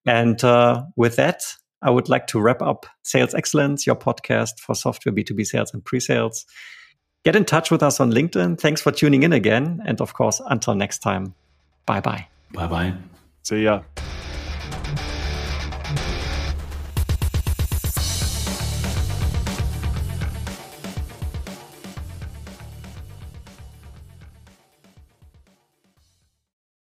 And 0.07 0.43
uh, 0.43 0.85
with 0.95 1.17
that, 1.17 1.43
I 1.87 1.89
would 1.89 2.09
like 2.09 2.27
to 2.27 2.41
wrap 2.41 2.61
up 2.61 2.85
Sales 3.03 3.33
Excellence, 3.33 3.87
your 3.87 3.95
podcast 3.95 4.59
for 4.59 4.75
software 4.75 5.15
B2B 5.15 5.47
sales 5.47 5.73
and 5.73 5.83
pre 5.85 6.01
sales. 6.01 6.45
Get 7.23 7.33
in 7.33 7.45
touch 7.45 7.71
with 7.71 7.81
us 7.81 8.01
on 8.01 8.11
LinkedIn. 8.11 8.59
Thanks 8.59 8.81
for 8.81 8.91
tuning 8.91 9.23
in 9.23 9.31
again. 9.31 9.81
And 9.85 10.01
of 10.01 10.13
course, 10.13 10.41
until 10.49 10.75
next 10.75 10.99
time, 10.99 11.33
bye 11.85 12.01
bye. 12.01 12.27
Bye 12.51 12.67
bye. 12.67 12.93
See 13.43 13.63
ya. 13.63 13.83